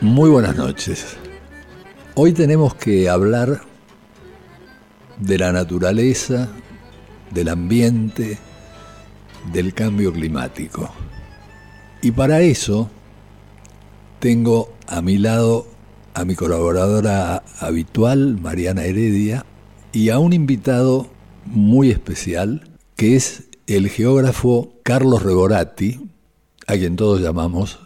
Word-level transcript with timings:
Muy 0.00 0.30
buenas 0.30 0.54
noches. 0.54 1.16
Hoy 2.14 2.32
tenemos 2.32 2.72
que 2.76 3.08
hablar 3.08 3.62
de 5.18 5.38
la 5.38 5.50
naturaleza, 5.50 6.48
del 7.32 7.48
ambiente, 7.48 8.38
del 9.52 9.74
cambio 9.74 10.12
climático. 10.12 10.88
Y 12.00 12.12
para 12.12 12.42
eso 12.42 12.88
tengo 14.20 14.72
a 14.86 15.02
mi 15.02 15.18
lado 15.18 15.66
a 16.14 16.24
mi 16.24 16.36
colaboradora 16.36 17.42
habitual, 17.58 18.38
Mariana 18.40 18.84
Heredia, 18.84 19.44
y 19.92 20.10
a 20.10 20.20
un 20.20 20.32
invitado 20.32 21.08
muy 21.44 21.90
especial, 21.90 22.70
que 22.94 23.16
es 23.16 23.48
el 23.66 23.88
geógrafo 23.88 24.74
Carlos 24.84 25.24
Regorati, 25.24 26.08
a 26.68 26.74
quien 26.74 26.94
todos 26.94 27.20
llamamos 27.20 27.80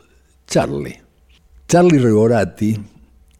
Charlie. 0.46 1.01
Charlie 1.72 2.00
Regorati 2.00 2.78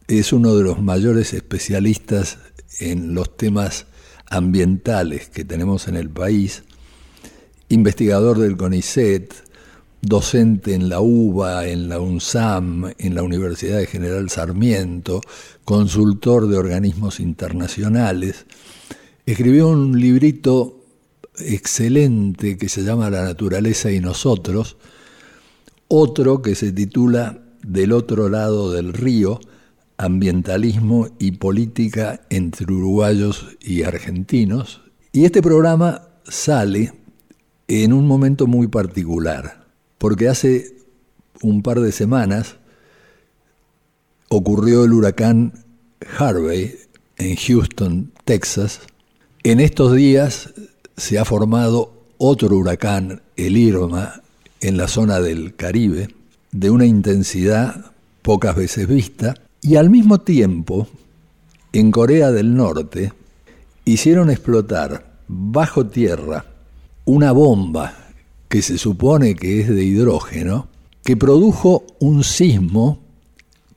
es 0.09 0.33
uno 0.33 0.57
de 0.57 0.65
los 0.65 0.81
mayores 0.81 1.35
especialistas 1.35 2.39
en 2.81 3.15
los 3.15 3.37
temas 3.37 3.85
ambientales 4.25 5.29
que 5.29 5.45
tenemos 5.45 5.87
en 5.87 5.97
el 5.97 6.09
país, 6.09 6.63
investigador 7.69 8.39
del 8.39 8.57
CONICET, 8.57 9.35
docente 10.01 10.73
en 10.73 10.89
la 10.89 11.03
UBA, 11.03 11.69
en 11.69 11.91
la 11.91 12.01
UNSAM, 12.01 12.95
en 12.97 13.15
la 13.15 13.23
Universidad 13.23 13.77
de 13.77 13.87
General 13.87 14.31
Sarmiento, 14.31 15.21
consultor 15.67 16.49
de 16.49 16.57
organismos 16.57 17.21
internacionales. 17.21 18.47
Escribió 19.27 19.69
un 19.69 20.01
librito 20.01 20.87
excelente 21.37 22.57
que 22.57 22.71
se 22.71 22.83
llama 22.83 23.11
La 23.11 23.25
naturaleza 23.25 23.93
y 23.93 24.01
nosotros, 24.01 24.79
otro 25.89 26.41
que 26.41 26.55
se 26.55 26.73
titula 26.73 27.42
Del 27.63 27.93
otro 27.93 28.29
lado 28.29 28.73
del 28.73 28.93
río, 28.93 29.41
ambientalismo 29.97 31.09
y 31.19 31.33
política 31.33 32.23
entre 32.29 32.73
uruguayos 32.73 33.57
y 33.61 33.83
argentinos. 33.85 34.83
Y 35.13 35.25
este 35.25 35.43
programa 35.43 36.09
sale 36.25 36.93
en 37.69 37.93
un 37.93 38.07
momento 38.07 38.47
muy 38.47 38.67
particular, 38.67 39.67
porque 39.99 40.29
hace 40.29 40.77
un 41.43 41.63
par 41.63 41.81
de 41.81 41.93
semanas 41.93 42.57
ocurrió 44.29 44.85
el 44.85 44.93
huracán 44.93 45.65
Harvey 46.19 46.75
en 47.17 47.37
Houston, 47.37 48.13
Texas. 48.25 48.81
En 49.45 49.61
estos 49.61 49.95
días 49.95 50.53
se 50.97 51.19
ha 51.19 51.25
formado 51.25 52.07
otro 52.19 52.57
huracán, 52.57 53.23
el 53.37 53.57
Irma, 53.57 54.23
en 54.61 54.77
la 54.77 54.89
zona 54.89 55.21
del 55.21 55.57
Caribe, 55.57 56.09
de 56.53 56.71
una 56.71 56.87
intensidad 56.87 57.93
pocas 58.23 58.55
veces 58.55 58.87
vista, 58.87 59.35
y 59.61 59.77
al 59.77 59.91
mismo 59.91 60.21
tiempo, 60.21 60.87
en 61.73 61.91
Corea 61.91 62.31
del 62.31 62.55
Norte, 62.55 63.13
hicieron 63.85 64.31
explotar 64.31 65.17
bajo 65.27 65.87
tierra 65.87 66.45
una 67.05 67.33
bomba 67.33 67.95
que 68.49 68.63
se 68.63 68.79
supone 68.79 69.35
que 69.35 69.61
es 69.61 69.69
de 69.69 69.83
hidrógeno, 69.83 70.69
que 71.05 71.17
produjo 71.17 71.85
un 71.99 72.23
sismo 72.23 73.01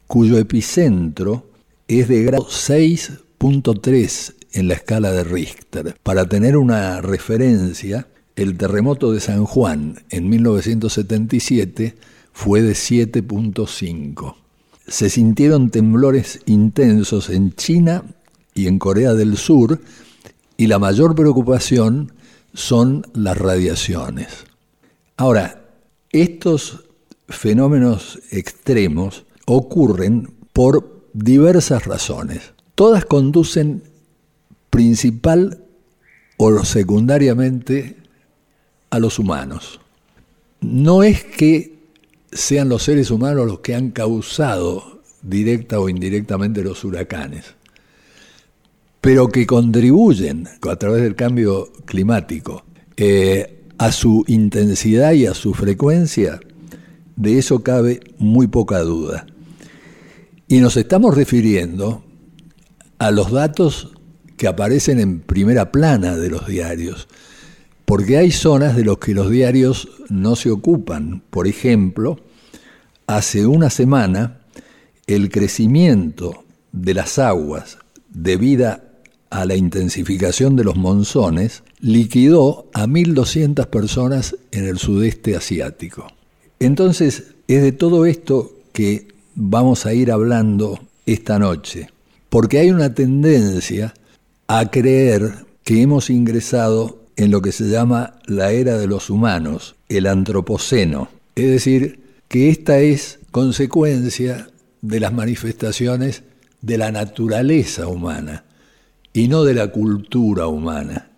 cuyo 0.05 0.37
epicentro 0.37 1.47
es 1.87 2.07
de 2.07 2.23
grado 2.23 2.45
6.3 2.45 4.33
en 4.53 4.67
la 4.67 4.73
escala 4.75 5.11
de 5.11 5.23
Richter. 5.23 5.95
Para 6.03 6.27
tener 6.27 6.57
una 6.57 7.01
referencia, 7.01 8.07
el 8.35 8.57
terremoto 8.57 9.11
de 9.11 9.19
San 9.21 9.45
Juan 9.45 10.03
en 10.09 10.29
1977 10.29 11.95
fue 12.35 12.61
de 12.61 12.73
7.5. 12.73 14.35
Se 14.85 15.09
sintieron 15.09 15.71
temblores 15.71 16.41
intensos 16.45 17.29
en 17.29 17.53
China 17.53 18.03
y 18.53 18.67
en 18.67 18.77
Corea 18.77 19.13
del 19.13 19.37
Sur 19.37 19.79
y 20.57 20.67
la 20.67 20.77
mayor 20.77 21.15
preocupación 21.15 22.11
son 22.53 23.07
las 23.13 23.37
radiaciones. 23.37 24.27
Ahora, 25.15 25.65
estos 26.11 26.83
fenómenos 27.29 28.19
extremos 28.31 29.25
ocurren 29.45 30.33
por 30.51 31.07
diversas 31.13 31.85
razones. 31.85 32.51
Todas 32.75 33.05
conducen 33.05 33.81
principal 34.69 35.63
o 36.35 36.65
secundariamente 36.65 37.95
a 38.89 38.99
los 38.99 39.19
humanos. 39.19 39.79
No 40.59 41.01
es 41.01 41.23
que 41.23 41.74
sean 42.35 42.69
los 42.69 42.83
seres 42.83 43.09
humanos 43.11 43.47
los 43.47 43.59
que 43.61 43.73
han 43.75 43.91
causado 43.91 45.01
directa 45.21 45.79
o 45.79 45.89
indirectamente 45.89 46.63
los 46.63 46.83
huracanes, 46.83 47.45
pero 49.01 49.29
que 49.29 49.47
contribuyen 49.47 50.47
a 50.69 50.75
través 50.75 51.01
del 51.01 51.15
cambio 51.15 51.71
climático 51.85 52.63
eh, 52.97 53.63
a 53.77 53.91
su 53.91 54.25
intensidad 54.27 55.13
y 55.13 55.25
a 55.25 55.33
su 55.33 55.53
frecuencia, 55.53 56.39
de 57.15 57.37
eso 57.37 57.63
cabe 57.63 58.01
muy 58.17 58.47
poca 58.47 58.79
duda. 58.79 59.25
Y 60.47 60.59
nos 60.59 60.77
estamos 60.77 61.15
refiriendo 61.15 62.03
a 62.99 63.11
los 63.11 63.31
datos 63.31 63.93
que 64.37 64.47
aparecen 64.47 64.99
en 64.99 65.21
primera 65.21 65.71
plana 65.71 66.17
de 66.17 66.29
los 66.29 66.47
diarios, 66.47 67.07
porque 67.85 68.17
hay 68.17 68.31
zonas 68.31 68.75
de 68.75 68.83
los 68.83 68.97
que 68.97 69.13
los 69.13 69.29
diarios 69.29 69.89
no 70.09 70.35
se 70.35 70.51
ocupan. 70.51 71.23
Por 71.29 71.47
ejemplo, 71.47 72.19
hace 73.07 73.45
una 73.45 73.69
semana 73.69 74.39
el 75.07 75.29
crecimiento 75.29 76.43
de 76.71 76.93
las 76.93 77.19
aguas 77.19 77.77
debido 78.09 78.79
a 79.29 79.45
la 79.45 79.55
intensificación 79.55 80.55
de 80.55 80.63
los 80.63 80.75
monzones 80.75 81.63
liquidó 81.79 82.69
a 82.73 82.87
1.200 82.87 83.67
personas 83.67 84.35
en 84.51 84.65
el 84.65 84.77
sudeste 84.77 85.35
asiático. 85.35 86.07
Entonces, 86.59 87.35
es 87.47 87.61
de 87.61 87.71
todo 87.71 88.05
esto 88.05 88.53
que 88.71 89.07
vamos 89.35 89.85
a 89.85 89.93
ir 89.93 90.11
hablando 90.11 90.79
esta 91.05 91.37
noche, 91.37 91.89
porque 92.29 92.59
hay 92.59 92.71
una 92.71 92.93
tendencia 92.93 93.93
a 94.47 94.71
creer 94.71 95.45
que 95.63 95.81
hemos 95.81 96.09
ingresado 96.09 96.99
en 97.17 97.31
lo 97.31 97.41
que 97.41 97.51
se 97.51 97.65
llama 97.69 98.19
la 98.25 98.51
era 98.51 98.77
de 98.77 98.87
los 98.87 99.09
humanos, 99.09 99.75
el 99.89 100.07
antropoceno. 100.07 101.09
Es 101.35 101.45
decir, 101.45 102.04
que 102.35 102.49
esta 102.49 102.79
es 102.79 103.19
consecuencia 103.31 104.49
de 104.81 104.99
las 104.99 105.13
manifestaciones 105.13 106.23
de 106.59 106.77
la 106.77 106.91
naturaleza 106.91 107.87
humana 107.87 108.43
y 109.13 109.29
no 109.29 109.45
de 109.45 109.53
la 109.53 109.69
cultura 109.69 110.47
humana. 110.47 111.11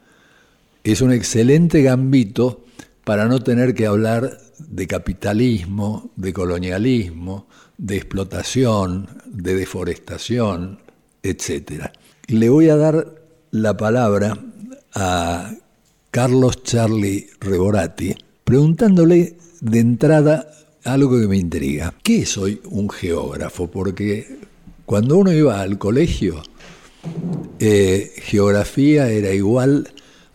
Es 0.83 1.01
un 1.01 1.11
excelente 1.11 1.81
gambito 1.81 2.65
para 3.03 3.25
no 3.25 3.39
tener 3.39 3.73
que 3.73 3.87
hablar 3.87 4.37
de 4.59 4.85
capitalismo, 4.85 6.11
de 6.15 6.33
colonialismo, 6.33 7.47
de 7.79 7.97
explotación, 7.97 9.09
de 9.25 9.55
deforestación, 9.55 10.77
etc. 11.23 11.85
Le 12.27 12.47
voy 12.49 12.69
a 12.69 12.75
dar 12.75 13.15
la 13.49 13.75
palabra 13.75 14.37
a 14.93 15.51
Carlos 16.11 16.61
Charlie 16.61 17.27
Reborati, 17.39 18.13
preguntándole 18.43 19.37
de 19.61 19.79
entrada 19.79 20.51
algo 20.87 21.19
que 21.19 21.27
me 21.27 21.37
intriga. 21.37 21.93
¿Qué 22.01 22.25
soy 22.25 22.61
un 22.65 22.89
geógrafo? 22.89 23.69
Porque 23.69 24.39
cuando 24.85 25.17
uno 25.17 25.31
iba 25.31 25.61
al 25.61 25.77
colegio, 25.77 26.41
eh, 27.59 28.13
geografía 28.17 29.09
era 29.09 29.33
igual 29.33 29.89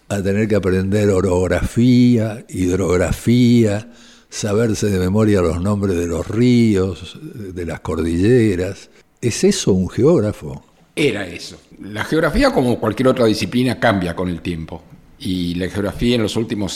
a 0.09 0.23
tener 0.23 0.49
que 0.49 0.57
aprender 0.57 1.09
orografía, 1.11 2.45
hidrografía, 2.49 3.91
saberse 4.29 4.91
de 4.91 4.99
memoria 4.99 5.41
los 5.41 5.61
nombres 5.61 5.97
de 5.97 6.07
los 6.07 6.29
ríos, 6.29 7.19
de 7.23 7.65
las 7.65 7.81
cordilleras. 7.81 8.91
¿Es 9.21 9.45
eso 9.45 9.73
un 9.73 9.89
geógrafo? 9.89 10.65
Era 10.95 11.27
eso. 11.27 11.57
La 11.81 12.05
geografía, 12.05 12.53
como 12.53 12.79
cualquier 12.79 13.09
otra 13.09 13.25
disciplina, 13.25 13.81
cambia 13.81 14.15
con 14.15 14.29
el 14.29 14.43
tiempo. 14.43 14.83
Y 15.19 15.55
la 15.55 15.69
geografía 15.69 16.17
en 16.17 16.23
los 16.23 16.37
últimos 16.37 16.75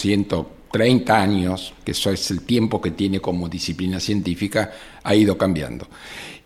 130 0.76 1.20
años, 1.20 1.74
que 1.84 1.92
eso 1.92 2.10
es 2.10 2.30
el 2.30 2.42
tiempo 2.42 2.80
que 2.80 2.92
tiene 2.92 3.20
como 3.20 3.48
disciplina 3.48 4.00
científica, 4.00 4.72
ha 5.02 5.14
ido 5.14 5.36
cambiando. 5.36 5.88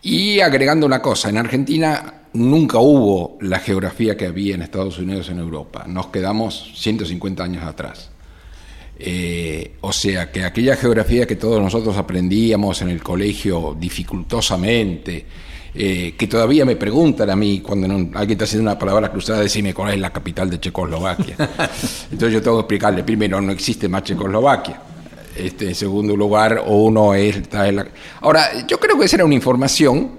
Y 0.02 0.40
agregando 0.40 0.86
una 0.86 1.02
cosa, 1.02 1.28
en 1.28 1.38
Argentina 1.38 2.14
nunca 2.32 2.78
hubo 2.78 3.38
la 3.40 3.58
geografía 3.58 4.16
que 4.16 4.26
había 4.26 4.54
en 4.54 4.62
Estados 4.62 4.98
Unidos 4.98 5.28
en 5.28 5.38
Europa. 5.38 5.84
Nos 5.86 6.06
quedamos 6.06 6.72
150 6.76 7.42
años 7.42 7.64
atrás. 7.64 8.10
Eh, 9.02 9.76
o 9.80 9.92
sea 9.92 10.30
que 10.30 10.44
aquella 10.44 10.76
geografía 10.76 11.26
que 11.26 11.36
todos 11.36 11.60
nosotros 11.60 11.96
aprendíamos 11.96 12.82
en 12.82 12.90
el 12.90 13.02
colegio 13.02 13.74
dificultosamente, 13.78 15.24
eh, 15.74 16.14
que 16.18 16.26
todavía 16.26 16.64
me 16.64 16.76
preguntan 16.76 17.30
a 17.30 17.36
mí 17.36 17.60
cuando 17.60 17.86
alguien 17.86 18.30
está 18.32 18.44
haciendo 18.44 18.70
una 18.70 18.78
palabra 18.78 19.10
cruzada, 19.10 19.40
decime 19.40 19.72
cuál 19.72 19.94
es 19.94 20.00
la 20.00 20.12
capital 20.12 20.50
de 20.50 20.58
Checoslovaquia. 20.58 21.36
Entonces 22.10 22.32
yo 22.32 22.42
tengo 22.42 22.56
que 22.56 22.60
explicarle, 22.62 23.04
primero, 23.04 23.40
no 23.40 23.52
existe 23.52 23.88
más 23.88 24.02
Checoslovaquia. 24.02 24.80
este, 25.36 25.68
en 25.68 25.74
segundo 25.74 26.16
lugar, 26.16 26.62
o 26.66 26.84
uno 26.84 27.14
está 27.14 27.68
en 27.68 27.76
la... 27.76 27.86
Ahora, 28.20 28.66
yo 28.66 28.78
creo 28.80 28.98
que 28.98 29.04
esa 29.04 29.16
era 29.16 29.24
una 29.24 29.34
información 29.34 30.12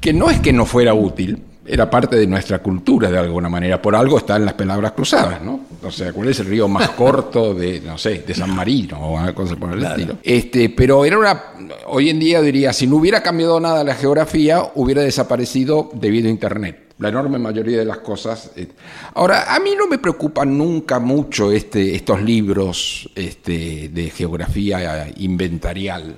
que 0.00 0.12
no 0.12 0.30
es 0.30 0.40
que 0.40 0.52
no 0.52 0.64
fuera 0.64 0.94
útil, 0.94 1.42
era 1.70 1.88
parte 1.88 2.16
de 2.16 2.26
nuestra 2.26 2.58
cultura 2.58 3.08
de 3.10 3.18
alguna 3.18 3.48
manera. 3.48 3.80
Por 3.80 3.94
algo 3.94 4.18
están 4.18 4.44
las 4.44 4.54
palabras 4.54 4.90
cruzadas, 4.92 5.40
¿no? 5.40 5.60
O 5.82 5.90
sea, 5.92 6.12
¿cuál 6.12 6.28
es 6.28 6.40
el 6.40 6.46
río 6.46 6.66
más 6.66 6.90
corto 6.96 7.54
de, 7.54 7.80
no 7.80 7.96
sé, 7.96 8.24
de 8.26 8.34
San 8.34 8.54
Marino 8.54 8.98
o 8.98 9.20
una 9.20 9.32
cosa 9.32 9.54
por 9.54 9.72
el 9.72 9.84
estilo? 9.84 10.16
Este, 10.22 10.70
pero 10.70 11.04
era 11.04 11.16
una, 11.16 11.42
hoy 11.86 12.10
en 12.10 12.18
día 12.18 12.42
diría, 12.42 12.72
si 12.72 12.88
no 12.88 12.96
hubiera 12.96 13.22
cambiado 13.22 13.60
nada 13.60 13.84
la 13.84 13.94
geografía, 13.94 14.72
hubiera 14.74 15.02
desaparecido 15.02 15.90
debido 15.94 16.26
a 16.26 16.30
Internet. 16.30 16.86
La 16.98 17.08
enorme 17.08 17.38
mayoría 17.38 17.78
de 17.78 17.84
las 17.84 17.98
cosas. 17.98 18.50
Eh. 18.56 18.66
Ahora, 19.14 19.54
a 19.54 19.60
mí 19.60 19.70
no 19.78 19.86
me 19.86 19.98
preocupan 19.98 20.58
nunca 20.58 20.98
mucho 20.98 21.52
este, 21.52 21.94
estos 21.94 22.20
libros 22.20 23.08
este, 23.14 23.88
de 23.88 24.10
geografía 24.10 25.08
inventarial 25.16 26.16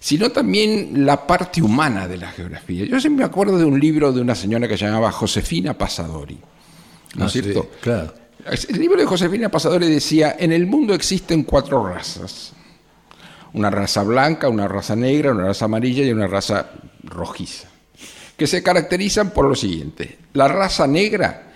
sino 0.00 0.30
también 0.30 1.06
la 1.06 1.26
parte 1.26 1.62
humana 1.62 2.06
de 2.06 2.18
la 2.18 2.30
geografía. 2.30 2.84
Yo 2.84 3.00
siempre 3.00 3.24
me 3.24 3.30
acuerdo 3.30 3.58
de 3.58 3.64
un 3.64 3.78
libro 3.78 4.12
de 4.12 4.20
una 4.20 4.34
señora 4.34 4.68
que 4.68 4.76
se 4.76 4.84
llamaba 4.84 5.12
Josefina 5.12 5.74
Pasadori, 5.74 6.38
¿no 7.16 7.26
es 7.26 7.30
ah, 7.30 7.32
cierto? 7.32 7.70
claro. 7.80 8.14
El 8.46 8.78
libro 8.78 8.98
de 8.98 9.06
Josefina 9.06 9.50
Pasadori 9.50 9.88
decía, 9.88 10.36
en 10.38 10.52
el 10.52 10.66
mundo 10.66 10.94
existen 10.94 11.42
cuatro 11.42 11.86
razas, 11.86 12.52
una 13.52 13.68
raza 13.68 14.02
blanca, 14.04 14.48
una 14.48 14.68
raza 14.68 14.96
negra, 14.96 15.32
una 15.32 15.46
raza 15.46 15.66
amarilla 15.66 16.04
y 16.04 16.12
una 16.12 16.26
raza 16.26 16.70
rojiza, 17.02 17.68
que 18.36 18.46
se 18.46 18.62
caracterizan 18.62 19.30
por 19.30 19.46
lo 19.46 19.54
siguiente. 19.54 20.18
La 20.32 20.48
raza 20.48 20.86
negra 20.86 21.47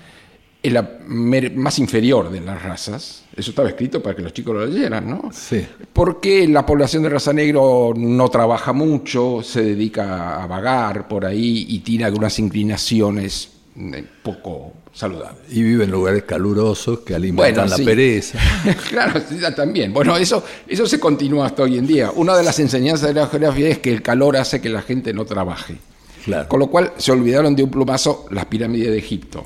es 0.62 0.72
la 0.72 0.98
más 1.08 1.78
inferior 1.78 2.30
de 2.30 2.40
las 2.40 2.62
razas. 2.62 3.24
Eso 3.34 3.50
estaba 3.50 3.68
escrito 3.68 4.02
para 4.02 4.14
que 4.14 4.22
los 4.22 4.32
chicos 4.32 4.54
lo 4.54 4.66
leyeran, 4.66 5.08
¿no? 5.08 5.30
Sí. 5.32 5.66
Porque 5.92 6.46
la 6.46 6.64
población 6.64 7.02
de 7.02 7.08
raza 7.08 7.32
negro 7.32 7.92
no 7.96 8.28
trabaja 8.28 8.72
mucho, 8.72 9.42
se 9.42 9.62
dedica 9.62 10.42
a 10.42 10.46
vagar 10.46 11.08
por 11.08 11.26
ahí 11.26 11.66
y 11.68 11.80
tiene 11.80 12.04
algunas 12.04 12.38
inclinaciones 12.38 13.48
eh, 13.76 14.04
poco 14.22 14.74
saludables. 14.92 15.42
Y 15.50 15.62
vive 15.62 15.84
en 15.84 15.90
lugares 15.90 16.22
calurosos 16.22 17.00
que 17.00 17.14
alimentan 17.16 17.68
la 17.68 17.78
pereza. 17.78 18.38
claro, 18.88 19.20
también. 19.56 19.92
Bueno, 19.92 20.16
eso, 20.16 20.44
eso 20.68 20.86
se 20.86 21.00
continúa 21.00 21.46
hasta 21.46 21.64
hoy 21.64 21.78
en 21.78 21.86
día. 21.88 22.12
Una 22.12 22.36
de 22.36 22.44
las 22.44 22.60
enseñanzas 22.60 23.08
de 23.08 23.20
la 23.20 23.26
geografía 23.26 23.68
es 23.68 23.78
que 23.78 23.92
el 23.92 24.02
calor 24.02 24.36
hace 24.36 24.60
que 24.60 24.68
la 24.68 24.82
gente 24.82 25.12
no 25.12 25.24
trabaje. 25.24 25.78
Claro. 26.24 26.48
Con 26.48 26.60
lo 26.60 26.68
cual 26.68 26.92
se 26.98 27.10
olvidaron 27.10 27.56
de 27.56 27.64
un 27.64 27.70
plumazo 27.70 28.26
las 28.30 28.44
pirámides 28.46 28.90
de 28.90 28.98
Egipto. 28.98 29.44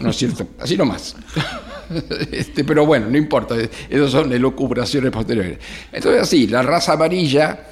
¿No 0.00 0.10
es 0.10 0.16
cierto? 0.16 0.48
Así 0.58 0.76
nomás. 0.76 1.16
Este, 2.32 2.64
pero 2.64 2.86
bueno, 2.86 3.08
no 3.10 3.18
importa, 3.18 3.56
esas 3.90 4.10
son 4.10 4.32
elucubraciones 4.32 5.10
posteriores. 5.10 5.58
Entonces, 5.92 6.22
así, 6.22 6.46
la 6.46 6.62
raza 6.62 6.94
amarilla 6.94 7.66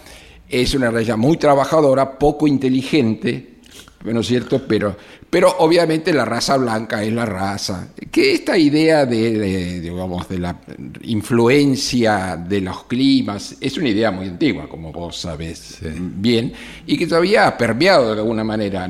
es 0.48 0.74
una 0.74 0.90
raza 0.90 1.16
muy 1.16 1.38
trabajadora, 1.38 2.18
poco 2.18 2.46
inteligente, 2.46 3.54
¿no 4.04 4.20
es 4.20 4.26
cierto? 4.26 4.62
Pero, 4.66 4.96
pero 5.30 5.56
obviamente 5.60 6.12
la 6.12 6.26
raza 6.26 6.58
blanca 6.58 7.02
es 7.02 7.12
la 7.12 7.24
raza. 7.24 7.88
Que 8.10 8.34
esta 8.34 8.58
idea 8.58 9.06
de, 9.06 9.80
digamos, 9.80 10.28
de 10.28 10.38
la 10.38 10.60
influencia 11.04 12.36
de 12.36 12.60
los 12.60 12.84
climas 12.84 13.56
es 13.60 13.78
una 13.78 13.88
idea 13.88 14.10
muy 14.10 14.28
antigua, 14.28 14.68
como 14.68 14.92
vos 14.92 15.16
sabés 15.16 15.78
bien, 15.96 16.52
y 16.86 16.98
que 16.98 17.06
todavía 17.06 17.46
ha 17.46 17.56
permeado 17.56 18.14
de 18.14 18.20
alguna 18.20 18.44
manera 18.44 18.88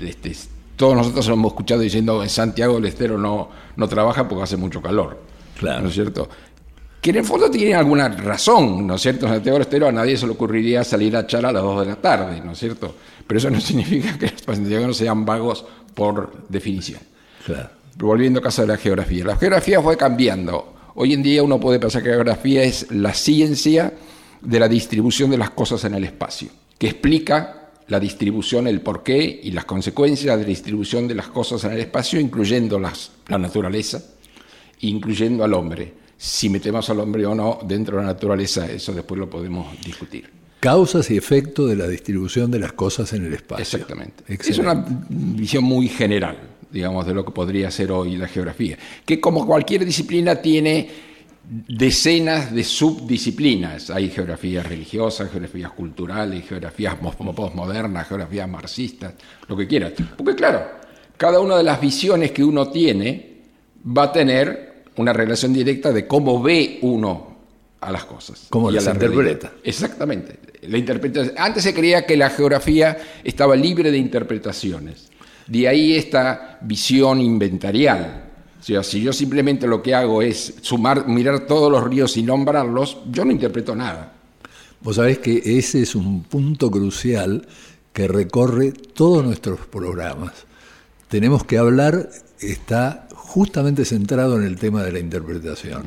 este, 0.00 0.36
todos 0.76 0.96
nosotros 0.96 1.28
hemos 1.28 1.52
escuchado 1.52 1.80
diciendo 1.80 2.22
en 2.22 2.28
Santiago 2.28 2.78
el 2.78 2.86
estero 2.86 3.18
no, 3.18 3.48
no 3.76 3.88
trabaja 3.88 4.28
porque 4.28 4.44
hace 4.44 4.56
mucho 4.56 4.80
calor. 4.80 5.20
Claro. 5.58 5.82
¿No 5.82 5.88
es 5.88 5.94
cierto? 5.94 6.28
Que 7.00 7.10
en 7.10 7.16
el 7.16 7.24
fondo 7.24 7.50
tiene 7.50 7.74
alguna 7.74 8.08
razón, 8.08 8.86
¿no 8.86 8.94
es 8.94 9.02
cierto? 9.02 9.26
En 9.26 9.32
Santiago 9.32 9.58
del 9.58 9.66
Estero 9.66 9.88
a 9.88 9.92
nadie 9.92 10.16
se 10.16 10.24
le 10.24 10.32
ocurriría 10.32 10.84
salir 10.84 11.16
a 11.16 11.20
echar 11.20 11.44
a 11.44 11.52
las 11.52 11.62
2 11.62 11.80
de 11.80 11.86
la 11.86 11.96
tarde, 11.96 12.40
¿no 12.44 12.52
es 12.52 12.58
cierto? 12.58 12.94
Pero 13.26 13.38
eso 13.38 13.50
no 13.50 13.60
significa 13.62 14.16
que 14.18 14.26
los 14.26 14.56
santiagonos 14.56 14.96
sean 14.96 15.24
vagos 15.24 15.64
por 15.94 16.32
definición. 16.48 17.00
Claro. 17.44 17.70
Volviendo 17.96 18.38
a 18.38 18.42
casa 18.42 18.62
de 18.62 18.68
la 18.68 18.76
geografía. 18.76 19.24
La 19.24 19.36
geografía 19.36 19.82
fue 19.82 19.96
cambiando. 19.96 20.74
Hoy 20.94 21.12
en 21.12 21.22
día 21.22 21.42
uno 21.42 21.58
puede 21.58 21.80
pensar 21.80 22.02
que 22.02 22.10
la 22.10 22.14
geografía 22.16 22.62
es 22.62 22.90
la 22.90 23.12
ciencia 23.14 23.92
de 24.40 24.60
la 24.60 24.68
distribución 24.68 25.30
de 25.30 25.38
las 25.38 25.50
cosas 25.50 25.84
en 25.84 25.94
el 25.94 26.04
espacio, 26.04 26.48
que 26.78 26.88
explica 26.88 27.61
la 27.88 28.00
distribución, 28.00 28.66
el 28.66 28.80
porqué 28.80 29.40
y 29.42 29.50
las 29.50 29.64
consecuencias 29.64 30.36
de 30.36 30.42
la 30.42 30.48
distribución 30.48 31.08
de 31.08 31.14
las 31.14 31.28
cosas 31.28 31.64
en 31.64 31.72
el 31.72 31.80
espacio, 31.80 32.20
incluyendo 32.20 32.78
las, 32.78 33.12
la 33.28 33.38
naturaleza, 33.38 34.02
incluyendo 34.80 35.44
al 35.44 35.54
hombre. 35.54 35.92
Si 36.16 36.48
metemos 36.48 36.88
al 36.90 37.00
hombre 37.00 37.26
o 37.26 37.34
no 37.34 37.58
dentro 37.64 37.96
de 37.96 38.02
la 38.04 38.08
naturaleza, 38.08 38.70
eso 38.70 38.92
después 38.92 39.18
lo 39.18 39.28
podemos 39.28 39.66
discutir. 39.84 40.30
Causas 40.60 41.10
y 41.10 41.16
efectos 41.16 41.68
de 41.68 41.74
la 41.74 41.88
distribución 41.88 42.50
de 42.50 42.60
las 42.60 42.72
cosas 42.72 43.12
en 43.12 43.26
el 43.26 43.34
espacio. 43.34 43.62
Exactamente. 43.62 44.22
Es 44.28 44.58
una 44.58 44.84
visión 45.08 45.64
muy 45.64 45.88
general, 45.88 46.38
digamos, 46.70 47.04
de 47.04 47.14
lo 47.14 47.24
que 47.24 47.32
podría 47.32 47.70
ser 47.72 47.90
hoy 47.90 48.16
la 48.16 48.28
geografía, 48.28 48.78
que 49.04 49.20
como 49.20 49.44
cualquier 49.44 49.84
disciplina 49.84 50.36
tiene 50.36 51.11
decenas 51.44 52.52
de 52.54 52.64
subdisciplinas. 52.64 53.90
Hay 53.90 54.10
geografías 54.10 54.66
religiosas, 54.66 55.30
geografías 55.30 55.72
culturales, 55.72 56.46
geografías 56.46 56.96
postmodernas, 56.96 58.08
geografías 58.08 58.48
marxistas, 58.48 59.14
lo 59.48 59.56
que 59.56 59.66
quieras. 59.66 59.92
Porque 60.16 60.34
claro, 60.34 60.62
cada 61.16 61.40
una 61.40 61.56
de 61.56 61.64
las 61.64 61.80
visiones 61.80 62.32
que 62.32 62.44
uno 62.44 62.68
tiene 62.68 63.32
va 63.86 64.04
a 64.04 64.12
tener 64.12 64.84
una 64.96 65.12
relación 65.12 65.52
directa 65.52 65.92
de 65.92 66.06
cómo 66.06 66.42
ve 66.42 66.78
uno 66.82 67.32
a 67.80 67.90
las 67.90 68.04
cosas. 68.04 68.46
Cómo 68.48 68.70
las 68.70 68.86
interpreta. 68.86 69.52
Exactamente. 69.64 70.38
La 70.62 70.78
interpretación. 70.78 71.34
Antes 71.36 71.64
se 71.64 71.74
creía 71.74 72.06
que 72.06 72.16
la 72.16 72.30
geografía 72.30 72.96
estaba 73.24 73.56
libre 73.56 73.90
de 73.90 73.98
interpretaciones. 73.98 75.10
De 75.48 75.66
ahí 75.66 75.96
esta 75.96 76.58
visión 76.62 77.20
inventarial 77.20 78.31
sea, 78.64 78.82
si 78.82 79.02
yo 79.02 79.12
simplemente 79.12 79.66
lo 79.66 79.82
que 79.82 79.94
hago 79.94 80.22
es 80.22 80.54
sumar, 80.60 81.08
mirar 81.08 81.46
todos 81.46 81.70
los 81.70 81.82
ríos 81.84 82.16
y 82.16 82.22
nombrarlos, 82.22 82.98
yo 83.10 83.24
no 83.24 83.32
interpreto 83.32 83.74
nada. 83.74 84.12
Vos 84.80 84.96
sabés 84.96 85.18
que 85.18 85.42
ese 85.58 85.82
es 85.82 85.94
un 85.94 86.22
punto 86.22 86.70
crucial 86.70 87.46
que 87.92 88.08
recorre 88.08 88.72
todos 88.72 89.24
nuestros 89.24 89.60
programas. 89.60 90.32
Tenemos 91.08 91.44
que 91.44 91.58
hablar, 91.58 92.08
está 92.40 93.08
justamente 93.14 93.84
centrado 93.84 94.36
en 94.36 94.44
el 94.44 94.58
tema 94.58 94.82
de 94.82 94.92
la 94.92 94.98
interpretación. 94.98 95.84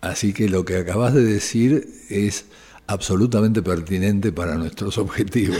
Así 0.00 0.32
que 0.32 0.48
lo 0.48 0.64
que 0.64 0.76
acabas 0.76 1.14
de 1.14 1.24
decir 1.24 1.88
es 2.08 2.46
absolutamente 2.86 3.62
pertinente 3.62 4.32
para 4.32 4.54
nuestros 4.54 4.98
objetivos. 4.98 5.58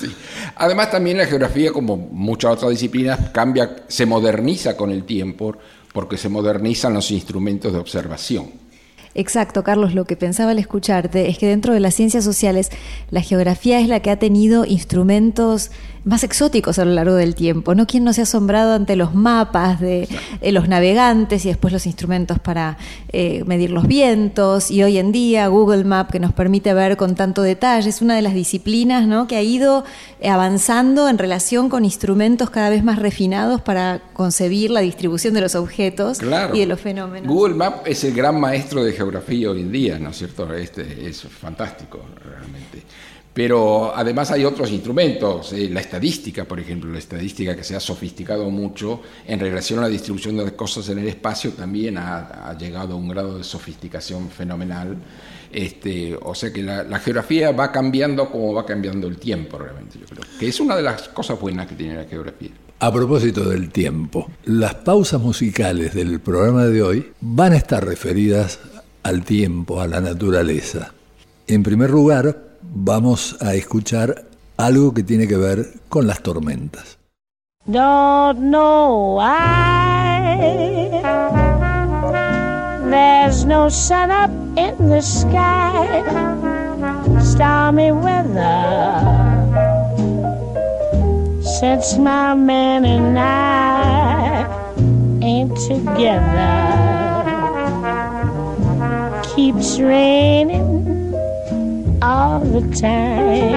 Además 0.56 0.90
también 0.90 1.18
la 1.18 1.26
geografía, 1.26 1.72
como 1.72 1.96
muchas 1.96 2.52
otras 2.52 2.70
disciplinas, 2.70 3.30
cambia, 3.30 3.84
se 3.88 4.06
moderniza 4.06 4.76
con 4.76 4.90
el 4.90 5.04
tiempo 5.04 5.56
porque 5.92 6.16
se 6.16 6.28
modernizan 6.28 6.94
los 6.94 7.10
instrumentos 7.10 7.72
de 7.72 7.78
observación. 7.78 8.70
Exacto, 9.14 9.64
Carlos, 9.64 9.92
lo 9.92 10.04
que 10.04 10.16
pensaba 10.16 10.52
al 10.52 10.60
escucharte 10.60 11.28
es 11.28 11.38
que 11.38 11.48
dentro 11.48 11.74
de 11.74 11.80
las 11.80 11.94
ciencias 11.94 12.22
sociales 12.22 12.70
la 13.10 13.22
geografía 13.22 13.80
es 13.80 13.88
la 13.88 14.00
que 14.00 14.10
ha 14.10 14.20
tenido 14.20 14.64
instrumentos 14.64 15.72
más 16.04 16.24
exóticos 16.24 16.78
a 16.78 16.84
lo 16.84 16.92
largo 16.92 17.14
del 17.14 17.34
tiempo, 17.34 17.74
¿no? 17.74 17.86
¿Quién 17.86 18.04
no 18.04 18.12
se 18.12 18.22
ha 18.22 18.24
asombrado 18.24 18.74
ante 18.74 18.96
los 18.96 19.14
mapas 19.14 19.80
de, 19.80 20.08
los 20.42 20.68
navegantes 20.68 21.44
y 21.44 21.48
después 21.48 21.72
los 21.72 21.86
instrumentos 21.86 22.38
para 22.38 22.78
eh, 23.12 23.44
medir 23.46 23.70
los 23.70 23.86
vientos? 23.86 24.70
Y 24.70 24.82
hoy 24.82 24.98
en 24.98 25.12
día 25.12 25.46
Google 25.48 25.84
Map 25.84 26.10
que 26.10 26.20
nos 26.20 26.32
permite 26.32 26.72
ver 26.74 26.96
con 26.96 27.14
tanto 27.14 27.42
detalle, 27.42 27.88
es 27.88 28.02
una 28.02 28.16
de 28.16 28.22
las 28.22 28.34
disciplinas 28.34 29.06
¿no? 29.06 29.26
que 29.26 29.36
ha 29.36 29.42
ido 29.42 29.84
avanzando 30.24 31.08
en 31.08 31.18
relación 31.18 31.68
con 31.68 31.84
instrumentos 31.84 32.50
cada 32.50 32.70
vez 32.70 32.82
más 32.82 32.98
refinados 32.98 33.60
para 33.60 34.02
concebir 34.12 34.70
la 34.70 34.80
distribución 34.80 35.34
de 35.34 35.40
los 35.40 35.54
objetos 35.54 36.18
y 36.52 36.58
de 36.58 36.66
los 36.66 36.80
fenómenos. 36.80 37.28
Google 37.28 37.54
Map 37.54 37.86
es 37.86 38.04
el 38.04 38.14
gran 38.14 38.40
maestro 38.40 38.84
de 38.84 38.92
geografía 38.92 39.50
hoy 39.50 39.60
en 39.60 39.72
día, 39.72 39.98
¿no 39.98 40.10
es 40.10 40.18
cierto? 40.18 40.52
Este 40.54 41.08
es 41.08 41.22
fantástico, 41.22 42.00
realmente. 42.24 42.82
Pero 43.32 43.94
además 43.94 44.32
hay 44.32 44.44
otros 44.44 44.72
instrumentos, 44.72 45.52
eh, 45.52 45.68
la 45.70 45.80
estadística, 45.80 46.44
por 46.44 46.58
ejemplo, 46.58 46.90
la 46.90 46.98
estadística 46.98 47.54
que 47.54 47.62
se 47.62 47.76
ha 47.76 47.80
sofisticado 47.80 48.50
mucho 48.50 49.02
en 49.26 49.38
relación 49.38 49.78
a 49.78 49.82
la 49.82 49.88
distribución 49.88 50.36
de 50.36 50.52
cosas 50.56 50.88
en 50.88 50.98
el 50.98 51.08
espacio 51.08 51.52
también 51.52 51.96
ha, 51.96 52.56
llegado 52.58 52.94
a 52.94 52.96
un 52.96 53.08
grado 53.08 53.38
de 53.38 53.44
sofisticación 53.44 54.30
fenomenal. 54.30 54.96
Este, 55.52 56.16
o 56.20 56.34
sea 56.34 56.52
que 56.52 56.62
la, 56.62 56.98
geografía 56.98 57.52
va 57.52 57.70
cambiando 57.70 58.30
como 58.30 58.52
va 58.52 58.66
cambiando 58.66 59.06
el 59.06 59.18
tiempo 59.18 59.58
realmente, 59.58 59.98
yo 59.98 60.06
creo. 60.06 60.22
Que 60.38 60.48
es 60.48 60.58
una 60.58 60.76
de 60.76 60.82
las 60.82 61.08
cosas 61.08 61.38
buenas 61.40 61.68
que 61.68 61.76
tiene 61.76 61.94
la 61.94 62.04
geografía. 62.04 62.50
A 62.80 62.92
propósito 62.92 63.48
del 63.48 63.70
tiempo, 63.70 64.28
las 64.44 64.74
pausas 64.74 65.20
musicales 65.20 65.94
del 65.94 66.18
programa 66.20 66.64
de 66.64 66.82
hoy 66.82 67.12
van 67.20 67.52
a 67.52 67.56
estar 67.56 67.84
referidas 67.84 68.58
al 69.02 69.24
tiempo, 69.24 69.80
a 69.80 69.86
la 69.86 70.00
naturaleza. 70.00 70.92
En 71.46 71.62
primer 71.62 71.90
lugar, 71.90 72.49
vamos 72.62 73.36
a 73.40 73.54
escuchar 73.54 74.26
algo 74.56 74.92
que 74.92 75.02
tiene 75.02 75.26
que 75.26 75.36
ver 75.36 75.80
con 75.88 76.06
las 76.06 76.22
tormentas. 76.22 76.98
Don't 77.66 78.50
know 78.50 79.16
why 79.16 80.20
There's 82.90 83.44
no 83.44 83.68
sun 83.68 84.10
up 84.10 84.30
in 84.58 84.88
the 84.88 85.00
sky, 85.00 86.02
stormy 87.22 87.92
weather. 87.92 89.00
Since 91.40 91.96
my 91.98 92.34
man 92.34 92.84
and 92.84 93.16
I 93.16 94.48
ain't 95.22 95.56
together, 95.56 96.56
keeps 99.36 99.78
raining 99.78 100.99
all 102.10 102.40
the 102.40 102.62
time. 102.74 103.52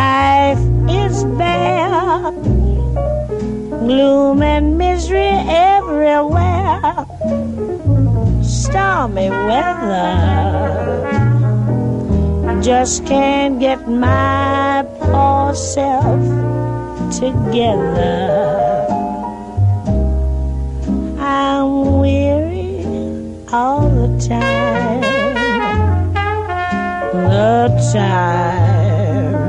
Life 0.00 0.64
is 0.88 1.24
bare, 1.38 2.30
gloom 3.82 4.42
and 4.42 4.78
misery 4.78 5.34
everywhere, 5.74 6.94
stormy 8.42 9.30
weather. 9.30 10.14
Just 12.62 13.04
can't 13.04 13.58
get 13.58 13.88
my 13.88 14.86
poor 15.00 15.54
self 15.56 16.22
together. 17.18 18.83
All 23.54 23.88
the 23.88 24.08
time. 24.18 25.00
The 27.30 27.68
time 27.92 29.44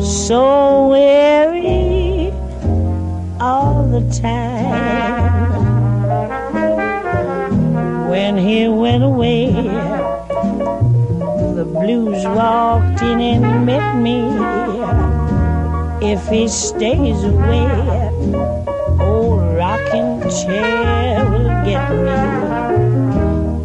so 0.00 0.86
weary 0.90 2.30
all 3.40 3.88
the 3.88 4.02
time. 4.22 5.50
When 8.08 8.36
he 8.36 8.68
went 8.68 9.02
away, 9.02 9.50
the 11.58 11.66
blues 11.66 12.24
walked 12.24 13.02
in 13.02 13.20
and 13.20 13.66
met 13.66 13.96
me. 14.00 14.20
If 16.12 16.28
he 16.28 16.46
stays 16.46 17.24
away, 17.24 18.63
old 19.14 19.40
rocking 19.56 20.10
chair 20.38 21.24
will 21.30 21.50
get 21.68 21.86
me. 22.06 22.20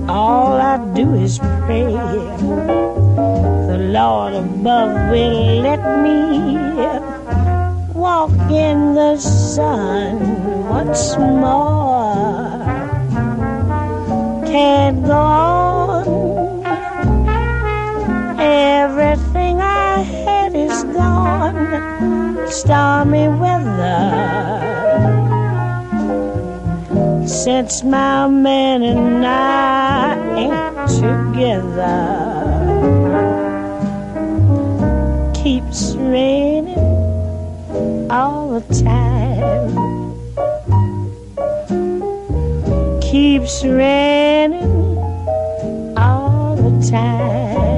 All 0.08 0.54
I 0.74 0.76
do 0.94 1.06
is 1.26 1.40
pray 1.66 1.92
The 3.72 3.80
Lord 3.98 4.34
above 4.34 4.94
will 5.12 5.62
let 5.68 5.84
me 6.06 6.18
walk 7.94 8.38
in 8.52 8.94
the 8.94 9.18
sun 9.18 10.16
once 10.70 11.18
more. 11.18 12.58
Can't 14.46 15.00
go 15.06 15.22
on. 15.54 16.06
Everything 18.40 19.56
I 19.62 20.02
had 20.24 20.56
is 20.56 20.84
gone. 21.00 21.60
Stormy 22.50 23.28
weather. 23.42 24.79
Since 27.44 27.84
my 27.84 28.28
man 28.28 28.84
and 28.84 29.26
I 29.26 30.18
ain't 30.36 30.90
together. 31.00 32.20
keeps 35.70 35.96
raining 35.96 36.78
all 38.12 38.60
the 38.60 38.82
time. 38.84 39.70
Keeps 43.02 43.64
raining 43.64 44.98
all 45.98 46.56
the 46.56 46.90
time. 46.92 47.69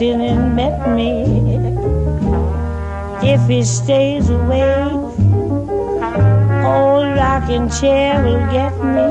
In 0.00 0.20
and 0.20 0.54
met 0.54 0.88
me. 0.94 1.24
If 3.22 3.48
he 3.48 3.64
stays 3.64 4.30
away, 4.30 4.90
old 6.64 7.16
rocking 7.16 7.68
chair 7.68 8.22
will 8.22 8.46
get 8.52 8.72
me. 8.78 9.08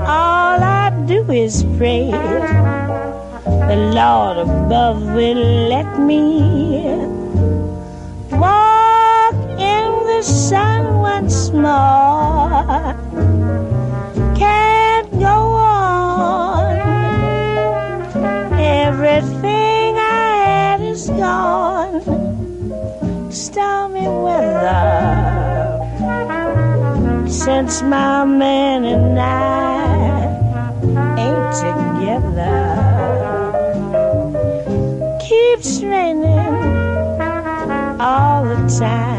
All 0.00 0.58
I 0.62 0.90
do 1.06 1.30
is 1.30 1.64
pray. 1.78 2.10
The 2.10 3.76
Lord 3.94 4.38
above 4.38 5.02
will 5.02 5.68
let 5.68 5.98
me 5.98 6.96
walk 8.32 9.34
in 9.58 9.90
the 10.10 10.22
sun 10.22 11.00
once 11.00 11.50
more. 11.50 13.07
Weather 24.60 25.78
since 27.28 27.82
my 27.82 28.24
man 28.24 28.84
and 28.84 29.18
I 29.18 30.24
ain't 31.16 31.54
together. 31.64 32.56
Keeps 35.20 35.82
raining 35.82 36.38
all 38.00 38.44
the 38.44 38.56
time. 38.78 39.17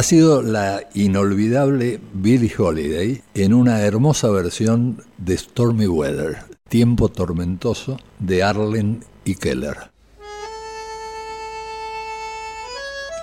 Ha 0.00 0.02
sido 0.02 0.40
la 0.40 0.80
inolvidable 0.94 2.00
Billie 2.14 2.50
Holiday 2.56 3.22
en 3.34 3.52
una 3.52 3.82
hermosa 3.82 4.30
versión 4.30 5.04
de 5.18 5.36
Stormy 5.36 5.86
Weather, 5.88 6.38
Tiempo 6.70 7.10
Tormentoso, 7.10 7.98
de 8.18 8.42
Arlen 8.42 9.04
y 9.26 9.34
Keller. 9.34 9.90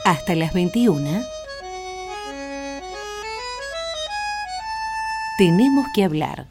Hasta 0.06 0.36
las 0.36 0.54
21. 0.54 1.24
Tenemos 5.40 5.88
que 5.96 6.04
hablar. 6.04 6.46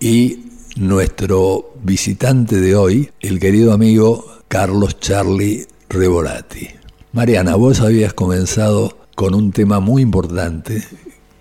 y 0.00 0.44
nuestro 0.76 1.74
visitante 1.82 2.56
de 2.58 2.74
hoy, 2.74 3.10
el 3.20 3.38
querido 3.38 3.74
amigo 3.74 4.24
Carlos 4.48 4.98
Charlie 5.00 5.66
Revolati. 5.90 6.68
Mariana, 7.12 7.56
vos 7.56 7.80
habías 7.82 8.14
comenzado 8.14 8.96
con 9.14 9.34
un 9.34 9.52
tema 9.52 9.80
muy 9.80 10.00
importante 10.00 10.82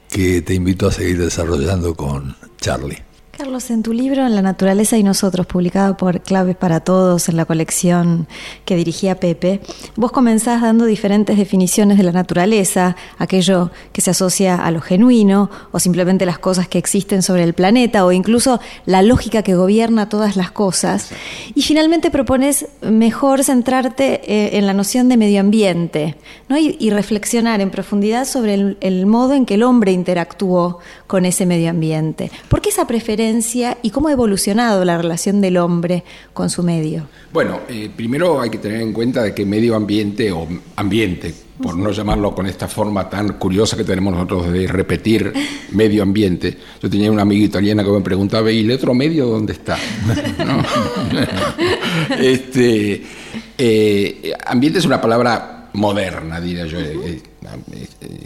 que 0.10 0.42
te 0.42 0.54
invito 0.54 0.88
a 0.88 0.92
seguir 0.92 1.18
desarrollando 1.18 1.96
con 1.96 2.36
Charlie. 2.60 3.11
Carlos, 3.32 3.72
en 3.72 3.82
tu 3.82 3.94
libro 3.94 4.26
En 4.26 4.36
la 4.36 4.42
naturaleza 4.42 4.98
y 4.98 5.04
nosotros, 5.04 5.48
publicado 5.48 5.96
por 5.96 6.22
Claves 6.22 6.58
para 6.58 6.82
Todos 6.82 7.30
en 7.30 7.38
la 7.38 7.46
colección 7.46 8.28
que 8.66 8.76
dirigía 8.76 9.16
Pepe, 9.16 9.62
vos 9.96 10.12
comenzás 10.12 10.62
dando 10.62 10.86
diferentes 10.86 11.38
definiciones 11.38 11.98
de 11.98 12.04
la 12.04 12.12
naturaleza, 12.12 12.98
aquello 13.18 13.72
que 13.94 14.02
se 14.02 14.12
asocia 14.12 14.56
a 14.56 14.70
lo 14.70 14.82
genuino, 14.82 15.50
o 15.72 15.80
simplemente 15.80 16.26
las 16.26 16.40
cosas 16.40 16.68
que 16.68 16.78
existen 16.78 17.24
sobre 17.24 17.44
el 17.44 17.54
planeta, 17.54 18.06
o 18.06 18.12
incluso 18.12 18.60
la 18.86 19.02
lógica 19.02 19.44
que 19.44 19.56
gobierna 19.56 20.10
todas 20.10 20.36
las 20.36 20.52
cosas. 20.52 21.12
Y 21.56 21.62
finalmente 21.62 22.12
propones 22.12 22.68
mejor 22.82 23.46
centrarte 23.46 24.22
eh, 24.26 24.58
en 24.58 24.68
la 24.68 24.74
noción 24.74 25.08
de 25.08 25.16
medio 25.16 25.40
ambiente 25.40 26.18
¿no? 26.50 26.58
y, 26.58 26.90
reflexionar 26.90 27.62
en 27.62 27.72
profundidad 27.72 28.26
sobre 28.26 28.56
el, 28.56 28.78
el 28.82 29.06
modo 29.06 29.34
en 29.34 29.46
que 29.46 29.54
el 29.54 29.64
hombre 29.64 29.94
interactuó 29.94 30.80
con 31.08 31.26
ese 31.26 31.46
medio 31.46 31.70
ambiente. 31.70 32.30
¿Por 32.50 32.62
qué 32.62 32.70
esa 32.70 32.86
preferencia? 32.86 33.21
Y 33.82 33.90
cómo 33.92 34.08
ha 34.08 34.12
evolucionado 34.12 34.84
la 34.86 34.98
relación 34.98 35.42
del 35.42 35.58
hombre 35.58 36.04
con 36.34 36.50
su 36.50 36.64
medio? 36.64 37.08
Bueno, 37.32 37.62
eh, 37.70 37.90
primero 37.96 38.42
hay 38.42 38.50
que 38.50 38.58
tener 38.58 38.82
en 38.82 38.94
cuenta 38.94 39.24
de 39.24 39.34
que 39.34 39.46
medio 39.46 39.76
ambiente 39.76 40.32
o 40.32 40.48
ambiente, 40.76 41.34
por 41.62 41.78
no 41.78 41.92
llamarlo 41.92 42.34
con 42.34 42.48
esta 42.48 42.68
forma 42.68 43.10
tan 43.10 43.34
curiosa 43.34 43.78
que 43.78 43.84
tenemos 43.84 44.14
nosotros 44.14 44.52
de 44.52 44.68
repetir 44.68 45.32
medio 45.72 46.04
ambiente. 46.04 46.58
Yo 46.82 46.90
tenía 46.90 47.12
una 47.12 47.22
amiga 47.22 47.46
italiana 47.46 47.84
que 47.84 47.92
me 47.92 48.02
preguntaba, 48.02 48.52
¿y 48.52 48.62
el 48.62 48.72
otro 48.72 48.94
medio 48.94 49.28
dónde 49.28 49.54
está? 49.54 49.78
este, 52.20 53.04
eh, 53.58 54.34
ambiente 54.46 54.80
es 54.80 54.86
una 54.86 55.00
palabra 55.00 55.70
moderna, 55.74 56.42
diría 56.42 56.66
yo, 56.66 56.80
eh, 56.80 57.22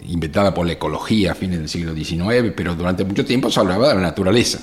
inventada 0.08 0.52
por 0.52 0.66
la 0.66 0.72
ecología 0.72 1.32
a 1.32 1.34
fines 1.34 1.58
del 1.58 1.68
siglo 1.68 1.94
XIX, 1.94 2.52
pero 2.56 2.74
durante 2.74 3.04
mucho 3.04 3.24
tiempo 3.24 3.50
se 3.50 3.60
hablaba 3.60 3.88
de 3.88 3.94
la 3.96 4.00
naturaleza. 4.00 4.58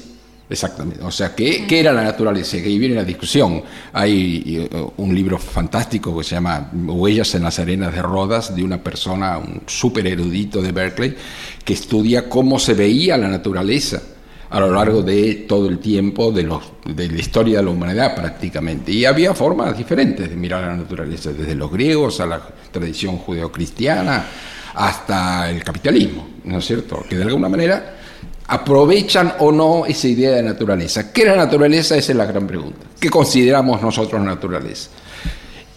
Exactamente. 0.50 1.04
O 1.04 1.12
sea, 1.12 1.34
¿qué, 1.34 1.66
¿qué, 1.66 1.80
era 1.80 1.94
la 1.94 2.04
naturaleza? 2.04 2.58
Que 2.58 2.68
ahí 2.68 2.78
viene 2.78 2.96
la 2.96 3.04
discusión. 3.04 3.64
Hay 3.94 4.68
eh, 4.72 4.86
un 4.98 5.16
libro 5.16 5.38
fantástico 5.40 6.16
que 6.18 6.24
se 6.24 6.36
llama 6.36 6.70
Huellas 6.74 7.34
en 7.36 7.44
las 7.44 7.60
arenas 7.60 7.94
de 7.94 8.02
Rodas, 8.02 8.56
de 8.56 8.64
una 8.64 8.84
persona, 8.84 9.38
un 9.38 9.62
súper 9.66 10.06
erudito 10.08 10.62
de 10.62 10.72
Berkeley, 10.72 11.16
que 11.64 11.74
estudia 11.74 12.28
cómo 12.28 12.60
se 12.60 12.74
veía 12.74 13.18
la 13.18 13.30
naturaleza 13.30 14.02
a 14.50 14.60
lo 14.60 14.72
largo 14.72 15.02
de 15.02 15.46
todo 15.48 15.68
el 15.68 15.80
tiempo 15.80 16.32
de, 16.32 16.44
los, 16.44 16.62
de 16.86 17.10
la 17.10 17.20
historia 17.20 17.58
de 17.58 17.64
la 17.64 17.72
humanidad 17.72 18.14
prácticamente. 18.14 18.92
Y 18.92 19.06
había 19.06 19.34
formas 19.34 19.76
diferentes 19.76 20.30
de 20.30 20.36
mirar 20.36 20.62
la 20.62 20.76
naturaleza, 20.76 21.32
desde 21.32 21.56
los 21.56 21.72
griegos 21.72 22.20
a 22.20 22.28
la 22.28 22.42
tradición 22.72 23.18
judeocristiana 23.18 24.28
hasta 24.76 25.50
el 25.50 25.64
capitalismo, 25.64 26.28
¿no 26.44 26.60
es 26.60 26.66
cierto? 26.66 27.04
Que 27.10 27.16
de 27.16 27.24
alguna 27.24 27.50
manera 27.50 28.03
aprovechan 28.48 29.34
o 29.40 29.52
no 29.52 29.86
esa 29.86 30.08
idea 30.08 30.32
de 30.32 30.44
naturaleza. 30.44 31.12
¿Qué 31.12 31.22
es 31.22 31.28
la 31.28 31.36
naturaleza? 31.36 31.98
Esa 31.98 32.12
es 32.12 32.18
la 32.18 32.26
gran 32.26 32.46
pregunta. 32.46 32.86
¿Qué 33.00 33.10
consideramos 33.10 33.82
nosotros 33.82 34.22
naturaleza? 34.22 34.90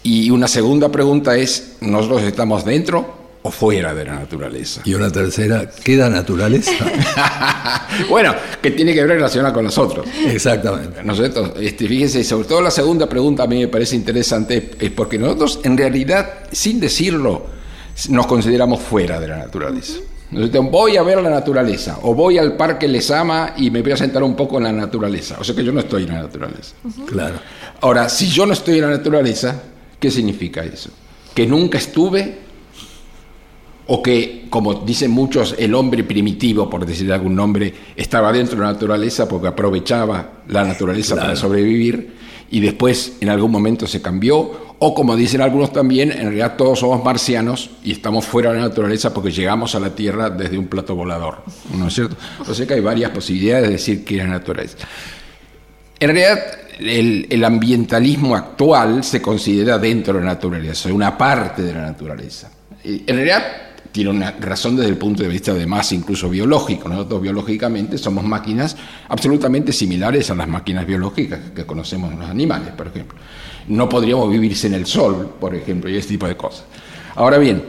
Y 0.03 0.29
una 0.29 0.47
segunda 0.47 0.89
pregunta 0.89 1.35
es, 1.35 1.77
¿nosotros 1.81 2.23
estamos 2.23 2.63
dentro 2.63 3.17
o 3.41 3.51
fuera 3.51 3.93
de 3.93 4.05
la 4.05 4.15
naturaleza? 4.15 4.81
Y 4.85 4.93
una 4.93 5.11
tercera, 5.11 5.69
¿qué 5.83 5.97
da 5.97 6.09
naturaleza? 6.09 6.71
bueno, 8.09 8.33
que 8.61 8.71
tiene 8.71 8.93
que 8.93 9.01
ver 9.01 9.17
relacionada 9.17 9.53
con 9.53 9.65
nosotros. 9.65 10.05
Exactamente. 10.25 11.03
Nosotros, 11.03 11.51
este, 11.59 11.87
fíjense, 11.87 12.23
sobre 12.23 12.47
todo 12.47 12.61
la 12.61 12.71
segunda 12.71 13.07
pregunta 13.07 13.43
a 13.43 13.47
mí 13.47 13.59
me 13.59 13.67
parece 13.67 13.95
interesante, 13.95 14.71
es 14.79 14.91
porque 14.91 15.17
nosotros 15.17 15.59
en 15.63 15.77
realidad, 15.77 16.45
sin 16.51 16.79
decirlo, 16.79 17.47
nos 18.09 18.27
consideramos 18.27 18.81
fuera 18.81 19.19
de 19.19 19.27
la 19.27 19.37
naturaleza 19.37 19.95
voy 20.31 20.97
a 20.97 21.03
ver 21.03 21.21
la 21.21 21.29
naturaleza, 21.29 21.99
o 22.03 22.13
voy 22.13 22.37
al 22.37 22.55
parque 22.55 22.87
Lesama 22.87 23.53
y 23.57 23.71
me 23.71 23.81
voy 23.81 23.93
a 23.93 23.97
sentar 23.97 24.23
un 24.23 24.35
poco 24.35 24.57
en 24.57 24.63
la 24.63 24.71
naturaleza. 24.71 25.37
O 25.39 25.43
sea 25.43 25.55
que 25.55 25.63
yo 25.63 25.71
no 25.71 25.79
estoy 25.79 26.03
en 26.03 26.09
la 26.09 26.21
naturaleza. 26.23 26.75
Claro. 27.05 27.39
Ahora, 27.81 28.09
si 28.09 28.27
yo 28.27 28.45
no 28.45 28.53
estoy 28.53 28.75
en 28.75 28.81
la 28.81 28.89
naturaleza, 28.89 29.61
¿qué 29.99 30.11
significa 30.11 30.63
eso? 30.63 30.89
Que 31.33 31.45
nunca 31.45 31.77
estuve, 31.77 32.39
o 33.87 34.03
que, 34.03 34.47
como 34.49 34.73
dicen 34.73 35.11
muchos, 35.11 35.55
el 35.57 35.73
hombre 35.73 36.03
primitivo, 36.03 36.69
por 36.69 36.85
decir 36.85 37.11
algún 37.13 37.35
nombre, 37.35 37.73
estaba 37.95 38.33
dentro 38.33 38.57
de 38.57 38.63
la 38.63 38.73
naturaleza 38.73 39.27
porque 39.27 39.47
aprovechaba 39.47 40.41
la 40.49 40.65
naturaleza 40.65 41.15
para 41.15 41.35
sobrevivir, 41.35 42.17
y 42.49 42.59
después 42.59 43.17
en 43.21 43.29
algún 43.29 43.51
momento 43.51 43.87
se 43.87 44.01
cambió, 44.01 44.66
o 44.79 44.93
como 44.93 45.15
dicen 45.15 45.41
algunos 45.41 45.73
también, 45.73 46.11
en 46.11 46.23
realidad 46.23 46.55
todos 46.55 46.79
somos 46.79 47.03
marcianos 47.03 47.71
y 47.83 47.93
estamos 47.93 48.25
fuera 48.25 48.51
de 48.51 48.57
la 48.57 48.67
naturaleza 48.67 49.11
porque 49.11 49.31
llegamos 49.31 49.73
a 49.73 49.79
la 49.79 49.95
Tierra 49.95 50.29
desde 50.29 50.57
un 50.57 50.67
plato 50.67 50.95
volador. 50.95 51.43
¿No 51.73 51.87
es 51.87 51.95
cierto? 51.95 52.15
O 52.47 52.53
sea 52.53 52.67
que 52.67 52.75
hay 52.75 52.81
varias 52.81 53.09
posibilidades 53.11 53.65
de 53.65 53.71
decir 53.71 54.05
que 54.05 54.17
es 54.17 54.23
la 54.23 54.29
naturaleza. 54.29 54.77
En 55.99 56.11
realidad, 56.11 56.39
el, 56.79 57.43
ambientalismo 57.43 58.35
actual 58.35 59.03
se 59.03 59.19
considera 59.19 59.79
dentro 59.79 60.13
de 60.13 60.19
la 60.19 60.27
naturaleza, 60.27 60.93
una 60.93 61.17
parte 61.17 61.63
de 61.63 61.73
la 61.73 61.81
naturaleza. 61.81 62.51
En 62.83 63.15
realidad, 63.15 63.43
tiene 63.91 64.11
una 64.11 64.31
razón 64.39 64.75
desde 64.75 64.91
el 64.91 64.97
punto 64.97 65.23
de 65.23 65.29
vista 65.29 65.55
de 65.55 65.65
más 65.65 65.91
incluso 65.91 66.29
biológico. 66.29 66.87
Nosotros 66.87 67.19
biológicamente 67.23 67.97
somos 67.97 68.23
máquinas 68.23 68.77
absolutamente 69.09 69.73
similares 69.73 70.29
a 70.29 70.35
las 70.35 70.47
máquinas 70.47 70.85
biológicas 70.85 71.39
que 71.55 71.65
conocemos 71.65 72.13
en 72.13 72.19
los 72.19 72.29
animales, 72.29 72.69
por 72.77 72.85
ejemplo 72.85 73.17
no 73.67 73.89
podríamos 73.89 74.29
vivirse 74.29 74.67
en 74.67 74.73
el 74.73 74.85
sol, 74.85 75.35
por 75.39 75.55
ejemplo, 75.55 75.89
y 75.89 75.97
ese 75.97 76.09
tipo 76.09 76.27
de 76.27 76.35
cosas. 76.35 76.65
Ahora 77.15 77.37
bien, 77.37 77.63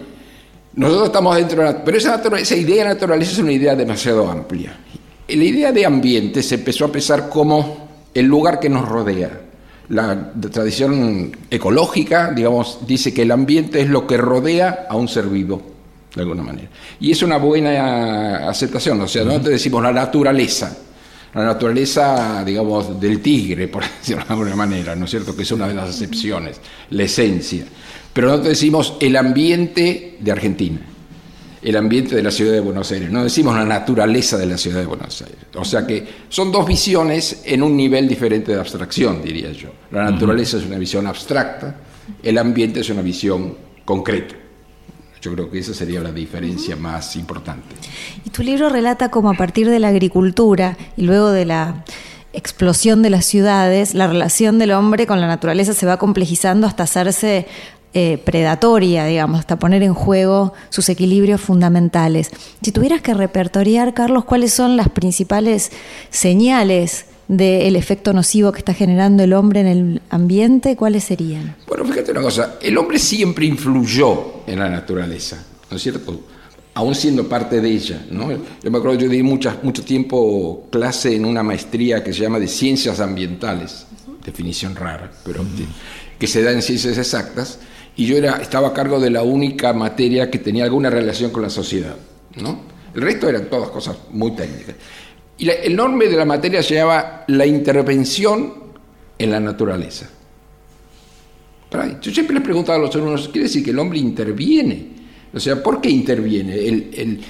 nosotros 0.74 1.06
estamos 1.06 1.36
dentro 1.36 1.62
de 1.62 1.72
la... 1.72 1.84
Pero 1.84 1.96
esa, 1.96 2.22
esa 2.38 2.56
idea 2.56 2.84
de 2.84 2.94
naturaleza 2.94 3.32
es 3.32 3.38
una 3.38 3.52
idea 3.52 3.74
demasiado 3.74 4.30
amplia. 4.30 4.76
La 5.28 5.44
idea 5.44 5.72
de 5.72 5.84
ambiente 5.84 6.42
se 6.42 6.56
empezó 6.56 6.84
a 6.84 6.92
pensar 6.92 7.28
como 7.28 7.88
el 8.14 8.26
lugar 8.26 8.60
que 8.60 8.68
nos 8.68 8.88
rodea. 8.88 9.42
La 9.88 10.32
tradición 10.32 11.32
ecológica, 11.50 12.30
digamos, 12.32 12.80
dice 12.86 13.12
que 13.12 13.22
el 13.22 13.30
ambiente 13.30 13.80
es 13.80 13.88
lo 13.88 14.06
que 14.06 14.16
rodea 14.18 14.86
a 14.88 14.96
un 14.96 15.08
ser 15.08 15.26
vivo, 15.26 15.62
de 16.14 16.22
alguna 16.22 16.42
manera. 16.42 16.68
Y 17.00 17.10
es 17.10 17.22
una 17.22 17.38
buena 17.38 18.48
aceptación, 18.48 19.00
o 19.00 19.08
sea, 19.08 19.24
no 19.24 19.40
te 19.40 19.50
decimos 19.50 19.82
la 19.82 19.92
naturaleza, 19.92 20.76
la 21.38 21.44
naturaleza, 21.44 22.42
digamos, 22.44 23.00
del 23.00 23.20
tigre, 23.20 23.68
por 23.68 23.82
decirlo 23.98 24.24
de 24.24 24.32
alguna 24.32 24.56
manera, 24.56 24.96
¿no 24.96 25.04
es 25.04 25.10
cierto? 25.10 25.34
Que 25.36 25.42
es 25.42 25.52
una 25.52 25.68
de 25.68 25.74
las 25.74 25.88
excepciones, 25.88 26.60
la 26.90 27.04
esencia. 27.04 27.64
Pero 28.12 28.28
nosotros 28.28 28.50
decimos 28.50 28.94
el 29.00 29.16
ambiente 29.16 30.16
de 30.18 30.32
Argentina, 30.32 30.80
el 31.62 31.76
ambiente 31.76 32.16
de 32.16 32.22
la 32.22 32.30
ciudad 32.30 32.52
de 32.52 32.60
Buenos 32.60 32.90
Aires, 32.92 33.10
no 33.10 33.22
decimos 33.22 33.54
la 33.54 33.64
naturaleza 33.64 34.38
de 34.38 34.46
la 34.46 34.58
ciudad 34.58 34.80
de 34.80 34.86
Buenos 34.86 35.20
Aires. 35.22 35.38
O 35.54 35.64
sea 35.64 35.86
que 35.86 36.06
son 36.28 36.50
dos 36.50 36.66
visiones 36.66 37.42
en 37.44 37.62
un 37.62 37.76
nivel 37.76 38.08
diferente 38.08 38.52
de 38.52 38.58
abstracción, 38.58 39.22
diría 39.22 39.52
yo. 39.52 39.68
La 39.90 40.10
naturaleza 40.10 40.56
es 40.56 40.64
una 40.64 40.78
visión 40.78 41.06
abstracta, 41.06 41.76
el 42.22 42.38
ambiente 42.38 42.80
es 42.80 42.90
una 42.90 43.02
visión 43.02 43.56
concreta. 43.84 44.34
Yo 45.20 45.32
creo 45.32 45.50
que 45.50 45.58
esa 45.58 45.74
sería 45.74 46.00
la 46.00 46.12
diferencia 46.12 46.76
más 46.76 47.16
importante. 47.16 47.74
Y 48.24 48.30
tu 48.30 48.42
libro 48.42 48.68
relata 48.68 49.10
cómo 49.10 49.30
a 49.30 49.34
partir 49.34 49.68
de 49.68 49.78
la 49.78 49.88
agricultura 49.88 50.76
y 50.96 51.02
luego 51.02 51.30
de 51.30 51.44
la 51.44 51.84
explosión 52.32 53.02
de 53.02 53.10
las 53.10 53.24
ciudades, 53.24 53.94
la 53.94 54.06
relación 54.06 54.58
del 54.58 54.72
hombre 54.72 55.06
con 55.06 55.20
la 55.20 55.26
naturaleza 55.26 55.74
se 55.74 55.86
va 55.86 55.98
complejizando 55.98 56.66
hasta 56.66 56.84
hacerse 56.84 57.46
eh, 57.94 58.18
predatoria, 58.18 59.06
digamos, 59.06 59.40
hasta 59.40 59.58
poner 59.58 59.82
en 59.82 59.94
juego 59.94 60.52
sus 60.68 60.88
equilibrios 60.88 61.40
fundamentales. 61.40 62.30
Si 62.62 62.70
tuvieras 62.70 63.00
que 63.00 63.14
repertoriar, 63.14 63.94
Carlos, 63.94 64.24
¿cuáles 64.24 64.52
son 64.52 64.76
las 64.76 64.90
principales 64.90 65.72
señales 66.10 67.06
del 67.28 67.76
efecto 67.76 68.14
nocivo 68.14 68.52
que 68.52 68.58
está 68.58 68.72
generando 68.72 69.22
el 69.22 69.34
hombre 69.34 69.60
en 69.60 69.66
el 69.66 70.02
ambiente, 70.08 70.76
¿cuáles 70.76 71.04
serían? 71.04 71.56
Bueno, 71.66 71.84
fíjate 71.84 72.10
una 72.10 72.22
cosa, 72.22 72.56
el 72.60 72.76
hombre 72.78 72.98
siempre 72.98 73.44
influyó 73.44 74.42
en 74.46 74.58
la 74.58 74.70
naturaleza, 74.70 75.44
¿no 75.70 75.76
es 75.76 75.82
cierto? 75.82 76.20
Aún 76.72 76.94
siendo 76.94 77.28
parte 77.28 77.60
de 77.60 77.68
ella, 77.68 78.06
¿no? 78.10 78.30
Yo 78.30 78.70
me 78.70 78.78
acuerdo, 78.78 78.98
yo 78.98 79.08
di 79.08 79.22
mucho 79.22 79.52
tiempo 79.84 80.68
clase 80.70 81.14
en 81.14 81.26
una 81.26 81.42
maestría 81.42 82.02
que 82.02 82.12
se 82.12 82.22
llama 82.22 82.38
de 82.38 82.48
ciencias 82.48 82.98
ambientales, 83.00 83.86
definición 84.24 84.74
rara, 84.74 85.10
pero 85.24 85.44
que 86.18 86.26
se 86.26 86.42
da 86.42 86.52
en 86.52 86.62
ciencias 86.62 86.96
exactas, 86.96 87.58
y 87.94 88.06
yo 88.06 88.16
era, 88.16 88.36
estaba 88.36 88.68
a 88.68 88.72
cargo 88.72 89.00
de 89.00 89.10
la 89.10 89.22
única 89.22 89.72
materia 89.72 90.30
que 90.30 90.38
tenía 90.38 90.64
alguna 90.64 90.88
relación 90.88 91.30
con 91.30 91.42
la 91.42 91.50
sociedad, 91.50 91.96
¿no? 92.40 92.60
El 92.94 93.02
resto 93.02 93.28
eran 93.28 93.50
todas 93.50 93.68
cosas 93.68 93.96
muy 94.12 94.34
técnicas. 94.34 94.76
Y 95.38 95.48
el 95.48 95.76
nombre 95.76 96.08
de 96.08 96.16
la 96.16 96.24
materia 96.24 96.62
se 96.62 96.74
llama 96.74 97.22
la 97.28 97.46
intervención 97.46 98.54
en 99.16 99.30
la 99.30 99.40
naturaleza. 99.40 100.10
Yo 102.00 102.12
siempre 102.12 102.34
les 102.34 102.42
preguntaba 102.42 102.78
a 102.78 102.80
los 102.82 102.94
alumnos, 102.94 103.28
¿quiere 103.28 103.46
decir 103.46 103.62
que 103.62 103.70
el 103.70 103.78
hombre 103.78 103.98
interviene? 103.98 104.98
O 105.32 105.38
sea, 105.38 105.62
¿por 105.62 105.80
qué 105.80 105.90
interviene? 105.90 107.20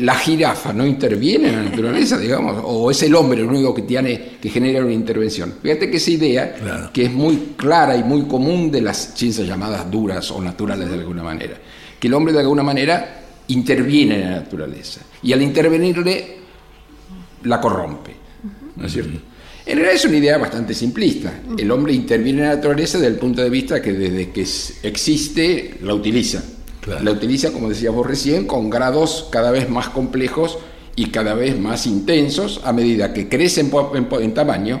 ¿La 0.00 0.14
jirafa 0.14 0.72
no 0.72 0.86
interviene 0.86 1.48
en 1.48 1.56
la 1.56 1.62
naturaleza, 1.64 2.16
digamos? 2.18 2.62
¿O 2.64 2.90
es 2.90 3.02
el 3.02 3.14
hombre 3.14 3.40
el 3.40 3.48
único 3.48 3.74
que, 3.74 3.82
tiene, 3.82 4.36
que 4.40 4.48
genera 4.48 4.82
una 4.82 4.92
intervención? 4.92 5.54
Fíjate 5.60 5.90
que 5.90 5.96
esa 5.96 6.10
idea, 6.12 6.90
que 6.92 7.04
es 7.04 7.12
muy 7.12 7.54
clara 7.56 7.96
y 7.96 8.04
muy 8.04 8.22
común 8.22 8.70
de 8.70 8.80
las 8.80 9.14
ciencias 9.14 9.46
llamadas 9.46 9.90
duras 9.90 10.30
o 10.30 10.40
naturales 10.40 10.88
de 10.88 10.94
alguna 10.94 11.24
manera, 11.24 11.54
que 11.98 12.06
el 12.06 12.14
hombre 12.14 12.32
de 12.32 12.40
alguna 12.40 12.62
manera 12.62 13.22
interviene 13.48 14.14
en 14.14 14.30
la 14.30 14.36
naturaleza. 14.36 15.00
Y 15.24 15.32
al 15.32 15.42
intervenirle 15.42 16.39
la 17.44 17.60
corrompe. 17.60 18.16
¿no 18.76 18.86
es 18.86 18.92
cierto? 18.92 19.18
En 19.66 19.76
realidad 19.76 19.94
es 19.94 20.04
una 20.04 20.16
idea 20.16 20.38
bastante 20.38 20.74
simplista. 20.74 21.40
El 21.56 21.70
hombre 21.70 21.92
interviene 21.92 22.40
en 22.40 22.48
la 22.48 22.54
naturaleza 22.56 22.98
desde 22.98 23.12
el 23.12 23.18
punto 23.18 23.42
de 23.42 23.50
vista 23.50 23.80
que 23.80 23.92
desde 23.92 24.30
que 24.30 24.40
existe 24.82 25.78
la 25.82 25.94
utiliza. 25.94 26.42
Claro. 26.80 27.04
La 27.04 27.12
utiliza, 27.12 27.52
como 27.52 27.68
decías 27.68 27.94
vos 27.94 28.06
recién, 28.06 28.46
con 28.46 28.70
grados 28.70 29.28
cada 29.30 29.50
vez 29.50 29.68
más 29.68 29.90
complejos 29.90 30.58
y 30.96 31.06
cada 31.10 31.34
vez 31.34 31.58
más 31.58 31.86
intensos 31.86 32.62
a 32.64 32.72
medida 32.72 33.12
que 33.12 33.28
crece 33.28 33.60
en 33.60 34.34
tamaño, 34.34 34.80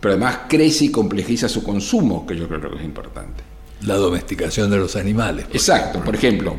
pero 0.00 0.14
además 0.14 0.40
crece 0.48 0.86
y 0.86 0.90
complejiza 0.90 1.48
su 1.48 1.62
consumo, 1.62 2.26
que 2.26 2.36
yo 2.36 2.48
creo 2.48 2.60
que 2.70 2.78
es 2.78 2.84
importante. 2.84 3.53
La 3.82 3.96
domesticación 3.96 4.70
de 4.70 4.78
los 4.78 4.96
animales. 4.96 5.46
Exacto, 5.52 6.00
por 6.00 6.14
ejemplo, 6.14 6.56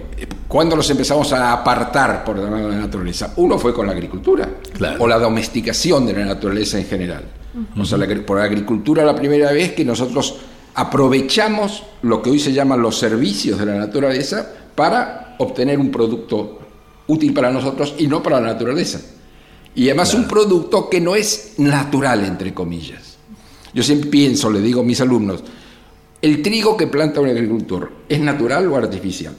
cuando 0.48 0.76
los 0.76 0.88
empezamos 0.92 1.34
a 1.34 1.54
apartar 1.54 2.24
por 2.24 2.38
la 2.38 2.50
naturaleza, 2.50 3.34
uno 3.38 3.58
fue 3.58 3.74
con 3.74 3.88
la 3.88 3.94
agricultura 3.94 4.48
Claro. 4.74 5.04
o 5.04 5.08
la 5.08 5.18
domesticación 5.18 6.06
de 6.06 6.14
la 6.14 6.26
naturaleza 6.26 6.78
en 6.78 6.86
general. 6.86 7.24
O 7.78 7.86
sea, 7.86 7.98
la 7.98 8.08
por 8.26 8.38
la 8.38 8.44
agricultura 8.44 9.04
la 9.06 9.16
primera 9.16 9.52
vez 9.52 9.74
que 9.74 9.86
nosotros 9.86 10.36
aprovechamos 10.76 11.84
lo 12.02 12.22
que 12.22 12.30
hoy 12.30 12.40
se 12.40 12.52
llaman 12.54 12.82
los 12.82 12.98
servicios 13.00 13.58
de 13.58 13.66
la 13.66 13.76
naturaleza 13.76 14.48
para 14.76 15.36
obtener 15.40 15.80
un 15.80 15.90
producto 15.90 16.60
útil 17.08 17.34
para 17.34 17.52
nosotros 17.52 17.96
y 17.98 18.08
no 18.08 18.22
para 18.22 18.40
la 18.42 18.48
naturaleza. 18.48 19.00
Y 19.74 19.86
además 19.90 20.14
un 20.14 20.28
producto 20.28 20.90
que 20.90 21.02
no 21.02 21.16
es 21.16 21.54
natural, 21.58 22.24
entre 22.26 22.54
comillas. 22.54 23.18
Yo 23.74 23.84
siempre 23.84 24.10
pienso, 24.10 24.50
le 24.50 24.62
digo 24.62 24.82
a 24.82 24.84
mis 24.84 25.02
alumnos, 25.02 25.44
¿el 26.22 26.42
trigo 26.42 26.76
que 26.78 26.88
planta 26.88 27.22
un 27.22 27.30
agricultor 27.30 27.92
es 28.10 28.20
natural 28.20 28.68
o 28.68 28.76
artificial? 28.76 29.34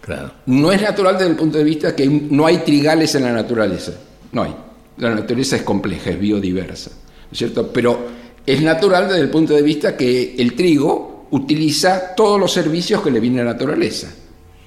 Claro. 0.00 0.32
No 0.46 0.72
es 0.72 0.80
natural 0.80 1.16
desde 1.18 1.30
el 1.30 1.36
punto 1.36 1.58
de 1.58 1.64
vista 1.64 1.94
que 1.94 2.06
no 2.06 2.46
hay 2.46 2.58
trigales 2.58 3.14
en 3.14 3.24
la 3.24 3.32
naturaleza. 3.32 3.92
No 4.32 4.42
hay. 4.42 4.54
La 4.98 5.14
naturaleza 5.14 5.56
es 5.56 5.62
compleja, 5.62 6.10
es 6.10 6.18
biodiversa. 6.18 6.90
¿no 6.90 7.32
es 7.32 7.38
cierto? 7.38 7.70
Pero 7.72 8.08
es 8.44 8.60
natural 8.62 9.08
desde 9.08 9.20
el 9.22 9.30
punto 9.30 9.54
de 9.54 9.62
vista 9.62 9.96
que 9.96 10.34
el 10.38 10.54
trigo 10.54 11.26
utiliza 11.30 12.14
todos 12.16 12.40
los 12.40 12.52
servicios 12.52 13.02
que 13.02 13.10
le 13.10 13.20
viene 13.20 13.40
a 13.40 13.44
la 13.44 13.52
naturaleza. 13.52 14.08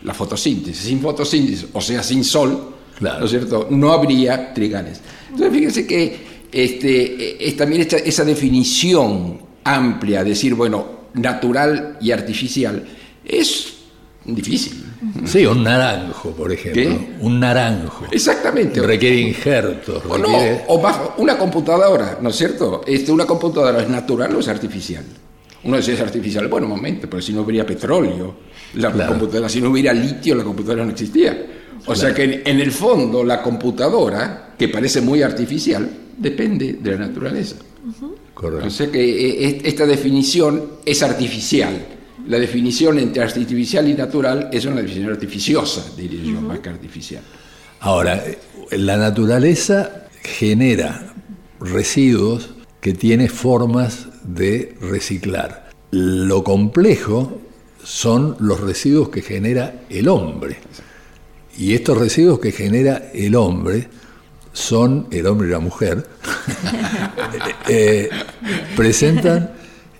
La 0.04 0.14
fotosíntesis. 0.14 0.86
Sin 0.86 1.00
fotosíntesis, 1.02 1.68
o 1.74 1.82
sea, 1.82 2.04
sin 2.04 2.24
sol, 2.24 2.70
Claro. 2.98 3.20
¿no 3.22 3.26
es 3.26 3.32
cierto? 3.32 3.68
No 3.72 3.92
habría 3.92 4.54
trigales. 4.54 5.02
Entonces, 5.32 5.52
fíjense 5.52 5.88
que 5.88 6.34
este, 6.52 7.48
es 7.48 7.58
también 7.58 7.82
esta- 7.82 7.98
esa 7.98 8.24
definición 8.24 9.40
amplia, 9.64 10.24
decir, 10.24 10.54
bueno, 10.56 11.04
natural 11.14 11.98
y 12.02 12.12
artificial, 12.12 12.84
es 13.26 13.74
difícil. 14.26 14.84
Sí, 15.26 15.46
un 15.46 15.64
naranjo, 15.64 16.32
por 16.32 16.52
ejemplo. 16.52 16.82
¿Qué? 16.82 17.16
Un 17.20 17.40
naranjo. 17.40 18.06
Exactamente. 18.12 18.82
Requiere 18.82 19.18
injertos. 19.18 20.02
O 20.08 20.18
no, 20.18 20.30
o 20.68 20.82
más, 20.82 20.98
una 21.18 21.38
computadora, 21.38 22.18
¿no 22.22 22.30
es 22.30 22.36
cierto? 22.38 22.82
Este, 22.88 23.12
una 23.12 23.26
computadora 23.26 23.82
es 23.82 23.90
natural 23.90 24.34
o 24.36 24.40
es 24.40 24.48
artificial. 24.48 25.04
Uno 25.66 25.78
dice 25.78 25.94
es 25.94 26.02
artificial, 26.02 26.48
bueno, 26.48 26.68
un 26.68 26.74
momento, 26.74 27.10
pero 27.10 27.22
si 27.22 27.32
no 27.34 27.42
hubiera 27.42 27.66
petróleo, 27.66 28.36
la 28.76 28.92
Claro. 28.92 29.12
computadora, 29.12 29.48
si 29.50 29.62
no 29.62 29.70
hubiera 29.70 29.94
litio, 29.94 30.36
la 30.36 30.44
computadora 30.44 30.84
no 30.86 30.92
existía. 30.92 31.46
O 31.86 31.96
sea 31.96 32.14
que 32.14 32.24
en, 32.24 32.42
en 32.46 32.60
el 32.62 32.72
fondo 32.72 33.24
la 33.24 33.42
computadora, 33.42 34.54
que 34.58 34.70
parece 34.70 35.02
muy 35.02 35.22
artificial, 35.22 35.90
depende 36.18 36.74
de 36.82 36.92
la 36.92 37.08
naturaleza. 37.08 37.56
Correcto. 38.44 38.68
O 38.68 38.70
sea 38.70 38.92
que 38.92 39.00
eh, 39.02 39.48
eh, 39.48 39.62
esta 39.64 39.86
definición 39.86 40.74
es 40.86 41.02
artificial. 41.02 41.88
La 42.28 42.38
definición 42.38 43.00
entre 43.00 43.24
artificial 43.24 43.88
y 43.88 43.94
natural 43.94 44.50
es 44.52 44.66
una 44.66 44.82
definición 44.82 45.14
artificiosa, 45.14 45.86
diría 45.96 46.34
yo, 46.34 46.42
más 46.42 46.60
que 46.60 46.68
artificial. 46.68 47.24
Ahora, 47.80 48.22
eh, 48.26 48.38
la 48.78 48.98
naturaleza 48.98 50.08
genera 50.22 51.14
residuos 51.62 52.50
que 52.82 52.94
tiene 52.94 53.30
formas 53.30 54.08
de 54.26 54.76
reciclar. 54.82 55.70
Lo 55.92 56.44
complejo 56.44 57.40
son 57.82 58.36
los 58.42 58.60
residuos 58.60 59.08
que 59.08 59.22
genera 59.22 59.84
el 59.90 60.10
hombre. 60.10 60.58
Y 61.58 61.76
estos 61.76 61.98
residuos 61.98 62.40
que 62.40 62.52
genera 62.52 63.10
el 63.14 63.36
hombre 63.36 63.88
son, 64.54 65.08
el 65.12 65.26
hombre 65.26 65.48
y 65.48 65.52
la 65.52 65.60
mujer, 65.60 66.08
eh, 67.68 68.10
presentan 68.78 69.52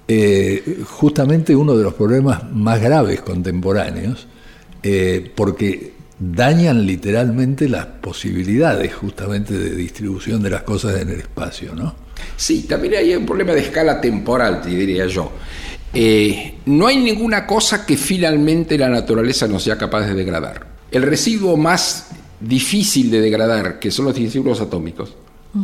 eh, 0.08 0.84
justamente 0.86 1.56
uno 1.56 1.76
de 1.76 1.84
los 1.84 1.96
problemas 1.96 2.50
más 2.52 2.80
graves 2.80 3.22
contemporáneos, 3.22 4.28
eh, 4.84 5.32
porque 5.36 5.94
dañan 6.20 6.86
literalmente 6.86 7.68
las 7.68 7.88
posibilidades 7.88 8.94
justamente 8.94 9.58
de 9.58 9.72
distribución 9.72 10.42
de 10.44 10.52
las 10.52 10.62
cosas 10.64 11.02
en 11.02 11.10
el 11.10 11.20
espacio, 11.20 11.74
¿no? 11.76 11.96
Sí, 12.38 12.64
también 12.64 12.94
hay 12.96 13.16
un 13.16 13.26
problema 13.26 13.54
de 13.54 13.62
escala 13.62 14.00
temporal, 14.00 14.62
te 14.62 14.70
diría 14.70 15.08
yo. 15.08 15.32
No 16.66 16.88
hay 16.88 16.98
ninguna 16.98 17.46
cosa 17.46 17.86
que 17.86 17.98
finalmente 17.98 18.78
la 18.78 18.90
naturaleza 18.90 19.48
no 19.48 19.60
sea 19.60 19.78
capaz 19.78 20.08
de 20.08 20.14
degradar. 20.14 20.68
El 20.92 21.04
residuo 21.04 21.58
más 21.58 22.08
difícil 22.44 23.10
de 23.10 23.22
degradar, 23.22 23.80
que 23.80 23.92
son 23.92 24.06
los 24.06 24.18
residuos 24.18 24.62
atómicos, 24.62 25.16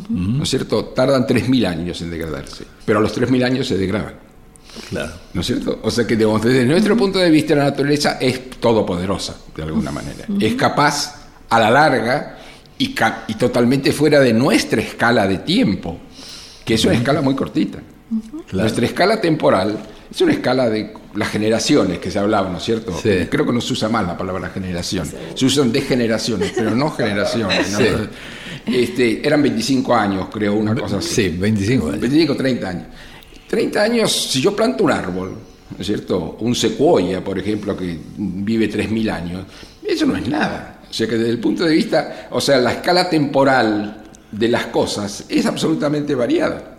¿no 0.09 0.43
es 0.43 0.49
cierto? 0.49 0.85
Tardan 0.85 1.25
3.000 1.25 1.67
años 1.67 2.01
en 2.01 2.11
degradarse, 2.11 2.65
pero 2.85 2.99
a 2.99 3.01
los 3.01 3.15
3.000 3.17 3.43
años 3.43 3.67
se 3.67 3.77
degradan. 3.77 4.13
Claro. 4.89 5.13
¿No 5.33 5.41
es 5.41 5.47
cierto? 5.47 5.79
O 5.81 5.89
sea 5.91 6.05
que 6.05 6.15
digamos, 6.15 6.43
desde 6.43 6.63
nuestro 6.65 6.95
punto 6.95 7.19
de 7.19 7.29
vista 7.29 7.55
la 7.55 7.65
naturaleza 7.65 8.17
es 8.19 8.49
todopoderosa, 8.51 9.35
de 9.55 9.63
alguna 9.63 9.91
manera. 9.91 10.25
Es 10.39 10.55
capaz, 10.55 11.15
a 11.49 11.59
la 11.59 11.71
larga, 11.71 12.37
y, 12.77 12.95
y 13.27 13.33
totalmente 13.33 13.91
fuera 13.91 14.19
de 14.19 14.31
nuestra 14.31 14.81
escala 14.81 15.27
de 15.27 15.39
tiempo, 15.39 15.97
que 16.63 16.75
es 16.75 16.85
una 16.85 16.93
escala 16.93 17.21
muy 17.21 17.35
cortita. 17.35 17.79
Claro. 18.47 18.63
Nuestra 18.63 18.85
escala 18.85 19.19
temporal 19.19 19.77
es 20.11 20.21
una 20.21 20.33
escala 20.33 20.69
de 20.69 20.93
las 21.15 21.29
generaciones 21.29 21.99
que 21.99 22.09
se 22.09 22.17
hablaban, 22.19 22.51
¿no 22.51 22.57
es 22.57 22.63
cierto? 22.63 22.97
Sí. 23.01 23.27
Creo 23.29 23.45
que 23.45 23.53
no 23.53 23.61
se 23.61 23.73
usa 23.73 23.89
mal 23.89 24.07
la 24.07 24.17
palabra 24.17 24.49
generación. 24.49 25.07
Se 25.35 25.45
usan 25.45 25.71
degeneraciones, 25.71 26.51
pero 26.55 26.71
no 26.71 26.91
generaciones. 26.91 27.71
¿no? 27.71 27.77
Sí. 27.77 27.85
Este, 28.65 29.25
eran 29.25 29.41
25 29.41 29.95
años, 29.95 30.27
creo, 30.31 30.55
una 30.55 30.75
cosa 30.75 30.97
así. 30.97 31.29
Sí, 31.29 31.29
25 31.29 31.87
años. 31.87 31.99
25, 32.01 32.35
30 32.35 32.69
años. 32.69 32.85
30 33.47 33.81
años, 33.81 34.11
si 34.11 34.41
yo 34.41 34.55
planto 34.55 34.83
un 34.83 34.91
árbol, 34.91 35.29
¿no 35.71 35.77
es 35.79 35.85
cierto? 35.85 36.37
Un 36.39 36.55
secuoya, 36.55 37.23
por 37.23 37.37
ejemplo, 37.37 37.75
que 37.75 37.97
vive 38.17 38.69
3.000 38.69 39.11
años, 39.11 39.45
eso 39.83 40.05
no 40.05 40.15
es 40.15 40.27
nada. 40.27 40.81
O 40.89 40.93
sea 40.93 41.07
que 41.07 41.17
desde 41.17 41.31
el 41.31 41.39
punto 41.39 41.65
de 41.65 41.73
vista, 41.73 42.27
o 42.31 42.41
sea, 42.41 42.57
la 42.57 42.73
escala 42.73 43.09
temporal 43.09 44.03
de 44.31 44.47
las 44.47 44.67
cosas 44.67 45.25
es 45.29 45.45
absolutamente 45.45 46.15
variada. 46.15 46.78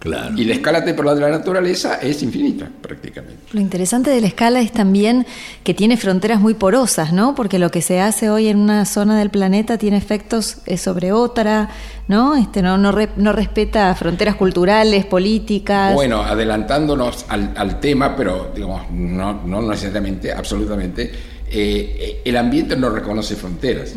Claro. 0.00 0.34
Y 0.34 0.44
la 0.46 0.54
escala 0.54 0.82
temporal 0.82 1.14
de 1.16 1.20
la 1.20 1.28
naturaleza 1.30 1.96
es 1.96 2.22
infinita, 2.22 2.66
prácticamente. 2.80 3.36
Lo 3.52 3.60
interesante 3.60 4.08
de 4.10 4.22
la 4.22 4.28
escala 4.28 4.60
es 4.62 4.72
también 4.72 5.26
que 5.62 5.74
tiene 5.74 5.98
fronteras 5.98 6.40
muy 6.40 6.54
porosas, 6.54 7.12
¿no? 7.12 7.34
Porque 7.34 7.58
lo 7.58 7.70
que 7.70 7.82
se 7.82 8.00
hace 8.00 8.30
hoy 8.30 8.48
en 8.48 8.56
una 8.58 8.86
zona 8.86 9.18
del 9.18 9.28
planeta 9.28 9.76
tiene 9.76 9.98
efectos 9.98 10.56
eh, 10.64 10.78
sobre 10.78 11.12
otra, 11.12 11.68
¿no? 12.08 12.34
Este 12.34 12.62
no 12.62 12.78
no, 12.78 12.92
re- 12.92 13.10
no 13.16 13.32
respeta 13.32 13.94
fronteras 13.94 14.36
culturales, 14.36 15.04
políticas. 15.04 15.92
Bueno, 15.92 16.22
adelantándonos 16.22 17.26
al, 17.28 17.52
al 17.54 17.78
tema, 17.78 18.16
pero 18.16 18.52
digamos, 18.54 18.90
no, 18.90 19.42
no 19.44 19.60
necesariamente, 19.60 20.32
absolutamente, 20.32 21.12
eh, 21.50 22.22
el 22.24 22.36
ambiente 22.38 22.74
no 22.74 22.88
reconoce 22.88 23.36
fronteras. 23.36 23.92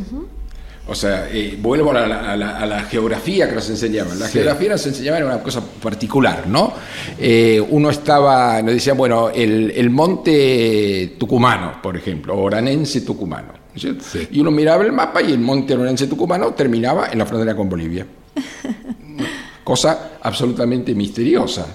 O 0.86 0.94
sea, 0.96 1.30
eh, 1.32 1.58
vuelvo 1.62 1.92
a 1.92 2.06
la, 2.06 2.32
a 2.34 2.36
la- 2.36 2.58
a 2.60 2.66
la 2.66 2.82
geografía 2.84 3.48
que 3.48 3.56
nos 3.56 3.70
enseñaban. 3.70 4.20
La 4.20 4.26
Sí. 4.28 4.34
geografía 4.34 4.70
nos 4.70 4.86
enseñaba 4.86 5.18
era 5.18 5.26
una 5.28 5.40
cosa 5.42 5.62
particular, 5.82 6.46
¿no? 6.48 6.74
Eh, 7.18 7.66
uno 7.70 7.90
estaba, 7.90 8.62
nos 8.62 8.74
decía, 8.74 8.94
bueno, 8.94 9.30
el, 9.30 9.72
el 9.72 9.90
monte 9.90 11.16
tucumano, 11.18 11.82
por 11.82 11.96
ejemplo, 11.96 12.38
oranense 12.38 13.02
tucumano. 13.02 13.54
¿no 13.54 13.76
es 13.78 13.82
cierto? 13.82 14.04
Sí. 14.12 14.28
Y 14.32 14.40
uno 14.42 14.52
miraba 14.52 14.84
el 14.84 14.92
mapa 14.92 15.22
y 15.22 15.32
el 15.32 15.40
monte 15.40 15.74
oranense 15.74 16.06
tucumano 16.08 16.54
terminaba 16.54 17.08
en 17.12 17.18
la 17.18 17.26
frontera 17.26 17.56
con 17.56 17.70
Bolivia 17.70 18.06
cosa 19.64 20.12
absolutamente 20.22 20.94
misteriosa. 20.94 21.66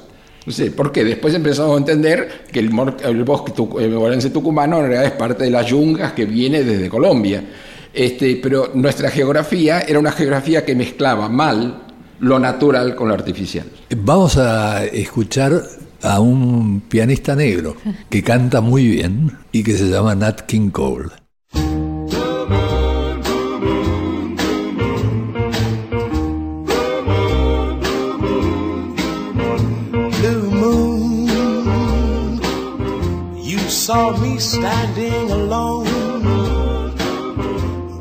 No 0.46 0.52
sé, 0.52 0.70
¿por 0.70 0.92
qué? 0.92 1.04
Después 1.04 1.34
empezamos 1.34 1.74
a 1.74 1.78
entender 1.78 2.44
que 2.50 2.60
el, 2.60 2.70
el 3.04 3.24
bosque 3.24 3.52
el 3.80 3.94
bonaerense 3.94 4.30
tucumano 4.30 4.76
en 4.78 4.82
realidad 4.82 5.04
es 5.06 5.12
parte 5.12 5.44
de 5.44 5.50
las 5.50 5.66
yungas 5.66 6.12
que 6.12 6.24
viene 6.24 6.62
desde 6.62 6.88
Colombia. 6.88 7.42
Este, 7.98 8.38
pero 8.40 8.70
nuestra 8.74 9.10
geografía 9.10 9.80
era 9.80 9.98
una 9.98 10.12
geografía 10.12 10.64
que 10.64 10.76
mezclaba 10.76 11.28
mal 11.28 11.82
lo 12.20 12.38
natural 12.38 12.94
con 12.94 13.08
lo 13.08 13.14
artificial. 13.14 13.66
Vamos 13.90 14.36
a 14.36 14.84
escuchar 14.84 15.64
a 16.02 16.20
un 16.20 16.82
pianista 16.82 17.34
negro 17.34 17.74
que 18.08 18.22
canta 18.22 18.60
muy 18.60 18.86
bien 18.86 19.36
y 19.50 19.64
que 19.64 19.76
se 19.76 19.88
llama 19.90 20.14
Nat 20.14 20.42
King 20.42 20.70
Cole. 20.70 21.08
saw 33.68 34.16
me 34.18 34.38
standing 34.38 35.30
alone 35.30 35.77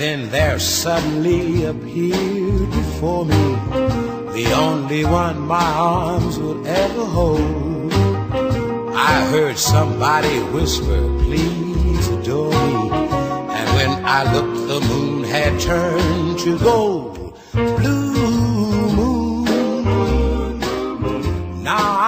Then 0.00 0.30
there 0.30 0.58
suddenly 0.58 1.66
appeared 1.66 2.70
before 2.70 3.26
me 3.26 3.44
the 4.32 4.50
only 4.56 5.04
one 5.04 5.40
my 5.40 5.62
arms 5.62 6.38
would 6.38 6.66
ever 6.66 7.04
hold. 7.04 7.92
I 8.96 9.26
heard 9.30 9.58
somebody 9.58 10.38
whisper, 10.54 11.02
please 11.24 12.08
adore 12.08 12.48
me. 12.48 12.90
And 13.58 13.68
when 13.76 14.02
I 14.06 14.32
looked, 14.32 14.68
the 14.68 14.80
moon 14.80 15.22
had 15.24 15.60
turned 15.60 16.38
to 16.38 16.58
gold. 16.60 17.36
Blue 17.52 18.92
moon. 18.96 19.44
Now 21.62 21.99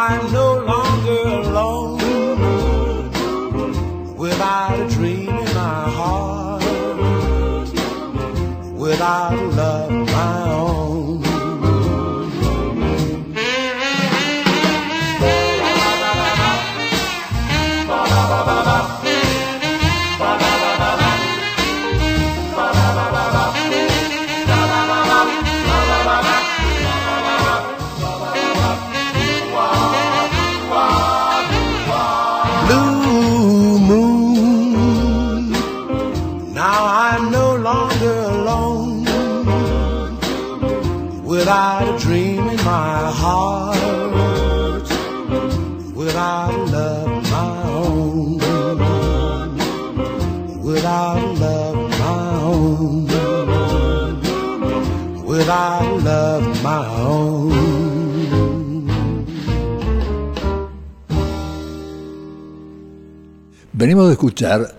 De 64.06 64.12
escuchar 64.12 64.74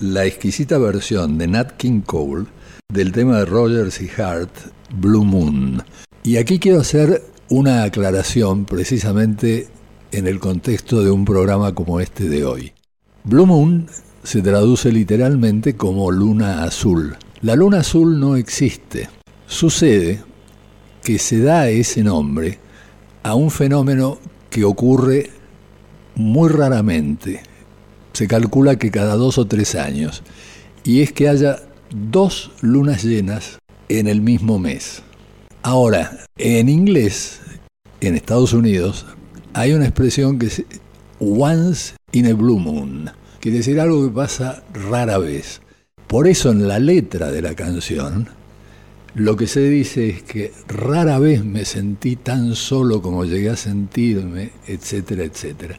la 0.00 0.26
exquisita 0.26 0.76
versión 0.76 1.38
de 1.38 1.46
Nat 1.46 1.72
King 1.78 2.02
Cole 2.02 2.44
del 2.92 3.10
tema 3.10 3.38
de 3.38 3.46
Rogers 3.46 4.02
y 4.02 4.10
Hart, 4.20 4.50
Blue 4.94 5.24
Moon. 5.24 5.82
Y 6.22 6.36
aquí 6.36 6.58
quiero 6.58 6.80
hacer 6.80 7.22
una 7.48 7.84
aclaración 7.84 8.66
precisamente 8.66 9.68
en 10.12 10.26
el 10.26 10.40
contexto 10.40 11.02
de 11.02 11.10
un 11.10 11.24
programa 11.24 11.74
como 11.74 12.00
este 12.00 12.28
de 12.28 12.44
hoy. 12.44 12.72
Blue 13.24 13.46
Moon 13.46 13.86
se 14.22 14.42
traduce 14.42 14.92
literalmente 14.92 15.74
como 15.74 16.10
luna 16.10 16.62
azul. 16.62 17.16
La 17.40 17.56
luna 17.56 17.78
azul 17.78 18.20
no 18.20 18.36
existe. 18.36 19.08
Sucede 19.46 20.22
que 21.02 21.18
se 21.18 21.40
da 21.40 21.70
ese 21.70 22.02
nombre 22.02 22.58
a 23.22 23.34
un 23.34 23.50
fenómeno 23.50 24.18
que 24.50 24.64
ocurre 24.64 25.30
muy 26.14 26.50
raramente. 26.50 27.42
Se 28.16 28.28
calcula 28.28 28.76
que 28.76 28.90
cada 28.90 29.14
dos 29.14 29.36
o 29.36 29.46
tres 29.46 29.74
años. 29.74 30.22
Y 30.84 31.02
es 31.02 31.12
que 31.12 31.28
haya 31.28 31.60
dos 31.90 32.50
lunas 32.62 33.04
llenas 33.04 33.58
en 33.90 34.06
el 34.06 34.22
mismo 34.22 34.58
mes. 34.58 35.02
Ahora, 35.62 36.24
en 36.38 36.70
inglés, 36.70 37.40
en 38.00 38.14
Estados 38.14 38.54
Unidos, 38.54 39.04
hay 39.52 39.74
una 39.74 39.84
expresión 39.84 40.38
que 40.38 40.46
es 40.46 40.62
once 41.18 41.94
in 42.12 42.28
a 42.28 42.32
blue 42.32 42.58
moon. 42.58 43.10
Quiere 43.38 43.58
decir 43.58 43.78
algo 43.78 44.08
que 44.08 44.14
pasa 44.14 44.62
rara 44.72 45.18
vez. 45.18 45.60
Por 46.06 46.26
eso 46.26 46.50
en 46.50 46.66
la 46.68 46.78
letra 46.78 47.30
de 47.30 47.42
la 47.42 47.54
canción, 47.54 48.30
lo 49.14 49.36
que 49.36 49.46
se 49.46 49.68
dice 49.68 50.08
es 50.08 50.22
que 50.22 50.54
rara 50.68 51.18
vez 51.18 51.44
me 51.44 51.66
sentí 51.66 52.16
tan 52.16 52.54
solo 52.54 53.02
como 53.02 53.26
llegué 53.26 53.50
a 53.50 53.56
sentirme, 53.56 54.52
etcétera, 54.66 55.24
etcétera. 55.24 55.78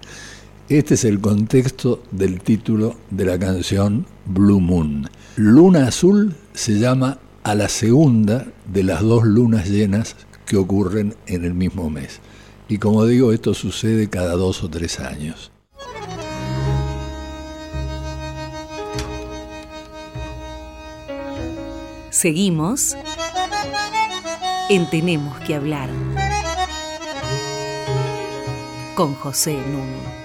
Este 0.70 0.96
es 0.96 1.06
el 1.06 1.22
contexto 1.22 2.04
del 2.12 2.42
título 2.42 2.98
de 3.10 3.24
la 3.24 3.40
canción 3.40 4.06
Blue 4.26 4.60
Moon. 4.60 5.10
Luna 5.38 5.88
azul 5.88 6.36
se 6.54 6.78
llama 6.78 7.20
a 7.44 7.56
la 7.56 7.70
segunda 7.70 8.48
de 8.66 8.84
las 8.84 9.02
dos 9.02 9.24
lunas 9.24 9.70
llenas 9.70 10.18
que 10.46 10.58
ocurren 10.58 11.16
en 11.26 11.46
el 11.46 11.54
mismo 11.54 11.90
mes. 11.90 12.20
Y 12.68 12.80
como 12.80 13.06
digo, 13.06 13.32
esto 13.32 13.54
sucede 13.54 14.10
cada 14.10 14.34
dos 14.34 14.62
o 14.62 14.70
tres 14.70 15.00
años. 15.00 15.54
Seguimos 22.10 22.98
en 24.70 24.90
Tenemos 24.90 25.40
que 25.46 25.56
hablar 25.56 25.90
con 28.96 29.14
José 29.16 29.54
Nuno. 29.54 30.17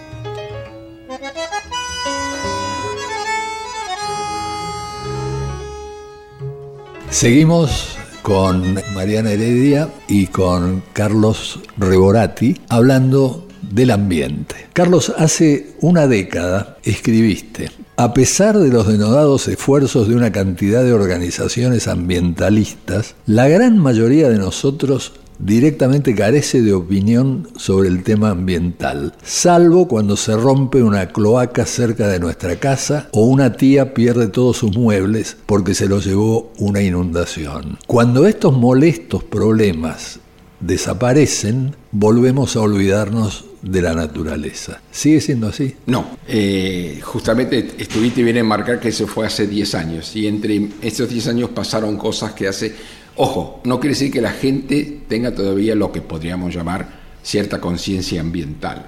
Seguimos 7.12 7.98
con 8.22 8.80
Mariana 8.94 9.32
Heredia 9.32 9.90
y 10.08 10.28
con 10.28 10.82
Carlos 10.94 11.60
Reborati 11.76 12.56
hablando 12.70 13.46
del 13.60 13.90
ambiente. 13.90 14.56
Carlos, 14.72 15.12
hace 15.18 15.74
una 15.82 16.06
década 16.06 16.78
escribiste, 16.82 17.70
a 17.96 18.14
pesar 18.14 18.58
de 18.58 18.70
los 18.70 18.88
denodados 18.88 19.46
esfuerzos 19.46 20.08
de 20.08 20.16
una 20.16 20.32
cantidad 20.32 20.82
de 20.82 20.94
organizaciones 20.94 21.86
ambientalistas, 21.86 23.14
la 23.26 23.46
gran 23.46 23.76
mayoría 23.76 24.30
de 24.30 24.38
nosotros 24.38 25.12
directamente 25.42 26.14
carece 26.14 26.62
de 26.62 26.72
opinión 26.72 27.48
sobre 27.56 27.88
el 27.88 28.02
tema 28.04 28.30
ambiental, 28.30 29.14
salvo 29.22 29.88
cuando 29.88 30.16
se 30.16 30.36
rompe 30.36 30.82
una 30.82 31.08
cloaca 31.08 31.66
cerca 31.66 32.08
de 32.08 32.20
nuestra 32.20 32.56
casa 32.56 33.08
o 33.12 33.24
una 33.24 33.52
tía 33.52 33.92
pierde 33.92 34.28
todos 34.28 34.58
sus 34.58 34.76
muebles 34.76 35.36
porque 35.46 35.74
se 35.74 35.88
los 35.88 36.04
llevó 36.04 36.52
una 36.58 36.80
inundación. 36.82 37.78
Cuando 37.86 38.26
estos 38.26 38.56
molestos 38.56 39.24
problemas 39.24 40.20
desaparecen, 40.60 41.74
volvemos 41.90 42.54
a 42.56 42.60
olvidarnos 42.60 43.46
de 43.62 43.82
la 43.82 43.94
naturaleza. 43.94 44.80
¿Sigue 44.90 45.20
siendo 45.20 45.48
así? 45.48 45.74
No, 45.86 46.18
eh, 46.26 47.00
justamente 47.02 47.74
estuviste 47.78 48.22
bien 48.22 48.36
en 48.36 48.46
marcar 48.46 48.80
que 48.80 48.88
eso 48.88 49.06
fue 49.06 49.26
hace 49.26 49.46
10 49.46 49.74
años 49.74 50.16
y 50.16 50.26
entre 50.26 50.68
esos 50.82 51.08
10 51.08 51.28
años 51.28 51.50
pasaron 51.50 51.96
cosas 51.96 52.32
que 52.32 52.48
hace... 52.48 53.01
Ojo, 53.16 53.60
no 53.64 53.78
quiere 53.78 53.94
decir 53.94 54.10
que 54.10 54.20
la 54.20 54.32
gente 54.32 55.02
tenga 55.06 55.34
todavía 55.34 55.74
lo 55.74 55.92
que 55.92 56.00
podríamos 56.00 56.54
llamar 56.54 57.02
cierta 57.22 57.60
conciencia 57.60 58.20
ambiental, 58.20 58.86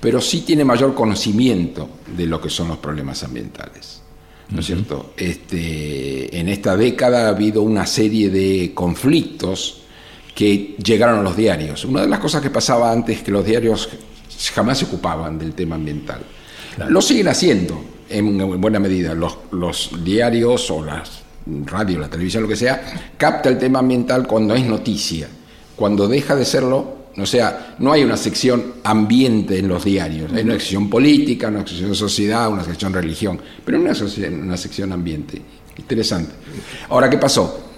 pero 0.00 0.20
sí 0.20 0.40
tiene 0.40 0.64
mayor 0.64 0.94
conocimiento 0.94 1.88
de 2.16 2.26
lo 2.26 2.40
que 2.40 2.48
son 2.48 2.68
los 2.68 2.78
problemas 2.78 3.22
ambientales. 3.22 4.00
¿No 4.50 4.60
es 4.60 4.66
cierto? 4.66 5.14
Este, 5.16 6.38
en 6.38 6.48
esta 6.48 6.76
década 6.76 7.26
ha 7.26 7.28
habido 7.28 7.62
una 7.62 7.86
serie 7.86 8.28
de 8.28 8.72
conflictos 8.74 9.82
que 10.34 10.76
llegaron 10.82 11.20
a 11.20 11.22
los 11.22 11.36
diarios. 11.36 11.84
Una 11.84 12.02
de 12.02 12.08
las 12.08 12.18
cosas 12.18 12.42
que 12.42 12.50
pasaba 12.50 12.92
antes 12.92 13.18
es 13.18 13.22
que 13.22 13.30
los 13.30 13.44
diarios 13.44 13.88
jamás 14.54 14.78
se 14.78 14.86
ocupaban 14.86 15.38
del 15.38 15.54
tema 15.54 15.76
ambiental. 15.76 16.20
Lo 16.88 17.00
siguen 17.00 17.28
haciendo 17.28 17.82
en 18.08 18.60
buena 18.60 18.78
medida. 18.78 19.14
Los, 19.14 19.38
los 19.52 20.04
diarios 20.04 20.70
o 20.70 20.84
las 20.84 21.21
radio, 21.66 21.98
la 21.98 22.08
televisión, 22.08 22.42
lo 22.42 22.48
que 22.48 22.56
sea, 22.56 23.12
capta 23.16 23.48
el 23.48 23.58
tema 23.58 23.80
ambiental 23.80 24.26
cuando 24.26 24.54
es 24.54 24.64
noticia. 24.64 25.28
Cuando 25.76 26.06
deja 26.06 26.36
de 26.36 26.44
serlo, 26.44 27.02
o 27.16 27.26
sea, 27.26 27.76
no 27.78 27.92
hay 27.92 28.04
una 28.04 28.16
sección 28.16 28.74
ambiente 28.84 29.58
en 29.58 29.68
los 29.68 29.84
diarios. 29.84 30.32
Hay 30.32 30.44
una 30.44 30.54
sección 30.54 30.88
política, 30.88 31.48
una 31.48 31.66
sección 31.66 31.94
sociedad, 31.94 32.50
una 32.50 32.64
sección 32.64 32.92
religión, 32.92 33.40
pero 33.64 33.78
no 33.78 33.90
una, 33.90 34.34
una 34.42 34.56
sección 34.56 34.92
ambiente. 34.92 35.40
Interesante. 35.78 36.32
Ahora, 36.88 37.08
¿qué 37.08 37.18
pasó? 37.18 37.70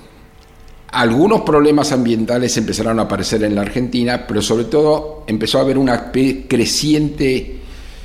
algunos 0.94 1.40
problemas 1.40 1.90
ambientales 1.90 2.56
empezaron 2.56 3.00
a 3.00 3.02
aparecer 3.02 3.42
en 3.42 3.56
la 3.56 3.62
Argentina, 3.62 4.26
pero 4.28 4.40
sobre 4.40 4.64
todo 4.64 5.24
empezó 5.26 5.58
a 5.58 5.62
haber 5.62 5.76
una 5.76 6.12
creciente 6.12 7.58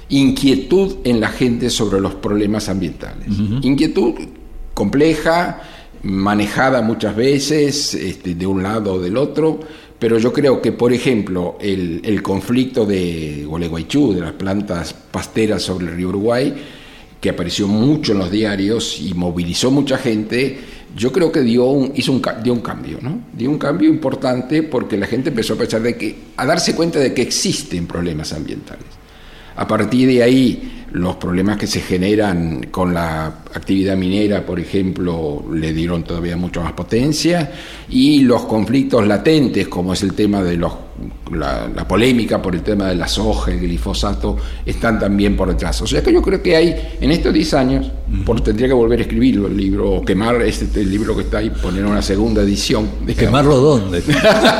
inquietud 0.09 0.95
en 1.03 1.19
la 1.19 1.29
gente 1.29 1.69
sobre 1.69 2.01
los 2.01 2.15
problemas 2.15 2.67
ambientales. 2.67 3.27
Inquietud 3.61 4.15
compleja, 4.79 5.59
manejada 6.03 6.81
muchas 6.81 7.13
veces 7.13 7.93
este, 7.95 8.33
de 8.33 8.47
un 8.47 8.63
lado 8.63 8.93
o 8.93 8.99
del 9.01 9.17
otro, 9.17 9.59
pero 9.99 10.17
yo 10.17 10.31
creo 10.31 10.61
que, 10.61 10.71
por 10.71 10.93
ejemplo, 10.93 11.57
el, 11.59 12.21
conflicto 12.23 12.85
de 12.85 13.43
Gualeguaychú, 13.45 14.13
de 14.13 14.21
las 14.21 14.31
plantas 14.31 14.93
pasteras 14.93 15.63
sobre 15.63 15.87
el 15.87 15.95
río 15.97 16.07
Uruguay, 16.07 16.55
que 17.19 17.29
apareció 17.29 17.67
mucho 17.67 18.13
en 18.13 18.19
los 18.19 18.31
diarios 18.31 19.01
y 19.01 19.13
movilizó 19.13 19.69
mucha 19.69 19.97
gente, 19.97 20.57
yo 20.95 21.11
creo 21.11 21.29
que 21.29 21.41
dio 21.41 21.65
un, 21.65 21.91
hizo 21.95 22.13
un, 22.13 22.21
dio 22.41 22.53
un 22.53 22.61
cambio, 22.61 22.99
¿no? 23.01 23.19
Dio 23.33 23.49
un 23.49 23.57
cambio 23.57 23.89
importante 23.89 24.63
porque 24.63 24.95
la 24.95 25.07
gente 25.07 25.27
empezó 25.27 25.55
a 25.55 25.57
pensar 25.57 25.81
de 25.81 25.97
que, 25.97 26.15
a 26.37 26.45
darse 26.45 26.73
cuenta 26.73 26.99
de 26.99 27.13
que 27.13 27.21
existen 27.21 27.85
problemas 27.85 28.31
ambientales. 28.31 28.85
A 29.57 29.67
partir 29.67 30.07
de 30.07 30.23
ahí, 30.23 30.85
los 30.93 31.17
problemas 31.17 31.57
que 31.57 31.67
se 31.67 31.81
generan 31.81 32.67
con 32.71 32.93
la 32.93 33.43
actividad 33.53 33.97
minera, 33.97 34.45
por 34.45 34.59
ejemplo, 34.59 35.43
le 35.51 35.73
dieron 35.73 36.03
todavía 36.03 36.37
mucho 36.37 36.61
más 36.61 36.73
potencia, 36.73 37.51
y 37.89 38.21
los 38.21 38.45
conflictos 38.45 39.07
latentes, 39.07 39.67
como 39.67 39.93
es 39.93 40.03
el 40.03 40.13
tema 40.13 40.43
de 40.43 40.57
los, 40.57 40.71
la, 41.31 41.87
polémica 41.87 42.41
por 42.41 42.53
el 42.53 42.61
tema 42.61 42.87
de 42.87 42.95
la 42.95 43.07
soja, 43.07 43.51
el 43.51 43.59
glifosato, 43.59 44.37
están 44.65 44.99
también 44.99 45.35
por 45.35 45.49
detrás. 45.49 45.81
O 45.81 45.87
sea 45.87 46.03
que 46.03 46.13
yo 46.13 46.21
creo 46.21 46.41
que 46.41 46.55
hay, 46.55 46.97
en 47.01 47.11
estos 47.11 47.33
10 47.33 47.53
años, 47.55 47.91
por, 48.25 48.41
tendría 48.41 48.67
que 48.67 48.73
volver 48.73 48.99
a 48.99 49.01
escribirlo 49.03 49.47
el 49.47 49.57
libro, 49.57 49.91
o 49.91 50.05
quemar 50.05 50.41
este, 50.43 50.81
el 50.81 50.91
libro 50.91 51.15
que 51.15 51.23
está 51.23 51.39
ahí, 51.39 51.49
poner 51.49 51.85
una 51.85 52.01
segunda 52.01 52.43
edición. 52.43 52.87
¿Quemarlo 53.17 53.57
dónde? 53.57 54.03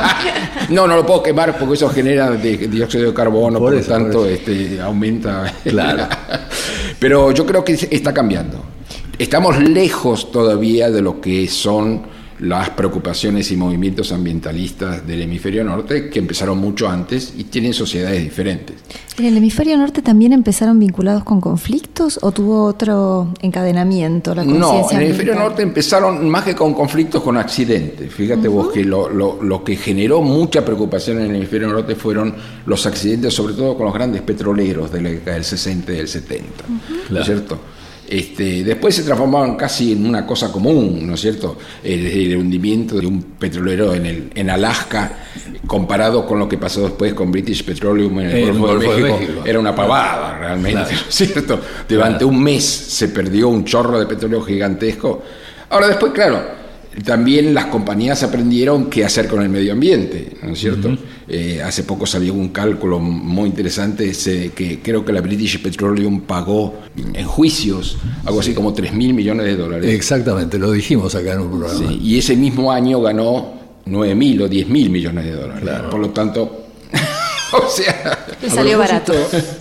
no, 0.70 0.88
no 0.88 0.96
lo 0.96 1.06
puedo 1.06 1.22
quemar 1.22 1.58
porque 1.58 1.76
eso 1.76 1.90
genera 1.90 2.32
dióxido 2.32 3.08
de 3.08 3.14
carbono, 3.14 3.60
por, 3.60 3.74
lo 3.74 3.82
tanto 3.82 4.26
este, 4.26 4.82
aumenta. 4.82 5.54
Claro. 5.64 6.08
Pero 7.00 7.32
yo 7.32 7.46
creo 7.46 7.64
que 7.64 7.74
está 7.74 8.14
cambiando. 8.14 8.79
Estamos 9.20 9.62
lejos 9.62 10.32
todavía 10.32 10.90
de 10.90 11.02
lo 11.02 11.20
que 11.20 11.46
son 11.50 12.04
las 12.40 12.70
preocupaciones 12.70 13.52
y 13.52 13.58
movimientos 13.58 14.14
ambientalistas 14.14 15.06
del 15.06 15.24
hemisferio 15.24 15.62
norte, 15.66 16.10
que 16.10 16.20
empezaron 16.20 16.58
mucho 16.58 16.88
antes 16.88 17.34
y 17.38 17.44
tienen 17.44 17.74
sociedades 17.74 18.24
diferentes. 18.24 18.78
¿En 19.18 19.26
el 19.26 19.36
hemisferio 19.36 19.76
norte 19.78 20.02
también 20.02 20.32
empezaron 20.32 20.80
vinculados 20.80 21.26
con 21.26 21.42
conflictos 21.42 22.18
o 22.22 22.32
tuvo 22.32 22.64
otro 22.64 23.34
encadenamiento 23.42 24.34
la 24.34 24.46
No, 24.46 24.90
en 24.90 24.98
el 25.00 25.04
hemisferio 25.08 25.36
norte 25.36 25.64
empezaron 25.64 26.30
más 26.30 26.46
que 26.46 26.56
con 26.56 26.74
conflictos, 26.74 27.22
con 27.22 27.36
accidentes. 27.36 28.14
Fíjate 28.14 28.48
vos 28.48 28.72
que 28.72 28.86
lo, 28.86 29.10
lo, 29.10 29.64
que 29.66 29.76
generó 29.76 30.22
mucha 30.22 30.64
preocupación 30.64 31.20
en 31.20 31.32
el 31.32 31.36
hemisferio 31.36 31.68
norte 31.68 31.96
fueron 31.96 32.34
los 32.66 32.86
accidentes, 32.86 33.34
sobre 33.34 33.54
todo 33.54 33.76
con 33.76 33.84
los 33.86 33.94
grandes 33.94 34.22
petroleros 34.22 34.90
de 34.94 35.02
la 35.02 35.10
década 35.10 35.34
del 35.34 35.44
60 35.44 35.92
y 35.92 35.96
del 35.98 36.08
70, 36.08 36.64
¿no 37.10 37.20
es 37.20 37.26
cierto? 37.26 37.60
Este, 38.10 38.64
después 38.64 38.96
se 38.96 39.04
transformaban 39.04 39.56
casi 39.56 39.92
en 39.92 40.04
una 40.04 40.26
cosa 40.26 40.52
común, 40.52 41.06
¿no 41.06 41.14
es 41.14 41.22
cierto? 41.22 41.58
El, 41.84 42.36
hundimiento 42.36 42.96
de 42.96 43.06
un 43.06 43.22
petrolero 43.22 43.94
en, 43.94 44.06
el, 44.08 44.32
en 44.34 44.50
Alaska, 44.50 45.26
comparado 45.68 46.26
con 46.26 46.40
lo 46.40 46.50
que 46.50 46.58
pasó 46.58 46.82
después 46.86 47.14
con 47.14 47.32
British 47.32 47.64
Petroleum 47.64 48.20
en 48.22 48.30
el, 48.32 48.58
Golfo, 48.58 48.96
de, 48.96 49.04
México, 49.04 49.44
era 49.46 49.60
una 49.60 49.76
pavada 49.76 50.40
realmente, 50.40 50.92
¿no 50.92 51.08
es 51.08 51.16
cierto? 51.16 51.60
Durante 51.88 52.26
un 52.26 52.42
mes 52.42 52.64
se 52.66 53.10
perdió 53.10 53.50
un 53.50 53.64
chorro 53.64 54.00
de 54.00 54.08
petróleo 54.08 54.42
gigantesco. 54.42 55.22
Ahora 55.70 55.88
después, 55.88 56.12
claro, 56.12 56.59
también 57.04 57.54
las 57.54 57.66
compañías 57.66 58.24
aprendieron 58.24 58.90
qué 58.90 59.06
hacer 59.06 59.28
con 59.28 59.44
el 59.44 59.50
medio 59.50 59.74
ambiente, 59.74 60.34
¿no 60.42 60.54
es 60.54 60.60
cierto? 60.60 60.98
Eh, 61.28 61.62
hace 61.64 61.84
poco 61.84 62.08
salió 62.08 62.34
un 62.34 62.50
cálculo 62.50 63.00
muy 63.00 63.50
interesante 63.50 64.12
que 64.56 64.80
creo 64.82 65.06
que 65.06 65.14
la 65.14 65.22
British 65.22 65.62
Petroleum 65.62 66.22
pagó 66.22 66.82
en 67.14 67.26
juicios 67.26 67.98
algo 68.26 68.40
así 68.40 68.54
como 68.54 68.74
3 68.74 68.94
mil 68.94 69.14
millones 69.14 69.46
de 69.46 69.56
dólares. 69.56 69.94
Exactamente, 69.94 70.58
lo 70.58 70.72
dijimos 70.72 71.14
acá 71.14 71.34
en 71.34 71.42
un 71.42 71.60
programa. 71.60 71.94
y 71.94 72.18
ese 72.18 72.36
mismo 72.36 72.72
año 72.72 73.02
ganó 73.02 73.54
9 73.86 74.16
mil 74.16 74.42
o 74.42 74.48
10 74.48 74.70
mil 74.70 74.90
millones 74.90 75.26
de 75.26 75.32
dólares. 75.34 75.70
Por 75.92 76.00
lo 76.00 76.10
tanto, 76.10 76.70
o 77.54 77.70
sea... 77.70 78.26
salió 78.50 78.80
barato. 78.80 79.14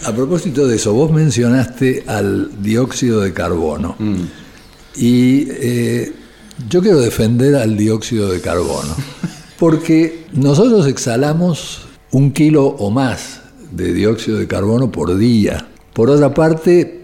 A 0.04 0.12
propósito 0.14 0.66
de 0.66 0.76
eso, 0.76 0.94
vos 0.94 1.12
mencionaste 1.12 2.04
al 2.06 2.62
dióxido 2.62 3.20
de 3.20 3.34
carbono. 3.34 3.96
Mm. 3.98 4.22
Y... 4.96 5.46
Eh, 5.50 6.12
yo 6.66 6.82
quiero 6.82 7.00
defender 7.00 7.54
al 7.54 7.76
dióxido 7.76 8.30
de 8.30 8.40
carbono, 8.40 8.94
porque 9.58 10.26
nosotros 10.32 10.86
exhalamos 10.86 11.86
un 12.10 12.32
kilo 12.32 12.66
o 12.66 12.90
más 12.90 13.42
de 13.70 13.92
dióxido 13.92 14.38
de 14.38 14.46
carbono 14.46 14.90
por 14.90 15.16
día. 15.16 15.68
Por 15.92 16.10
otra 16.10 16.34
parte, 16.34 17.02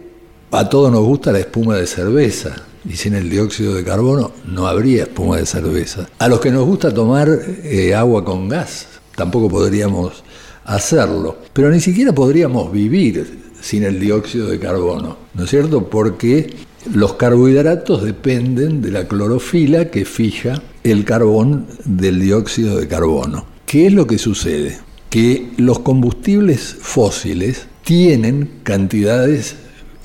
a 0.50 0.68
todos 0.68 0.90
nos 0.90 1.04
gusta 1.04 1.32
la 1.32 1.40
espuma 1.40 1.76
de 1.76 1.86
cerveza, 1.86 2.54
y 2.88 2.96
sin 2.96 3.14
el 3.14 3.30
dióxido 3.30 3.74
de 3.74 3.84
carbono 3.84 4.32
no 4.46 4.66
habría 4.66 5.04
espuma 5.04 5.38
de 5.38 5.46
cerveza. 5.46 6.08
A 6.18 6.28
los 6.28 6.40
que 6.40 6.50
nos 6.50 6.66
gusta 6.66 6.92
tomar 6.92 7.28
eh, 7.28 7.94
agua 7.94 8.24
con 8.24 8.48
gas, 8.48 8.86
tampoco 9.14 9.48
podríamos 9.48 10.24
hacerlo, 10.64 11.36
pero 11.52 11.70
ni 11.70 11.80
siquiera 11.80 12.12
podríamos 12.12 12.72
vivir 12.72 13.44
sin 13.60 13.84
el 13.84 13.98
dióxido 13.98 14.48
de 14.48 14.58
carbono, 14.58 15.16
¿no 15.32 15.44
es 15.44 15.50
cierto? 15.50 15.88
Porque 15.88 16.54
los 16.92 17.14
carbohidratos 17.14 18.04
dependen 18.04 18.82
de 18.82 18.90
la 18.90 19.08
clorofila 19.08 19.90
que 19.90 20.04
fija 20.04 20.62
el 20.82 21.04
carbón 21.04 21.66
del 21.84 22.20
dióxido 22.20 22.78
de 22.78 22.86
carbono. 22.86 23.46
¿Qué 23.64 23.86
es 23.86 23.92
lo 23.92 24.06
que 24.06 24.18
sucede? 24.18 24.78
Que 25.08 25.50
los 25.56 25.78
combustibles 25.78 26.76
fósiles 26.80 27.66
tienen 27.84 28.50
cantidades 28.62 29.56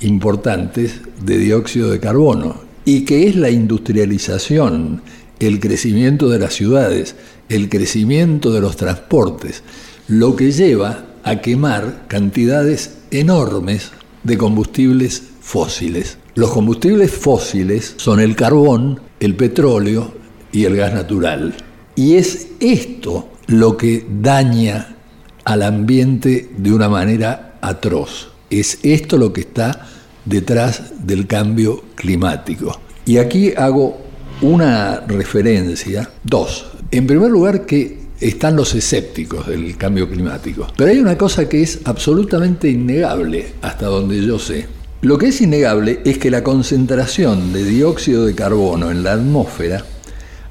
importantes 0.01 1.01
de 1.23 1.37
dióxido 1.37 1.89
de 1.89 1.99
carbono 1.99 2.61
y 2.85 3.03
que 3.03 3.27
es 3.27 3.35
la 3.35 3.49
industrialización, 3.49 5.01
el 5.39 5.59
crecimiento 5.59 6.29
de 6.29 6.39
las 6.39 6.53
ciudades, 6.53 7.15
el 7.49 7.69
crecimiento 7.69 8.53
de 8.53 8.61
los 8.61 8.77
transportes, 8.77 9.63
lo 10.07 10.35
que 10.35 10.51
lleva 10.51 11.05
a 11.23 11.41
quemar 11.41 12.05
cantidades 12.07 12.95
enormes 13.11 13.91
de 14.23 14.37
combustibles 14.37 15.23
fósiles. 15.41 16.17
Los 16.39 16.51
combustibles 16.51 17.11
fósiles 17.11 17.95
son 17.97 18.21
el 18.21 18.33
carbón, 18.33 18.97
el 19.19 19.35
petróleo 19.35 20.13
y 20.53 20.63
el 20.63 20.77
gas 20.77 20.93
natural. 20.93 21.53
Y 21.97 22.15
es 22.15 22.47
esto 22.61 23.27
lo 23.47 23.75
que 23.75 24.05
daña 24.21 24.95
al 25.43 25.63
ambiente 25.63 26.49
de 26.55 26.71
una 26.71 26.87
manera 26.87 27.57
atroz. 27.59 28.29
Es 28.49 28.79
esto 28.83 29.17
lo 29.17 29.33
que 29.33 29.41
está 29.41 29.85
detrás 30.23 30.93
del 31.05 31.27
cambio 31.27 31.83
climático. 31.95 32.79
Y 33.05 33.17
aquí 33.17 33.51
hago 33.57 33.97
una 34.41 35.01
referencia, 35.01 36.09
dos. 36.23 36.67
En 36.89 37.05
primer 37.05 37.31
lugar, 37.31 37.65
que 37.65 37.99
están 38.21 38.55
los 38.55 38.73
escépticos 38.75 39.45
del 39.45 39.75
cambio 39.75 40.09
climático. 40.09 40.67
Pero 40.77 40.89
hay 40.89 40.99
una 40.99 41.17
cosa 41.17 41.49
que 41.49 41.61
es 41.61 41.81
absolutamente 41.83 42.69
innegable, 42.69 43.55
hasta 43.61 43.87
donde 43.87 44.25
yo 44.25 44.39
sé. 44.39 44.78
Lo 45.01 45.17
que 45.17 45.27
es 45.27 45.39
innegable 45.39 46.01
es 46.03 46.17
que 46.17 46.29
la 46.29 46.43
concentración 46.43 47.53
de 47.53 47.63
dióxido 47.63 48.25
de 48.25 48.35
carbono 48.35 48.91
en 48.91 49.01
la 49.01 49.13
atmósfera 49.13 49.85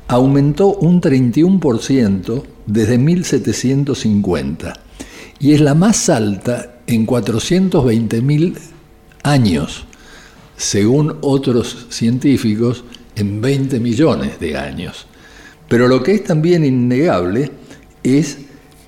aumentó 0.07 0.69
un 0.69 1.03
31% 1.03 2.45
desde 2.65 2.97
1750 2.97 4.73
y 5.39 5.53
es 5.53 5.61
la 5.61 5.75
más 5.75 6.09
alta 6.09 6.79
en 6.87 7.07
420.000 7.07 8.57
años, 9.23 9.85
según 10.57 11.19
otros 11.21 11.87
científicos, 11.91 12.85
en 13.17 13.43
20 13.43 13.81
millones 13.81 14.41
de 14.41 14.57
años. 14.57 15.07
Pero 15.69 15.89
lo 15.89 16.03
que 16.03 16.15
es 16.15 16.25
también 16.25 16.65
innegable 16.65 17.51
es 18.03 18.39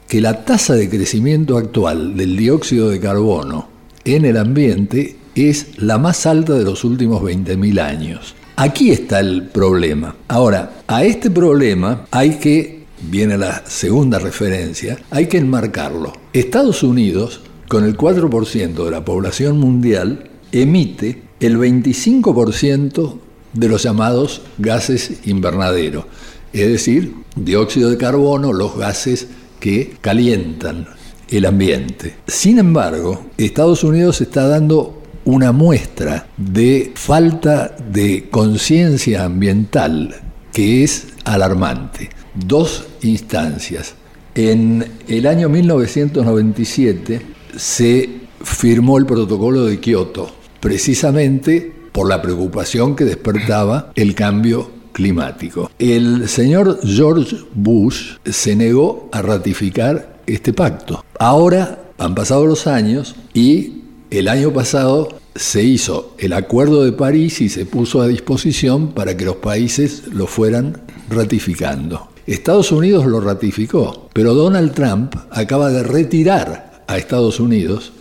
que 0.08 0.22
la 0.22 0.42
tasa 0.42 0.72
de 0.72 0.88
crecimiento 0.88 1.58
actual 1.58 2.16
del 2.16 2.38
dióxido 2.38 2.88
de 2.88 2.98
carbono 2.98 3.68
en 4.06 4.24
el 4.24 4.38
ambiente 4.38 5.19
es 5.48 5.78
la 5.78 5.98
más 5.98 6.26
alta 6.26 6.54
de 6.54 6.64
los 6.64 6.84
últimos 6.84 7.22
20.000 7.22 7.80
años. 7.80 8.34
Aquí 8.56 8.90
está 8.90 9.20
el 9.20 9.44
problema. 9.44 10.14
Ahora, 10.28 10.82
a 10.86 11.04
este 11.04 11.30
problema 11.30 12.06
hay 12.10 12.32
que, 12.38 12.84
viene 13.08 13.38
la 13.38 13.64
segunda 13.66 14.18
referencia, 14.18 14.98
hay 15.10 15.28
que 15.28 15.38
enmarcarlo. 15.38 16.12
Estados 16.32 16.82
Unidos, 16.82 17.40
con 17.68 17.84
el 17.84 17.96
4% 17.96 18.84
de 18.84 18.90
la 18.90 19.04
población 19.04 19.58
mundial, 19.58 20.28
emite 20.52 21.22
el 21.40 21.58
25% 21.58 23.18
de 23.54 23.68
los 23.68 23.82
llamados 23.82 24.42
gases 24.58 25.26
invernadero, 25.26 26.06
es 26.52 26.68
decir, 26.68 27.14
dióxido 27.36 27.90
de 27.90 27.96
carbono, 27.96 28.52
los 28.52 28.76
gases 28.76 29.28
que 29.58 29.94
calientan 30.00 30.86
el 31.28 31.46
ambiente. 31.46 32.16
Sin 32.26 32.58
embargo, 32.58 33.26
Estados 33.38 33.84
Unidos 33.84 34.20
está 34.20 34.46
dando 34.48 34.99
una 35.24 35.52
muestra 35.52 36.26
de 36.36 36.92
falta 36.94 37.74
de 37.90 38.28
conciencia 38.30 39.24
ambiental 39.24 40.14
que 40.52 40.84
es 40.84 41.08
alarmante. 41.24 42.10
Dos 42.34 42.86
instancias. 43.02 43.94
En 44.34 44.84
el 45.08 45.26
año 45.26 45.48
1997 45.48 47.20
se 47.56 48.08
firmó 48.42 48.98
el 48.98 49.06
protocolo 49.06 49.64
de 49.64 49.80
Kioto, 49.80 50.30
precisamente 50.60 51.72
por 51.92 52.08
la 52.08 52.22
preocupación 52.22 52.94
que 52.96 53.04
despertaba 53.04 53.92
el 53.94 54.14
cambio 54.14 54.70
climático. 54.92 55.70
El 55.78 56.28
señor 56.28 56.78
George 56.84 57.36
Bush 57.54 58.16
se 58.24 58.54
negó 58.56 59.08
a 59.12 59.22
ratificar 59.22 60.20
este 60.26 60.52
pacto. 60.52 61.04
Ahora 61.18 61.90
han 61.98 62.14
pasado 62.14 62.46
los 62.46 62.66
años 62.66 63.16
y 63.34 63.79
el 64.10 64.28
año 64.28 64.52
pasado 64.52 65.08
se 65.34 65.62
hizo 65.62 66.14
el 66.18 66.32
Acuerdo 66.32 66.84
de 66.84 66.92
París 66.92 67.40
y 67.40 67.48
se 67.48 67.64
puso 67.64 68.02
a 68.02 68.08
disposición 68.08 68.92
para 68.92 69.16
que 69.16 69.24
los 69.24 69.36
países 69.36 70.02
lo 70.12 70.26
fueran 70.26 70.82
ratificando. 71.08 72.08
Estados 72.26 72.72
Unidos 72.72 73.06
lo 73.06 73.20
ratificó, 73.20 74.08
pero 74.12 74.34
Donald 74.34 74.72
Trump 74.72 75.14
acaba 75.30 75.70
de 75.70 75.82
retirar 75.82 76.84
a 76.86 76.98
Estados 76.98 77.40
Unidos, 77.40 77.92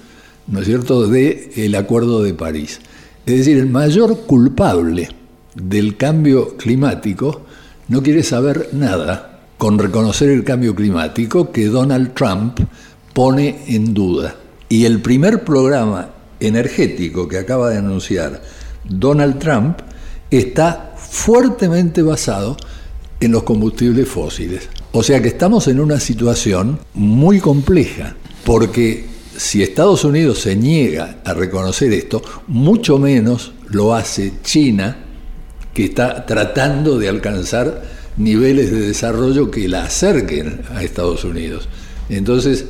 ¿no 0.47 0.59
es 0.59 0.65
cierto?, 0.65 1.07
del 1.07 1.49
el 1.55 1.75
Acuerdo 1.75 2.23
de 2.23 2.33
París. 2.33 2.79
Es 3.25 3.37
decir, 3.37 3.57
el 3.57 3.67
mayor 3.67 4.21
culpable 4.21 5.09
del 5.55 5.95
cambio 5.95 6.57
climático 6.57 7.41
no 7.87 8.01
quiere 8.01 8.23
saber 8.23 8.69
nada 8.73 9.41
con 9.57 9.77
reconocer 9.77 10.29
el 10.29 10.43
cambio 10.43 10.73
climático 10.73 11.51
que 11.51 11.67
Donald 11.67 12.13
Trump 12.13 12.59
pone 13.13 13.63
en 13.67 13.93
duda. 13.93 14.35
Y 14.69 14.85
el 14.85 15.01
primer 15.01 15.43
programa 15.43 16.11
energético 16.39 17.27
que 17.27 17.39
acaba 17.39 17.71
de 17.71 17.79
anunciar 17.79 18.41
Donald 18.87 19.39
Trump 19.39 19.79
está 20.29 20.93
fuertemente 20.95 22.03
basado 22.03 22.55
en 23.19 23.31
los 23.31 23.43
combustibles 23.43 24.07
fósiles. 24.07 24.69
O 24.91 25.03
sea 25.03 25.21
que 25.21 25.29
estamos 25.29 25.67
en 25.67 25.79
una 25.79 25.99
situación 25.99 26.79
muy 26.93 27.39
compleja, 27.39 28.15
porque 28.45 29.05
si 29.35 29.63
Estados 29.63 30.03
Unidos 30.03 30.39
se 30.39 30.55
niega 30.55 31.17
a 31.23 31.33
reconocer 31.33 31.91
esto, 31.93 32.21
mucho 32.47 32.97
menos 32.97 33.53
lo 33.69 33.95
hace 33.95 34.33
China, 34.43 34.97
que 35.73 35.85
está 35.85 36.25
tratando 36.25 36.97
de 36.97 37.09
alcanzar 37.09 37.83
niveles 38.17 38.71
de 38.71 38.81
desarrollo 38.81 39.49
que 39.49 39.67
la 39.67 39.85
acerquen 39.85 40.61
a 40.73 40.83
Estados 40.83 41.23
Unidos. 41.23 41.69
Entonces, 42.09 42.65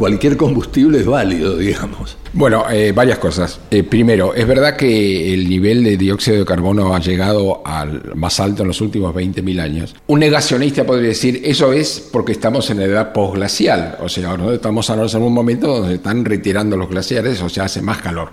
cualquier 0.00 0.38
combustible 0.38 1.00
es 1.00 1.04
válido, 1.04 1.58
digamos. 1.58 2.16
Bueno, 2.32 2.64
eh, 2.70 2.90
varias 2.92 3.18
cosas. 3.18 3.60
Eh, 3.70 3.82
primero, 3.82 4.34
es 4.34 4.46
verdad 4.46 4.74
que 4.74 5.34
el 5.34 5.46
nivel 5.46 5.84
de 5.84 5.98
dióxido 5.98 6.38
de 6.38 6.46
carbono 6.46 6.94
ha 6.94 7.00
llegado 7.00 7.60
al 7.66 8.14
más 8.14 8.40
alto 8.40 8.62
en 8.62 8.68
los 8.68 8.80
últimos 8.80 9.14
20.000 9.14 9.60
años. 9.60 9.94
Un 10.06 10.20
negacionista 10.20 10.86
podría 10.86 11.08
decir, 11.08 11.42
eso 11.44 11.74
es 11.74 12.08
porque 12.10 12.32
estamos 12.32 12.70
en 12.70 12.78
la 12.78 12.84
edad 12.84 13.12
postglacial, 13.12 13.98
o 14.00 14.08
sea, 14.08 14.30
ahora 14.30 14.54
estamos 14.54 14.88
en 14.88 15.22
un 15.22 15.34
momento 15.34 15.66
donde 15.66 15.96
están 15.96 16.24
retirando 16.24 16.78
los 16.78 16.88
glaciares, 16.88 17.42
o 17.42 17.50
sea, 17.50 17.64
hace 17.64 17.82
más 17.82 17.98
calor. 17.98 18.30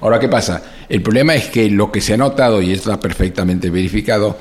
Ahora, 0.00 0.18
¿qué 0.18 0.28
pasa? 0.28 0.64
El 0.88 1.00
problema 1.00 1.36
es 1.36 1.46
que 1.46 1.70
lo 1.70 1.92
que 1.92 2.00
se 2.00 2.14
ha 2.14 2.16
notado, 2.16 2.60
y 2.60 2.72
está 2.72 2.98
perfectamente 2.98 3.70
verificado, 3.70 4.36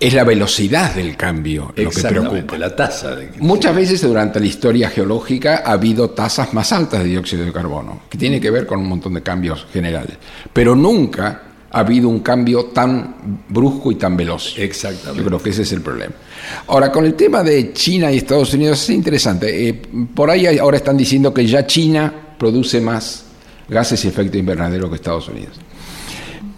es 0.00 0.14
la 0.14 0.24
velocidad 0.24 0.94
del 0.94 1.14
cambio 1.14 1.72
lo 1.76 1.90
que 1.90 2.02
preocupa. 2.02 2.56
la 2.56 2.74
tasa. 2.74 3.14
De 3.14 3.30
Muchas 3.38 3.76
veces 3.76 4.00
durante 4.00 4.40
la 4.40 4.46
historia 4.46 4.88
geológica 4.88 5.62
ha 5.64 5.72
habido 5.72 6.10
tasas 6.10 6.54
más 6.54 6.72
altas 6.72 7.02
de 7.02 7.10
dióxido 7.10 7.44
de 7.44 7.52
carbono, 7.52 8.02
que 8.08 8.16
tiene 8.16 8.40
que 8.40 8.50
ver 8.50 8.66
con 8.66 8.80
un 8.80 8.88
montón 8.88 9.12
de 9.12 9.22
cambios 9.22 9.66
generales. 9.70 10.16
Pero 10.54 10.74
nunca 10.74 11.42
ha 11.70 11.78
habido 11.78 12.08
un 12.08 12.20
cambio 12.20 12.66
tan 12.66 13.44
brusco 13.48 13.92
y 13.92 13.96
tan 13.96 14.16
veloz. 14.16 14.58
Exactamente. 14.58 15.20
Yo 15.20 15.26
creo 15.26 15.42
que 15.42 15.50
ese 15.50 15.62
es 15.62 15.72
el 15.72 15.82
problema. 15.82 16.14
Ahora, 16.68 16.90
con 16.90 17.04
el 17.04 17.14
tema 17.14 17.42
de 17.42 17.74
China 17.74 18.10
y 18.10 18.16
Estados 18.16 18.54
Unidos 18.54 18.82
es 18.82 18.90
interesante. 18.90 19.68
Eh, 19.68 19.82
por 20.14 20.30
ahí 20.30 20.46
ahora 20.58 20.78
están 20.78 20.96
diciendo 20.96 21.32
que 21.34 21.46
ya 21.46 21.66
China 21.66 22.12
produce 22.38 22.80
más 22.80 23.26
gases 23.68 24.02
y 24.04 24.08
efecto 24.08 24.38
invernadero 24.38 24.88
que 24.88 24.96
Estados 24.96 25.28
Unidos. 25.28 25.60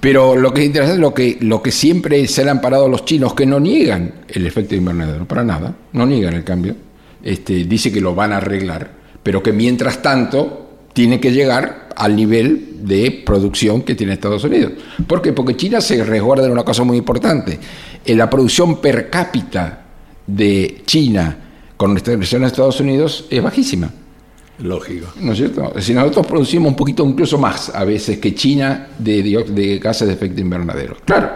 Pero 0.03 0.35
lo 0.35 0.53
que 0.53 0.63
es 0.63 0.67
interesante 0.67 0.97
es 1.29 1.41
lo 1.45 1.63
que, 1.63 1.71
siempre 1.71 2.27
se 2.27 2.43
le 2.43 2.51
han 2.51 2.61
parado 2.61 2.89
los 2.89 3.05
chinos, 3.05 3.35
que 3.35 3.47
no 3.47 3.61
niegan 3.61 4.13
el 4.27 4.45
efecto 4.49 4.75
invernadero, 4.75 5.29
para 5.29 5.45
nada, 5.45 5.77
no 5.93 6.05
niegan 6.05 6.35
el 6.35 6.43
cambio. 6.43 6.75
Este, 7.23 7.63
dice 7.67 7.93
que 7.93 8.01
lo 8.01 8.13
van 8.13 8.33
a 8.33 8.39
arreglar, 8.39 8.91
pero 9.23 9.45
que 9.45 9.53
mientras 9.53 10.03
tanto 10.03 10.71
tiene 10.93 11.21
que 11.21 11.31
llegar 11.31 11.91
al 11.95 12.17
nivel 12.17 12.79
de 12.81 13.23
producción 13.25 13.83
que 13.83 13.95
tiene 13.95 14.15
Estados 14.15 14.43
Unidos. 14.43 14.73
¿Por 15.07 15.23
qué? 15.23 15.33
Porque 15.33 15.55
China 15.57 15.81
se 15.81 16.03
resguarda 16.03 16.47
en 16.47 16.51
una 16.51 16.65
cosa 16.65 16.83
muy 16.83 16.97
importante. 16.97 17.61
En 18.05 18.19
la 18.19 18.29
producción 18.29 18.81
per 18.81 19.09
cápita 19.09 19.85
de 20.27 20.83
China 20.85 21.37
con 21.77 21.95
relación 21.95 22.43
a 22.43 22.49
Estados 22.49 22.81
Unidos 22.81 23.27
es 23.31 23.41
bajísima. 23.41 23.89
Lógico. 24.59 25.09
¿No 25.21 25.33
es 25.33 25.39
cierto? 25.39 25.73
Si 25.81 25.95
nosotros 25.95 26.27
producimos 26.27 26.69
un 26.69 26.77
poquito, 26.77 27.05
incluso 27.05 27.39
más 27.39 27.75
a 27.75 27.85
veces 27.85 28.19
que 28.19 28.35
China 28.35 28.89
de, 28.99 29.23
de 29.49 29.79
gases 29.79 30.07
de 30.07 30.15
efecto 30.15 30.41
invernadero. 30.41 30.97
Claro, 31.05 31.31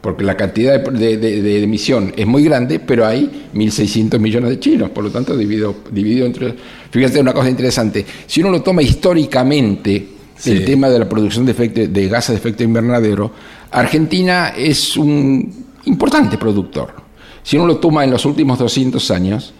porque 0.00 0.24
la 0.24 0.36
cantidad 0.36 0.80
de, 0.80 1.62
emisión 1.62 2.12
es 2.16 2.26
muy 2.26 2.44
grande, 2.44 2.80
pero 2.80 3.06
hay 3.06 3.48
1.600 3.52 4.18
millones 4.18 4.50
de 4.50 4.60
chinos, 4.60 4.90
por 4.90 5.04
lo 5.04 5.10
tanto, 5.10 5.36
dividido, 5.36 5.74
dividido 5.90 6.26
entre... 6.26 6.54
Fíjate 6.90 7.20
una 7.20 7.34
cosa 7.34 7.50
interesante, 7.50 8.04
si 8.26 8.40
uno 8.40 8.50
lo 8.50 8.62
toma 8.62 8.82
históricamente, 8.82 10.08
el 10.46 10.64
tema 10.64 10.88
de 10.88 10.98
la 10.98 11.06
producción 11.06 11.44
de, 11.44 11.52
efecto, 11.52 11.86
de 11.86 12.08
gases 12.08 12.30
de 12.30 12.36
efecto 12.36 12.64
invernadero, 12.64 13.30
Argentina 13.70 14.54
es 14.56 14.96
un 14.96 15.66
importante 15.84 16.38
productor. 16.38 16.94
Si 17.42 17.58
uno 17.58 17.66
lo 17.66 17.76
toma 17.76 18.04
en 18.04 18.10
los 18.10 18.24
últimos 18.24 18.58
200 18.58 19.10
años, 19.10 19.52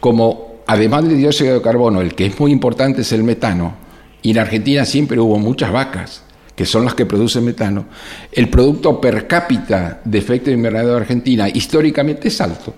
como 0.00 0.51
además 0.66 1.08
del 1.08 1.18
dióxido 1.18 1.54
de 1.54 1.62
carbono, 1.62 2.00
el 2.00 2.14
que 2.14 2.26
es 2.26 2.38
muy 2.38 2.52
importante 2.52 3.02
es 3.02 3.12
el 3.12 3.22
metano, 3.22 3.74
y 4.22 4.30
en 4.30 4.38
Argentina 4.38 4.84
siempre 4.84 5.18
hubo 5.18 5.38
muchas 5.38 5.72
vacas, 5.72 6.22
que 6.54 6.66
son 6.66 6.84
las 6.84 6.94
que 6.94 7.06
producen 7.06 7.44
metano, 7.44 7.86
el 8.30 8.48
producto 8.48 9.00
per 9.00 9.26
cápita 9.26 10.00
de 10.04 10.18
efecto 10.18 10.50
invernadero 10.50 10.94
de 10.94 11.00
Argentina 11.00 11.48
históricamente 11.48 12.28
es 12.28 12.40
alto, 12.40 12.74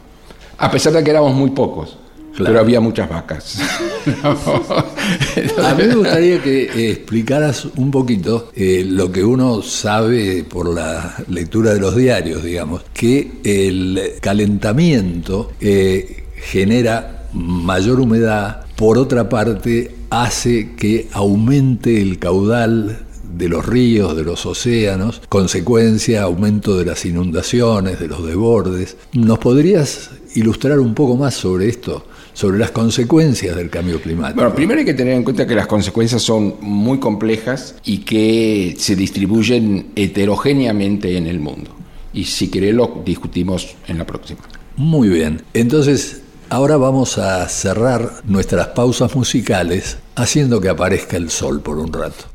a 0.59 0.70
pesar 0.70 0.93
de 0.93 1.05
que 1.05 1.11
éramos 1.11 1.35
muy 1.35 1.51
pocos. 1.51 1.99
Pero 2.37 2.59
había 2.59 2.80
muchas 2.80 3.09
vacas. 3.09 3.61
a 5.62 5.74
mí 5.74 5.85
me 5.87 5.95
gustaría 5.95 6.43
que 6.43 6.64
eh, 6.64 6.91
explicaras 6.91 7.66
un 7.76 7.93
poquito 7.93 8.51
eh, 8.57 8.85
lo 8.85 9.12
que 9.12 9.22
uno 9.22 9.62
sabe 9.62 10.43
por 10.43 10.74
la 10.74 11.14
lectura 11.28 11.74
de 11.74 11.80
los 11.80 11.95
diarios, 11.95 12.43
digamos, 12.43 12.82
que 12.93 13.35
el 13.45 14.14
calentamiento 14.20 15.53
eh, 15.61 16.24
genera 16.35 17.23
mayor 17.35 18.01
humedad, 18.01 18.64
por 18.76 18.99
otra 18.99 19.28
parte, 19.28 19.95
hace 20.11 20.74
que 20.76 21.09
aumente 21.12 22.01
el 22.01 22.18
caudal 22.18 23.05
de 23.37 23.49
los 23.49 23.66
ríos, 23.66 24.16
de 24.16 24.24
los 24.24 24.47
océanos, 24.47 25.20
consecuencia, 25.28 26.22
aumento 26.22 26.76
de 26.76 26.85
las 26.85 27.05
inundaciones, 27.05 27.99
de 27.99 28.09
los 28.09 28.24
desbordes. 28.24 28.97
¿Nos 29.12 29.39
podrías 29.39 30.11
ilustrar 30.35 30.78
un 30.78 30.95
poco 30.95 31.16
más 31.16 31.35
sobre 31.35 31.68
esto? 31.68 32.07
sobre 32.35 32.59
las 32.59 32.72
consecuencias 32.72 33.55
del 33.55 33.70
cambio 33.70 34.01
climático. 34.01 34.41
Bueno, 34.41 34.55
primero 34.55 34.80
hay 34.80 34.85
que 34.85 34.95
tener 34.95 35.14
en 35.14 35.22
cuenta 35.22 35.47
que 35.47 35.55
las 35.55 35.68
consecuencias 35.68 36.20
son 36.20 36.57
muy 36.61 36.99
complejas 36.99 37.76
y 37.85 37.99
que 37.99 38.74
se 38.76 38.97
distribuyen 38.97 39.93
heterogéneamente 39.95 41.16
en 41.16 41.28
el 41.28 41.39
mundo. 41.39 41.70
Y 42.12 42.24
si 42.24 42.49
querés 42.49 42.74
lo 42.74 43.03
discutimos 43.05 43.76
en 43.87 43.99
la 43.99 44.05
próxima. 44.05 44.41
Muy 44.76 45.09
bien. 45.09 45.43
Entonces, 45.55 46.22
Ahora 46.55 46.76
vamos 46.76 47.18
a 47.18 47.48
cerrar 47.48 48.22
nuestras 48.26 48.68
pausas 48.68 49.16
musicales 49.16 49.98
haciendo 50.14 50.61
que 50.61 50.68
aparezca 50.68 51.16
el 51.16 51.28
sol 51.28 51.61
por 51.61 51.78
un 51.78 51.92
rato. 51.92 52.26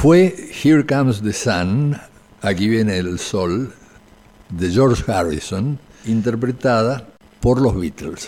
Fue 0.00 0.34
Here 0.64 0.82
Comes 0.86 1.20
the 1.20 1.34
Sun, 1.34 1.94
aquí 2.40 2.68
viene 2.68 2.96
el 2.96 3.18
sol, 3.18 3.74
de 4.48 4.70
George 4.70 5.04
Harrison, 5.12 5.78
interpretada 6.06 7.06
por 7.38 7.60
los 7.60 7.78
Beatles. 7.78 8.26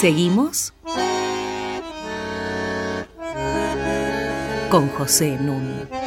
Seguimos 0.00 0.72
con 4.70 4.88
José 4.88 5.36
Nun. 5.38 6.01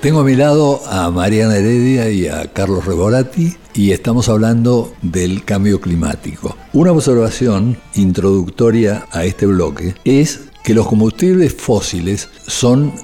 Tengo 0.00 0.20
a 0.20 0.24
mi 0.24 0.34
lado 0.34 0.80
a 0.86 1.10
Mariana 1.10 1.58
Heredia 1.58 2.08
y 2.08 2.26
a 2.26 2.50
Carlos 2.54 2.86
Reborati 2.86 3.54
y 3.74 3.90
estamos 3.90 4.30
hablando 4.30 4.94
del 5.02 5.44
cambio 5.44 5.78
climático. 5.78 6.56
Una 6.72 6.92
observación 6.92 7.76
introductoria 7.94 9.06
a 9.12 9.26
este 9.26 9.44
bloque 9.44 9.94
es 10.04 10.44
que 10.64 10.72
los 10.72 10.86
combustibles 10.86 11.52
fósiles 11.52 12.30
son 12.46 12.94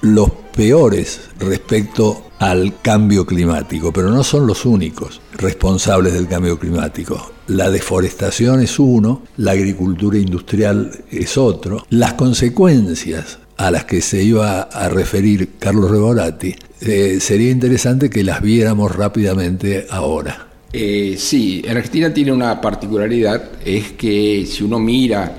los 0.00 0.30
peores 0.56 1.20
respecto 1.38 2.30
al 2.38 2.80
cambio 2.80 3.26
climático, 3.26 3.92
pero 3.92 4.08
no 4.08 4.24
son 4.24 4.46
los 4.46 4.64
únicos 4.64 5.20
responsables 5.36 6.14
del 6.14 6.26
cambio 6.26 6.58
climático. 6.58 7.32
La 7.48 7.68
deforestación 7.68 8.62
es 8.62 8.78
uno, 8.78 9.24
la 9.36 9.50
agricultura 9.50 10.16
industrial 10.16 11.04
es 11.10 11.36
otro. 11.36 11.84
Las 11.90 12.14
consecuencias 12.14 13.40
a 13.60 13.70
las 13.70 13.84
que 13.84 14.00
se 14.00 14.22
iba 14.22 14.62
a 14.62 14.88
referir 14.88 15.50
Carlos 15.58 15.90
Reborati, 15.90 16.54
eh, 16.80 17.18
sería 17.20 17.50
interesante 17.50 18.08
que 18.08 18.24
las 18.24 18.40
viéramos 18.40 18.96
rápidamente 18.96 19.86
ahora. 19.90 20.46
Eh, 20.72 21.16
sí, 21.18 21.60
en 21.66 21.76
Argentina 21.76 22.14
tiene 22.14 22.32
una 22.32 22.58
particularidad, 22.58 23.50
es 23.62 23.92
que 23.92 24.46
si 24.46 24.64
uno 24.64 24.78
mira, 24.78 25.30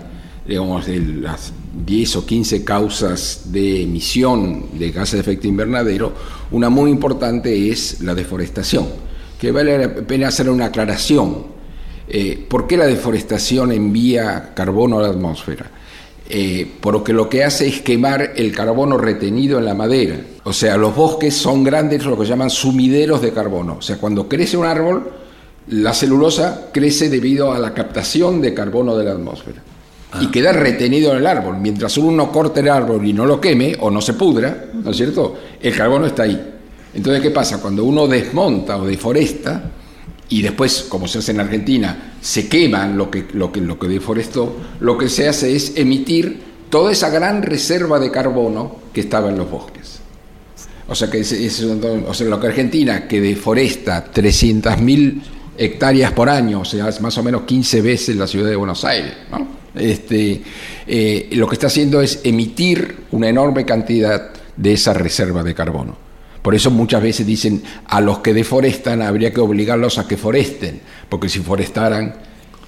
digamos, 0.47 0.85
de 0.85 0.99
las 0.99 1.51
10 1.83 2.15
o 2.17 2.25
15 2.27 2.63
causas 2.63 3.45
de 3.45 3.81
emisión 3.81 4.77
de 4.77 4.91
gases 4.91 5.13
de 5.13 5.19
efecto 5.21 5.47
invernadero, 5.47 6.13
una 6.51 6.69
muy 6.69 6.91
importante 6.91 7.71
es 7.71 8.01
la 8.01 8.13
deforestación, 8.13 8.85
que 9.39 9.51
vale 9.51 9.79
la 9.79 9.95
pena 9.95 10.27
hacer 10.27 10.47
una 10.47 10.65
aclaración. 10.65 11.47
Eh, 12.07 12.45
¿Por 12.47 12.67
qué 12.67 12.77
la 12.77 12.85
deforestación 12.85 13.71
envía 13.71 14.53
carbono 14.53 14.99
a 14.99 15.01
la 15.01 15.07
atmósfera? 15.07 15.80
Eh, 16.33 16.65
porque 16.79 17.11
lo 17.11 17.27
que 17.27 17.43
hace 17.43 17.67
es 17.67 17.81
quemar 17.81 18.31
el 18.37 18.55
carbono 18.55 18.97
retenido 18.97 19.59
en 19.59 19.65
la 19.65 19.73
madera. 19.73 20.15
O 20.45 20.53
sea, 20.53 20.77
los 20.77 20.95
bosques 20.95 21.35
son 21.35 21.61
grandes, 21.61 22.05
lo 22.05 22.17
que 22.17 22.25
llaman 22.25 22.49
sumideros 22.49 23.21
de 23.21 23.33
carbono. 23.33 23.75
O 23.79 23.81
sea, 23.81 23.97
cuando 23.97 24.29
crece 24.29 24.55
un 24.55 24.65
árbol, 24.65 25.11
la 25.67 25.93
celulosa 25.93 26.69
crece 26.71 27.09
debido 27.09 27.51
a 27.51 27.59
la 27.59 27.73
captación 27.73 28.39
de 28.39 28.53
carbono 28.53 28.95
de 28.95 29.03
la 29.03 29.11
atmósfera. 29.11 29.61
Y 30.21 30.27
queda 30.27 30.53
retenido 30.53 31.11
en 31.11 31.17
el 31.17 31.27
árbol. 31.27 31.57
Mientras 31.59 31.97
uno 31.97 32.31
corte 32.31 32.61
el 32.61 32.69
árbol 32.69 33.05
y 33.05 33.11
no 33.11 33.25
lo 33.25 33.41
queme 33.41 33.75
o 33.81 33.91
no 33.91 33.99
se 33.99 34.13
pudra, 34.13 34.67
¿no 34.73 34.91
es 34.91 34.95
cierto? 34.95 35.35
El 35.61 35.75
carbono 35.75 36.05
está 36.05 36.23
ahí. 36.23 36.53
Entonces, 36.93 37.21
¿qué 37.21 37.31
pasa? 37.31 37.61
Cuando 37.61 37.83
uno 37.83 38.07
desmonta 38.07 38.77
o 38.77 38.85
deforesta, 38.85 39.63
y 40.31 40.41
después, 40.41 40.85
como 40.87 41.09
se 41.09 41.19
hace 41.19 41.33
en 41.33 41.41
Argentina, 41.41 42.13
se 42.21 42.47
queman 42.47 42.97
lo 42.97 43.11
que, 43.11 43.27
lo 43.33 43.51
que, 43.51 43.59
lo 43.59 43.77
que 43.77 43.89
deforestó, 43.89 44.55
lo 44.79 44.97
que 44.97 45.09
se 45.09 45.27
hace 45.27 45.53
es 45.53 45.73
emitir 45.75 46.39
toda 46.69 46.93
esa 46.93 47.09
gran 47.09 47.43
reserva 47.43 47.99
de 47.99 48.09
carbono 48.09 48.77
que 48.93 49.01
estaba 49.01 49.29
en 49.29 49.37
los 49.37 49.51
bosques. 49.51 49.99
O 50.87 50.95
sea, 50.95 51.11
que 51.11 51.19
es, 51.19 51.61
lo 51.61 52.39
que 52.39 52.47
Argentina, 52.47 53.09
que 53.09 53.19
deforesta 53.19 54.09
300.000 54.11 55.21
hectáreas 55.57 56.13
por 56.13 56.29
año, 56.29 56.61
o 56.61 56.65
sea, 56.65 56.87
es 56.87 57.01
más 57.01 57.17
o 57.17 57.23
menos 57.23 57.41
15 57.41 57.81
veces 57.81 58.15
la 58.15 58.25
ciudad 58.25 58.49
de 58.49 58.55
Buenos 58.55 58.85
Aires, 58.85 59.13
¿no? 59.29 59.45
Este, 59.75 60.41
eh, 60.87 61.29
lo 61.33 61.47
que 61.47 61.55
está 61.55 61.67
haciendo 61.67 62.01
es 62.01 62.21
emitir 62.23 63.03
una 63.11 63.27
enorme 63.27 63.65
cantidad 63.65 64.31
de 64.55 64.73
esa 64.73 64.93
reserva 64.93 65.43
de 65.43 65.53
carbono. 65.53 66.10
Por 66.41 66.55
eso 66.55 66.71
muchas 66.71 67.03
veces 67.03 67.25
dicen 67.25 67.61
a 67.85 68.01
los 68.01 68.19
que 68.19 68.33
deforestan 68.33 69.01
habría 69.01 69.31
que 69.31 69.41
obligarlos 69.41 69.97
a 69.97 70.07
que 70.07 70.17
foresten, 70.17 70.81
porque 71.07 71.29
si 71.29 71.39
forestaran, 71.39 72.15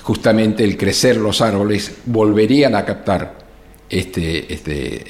justamente 0.03 0.63
el 0.63 0.77
crecer 0.77 1.17
los 1.17 1.41
árboles 1.41 1.93
volverían 2.05 2.75
a 2.75 2.85
captar 2.85 3.37
este, 3.89 4.53
este 4.53 5.05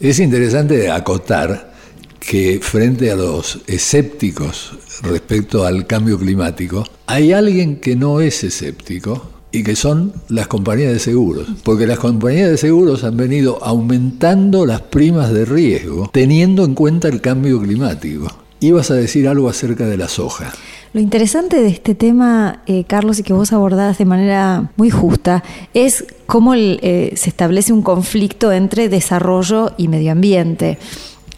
Es 0.00 0.20
interesante 0.20 0.90
acotar 0.90 1.72
que 2.20 2.60
frente 2.62 3.10
a 3.10 3.16
los 3.16 3.60
escépticos 3.66 4.78
respecto 5.02 5.64
al 5.64 5.86
cambio 5.86 6.18
climático, 6.18 6.84
hay 7.06 7.32
alguien 7.32 7.76
que 7.76 7.96
no 7.96 8.20
es 8.20 8.44
escéptico 8.44 9.39
y 9.52 9.62
que 9.62 9.76
son 9.76 10.12
las 10.28 10.46
compañías 10.46 10.92
de 10.92 10.98
seguros, 10.98 11.48
porque 11.64 11.86
las 11.86 11.98
compañías 11.98 12.50
de 12.50 12.56
seguros 12.56 13.04
han 13.04 13.16
venido 13.16 13.62
aumentando 13.62 14.66
las 14.66 14.82
primas 14.82 15.32
de 15.32 15.44
riesgo 15.44 16.08
teniendo 16.12 16.64
en 16.64 16.74
cuenta 16.74 17.08
el 17.08 17.20
cambio 17.20 17.60
climático. 17.60 18.28
Ibas 18.60 18.90
a 18.90 18.94
decir 18.94 19.26
algo 19.26 19.48
acerca 19.48 19.86
de 19.86 19.96
la 19.96 20.08
soja. 20.08 20.52
Lo 20.92 21.00
interesante 21.00 21.60
de 21.60 21.68
este 21.68 21.94
tema, 21.94 22.62
eh, 22.66 22.84
Carlos, 22.84 23.18
y 23.18 23.22
que 23.22 23.32
vos 23.32 23.52
abordás 23.52 23.98
de 23.98 24.04
manera 24.04 24.72
muy 24.76 24.90
justa, 24.90 25.44
es 25.72 26.04
cómo 26.26 26.54
eh, 26.54 27.12
se 27.14 27.30
establece 27.30 27.72
un 27.72 27.82
conflicto 27.82 28.52
entre 28.52 28.88
desarrollo 28.88 29.72
y 29.78 29.88
medio 29.88 30.12
ambiente. 30.12 30.78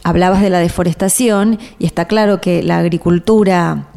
Hablabas 0.03 0.43
de 0.43 0.51
la 0.51 0.59
deforestación 0.59 1.59
y 1.79 1.85
está 1.87 2.07
claro 2.07 2.41
que 2.41 2.63
la 2.63 2.79
agricultura 2.79 3.92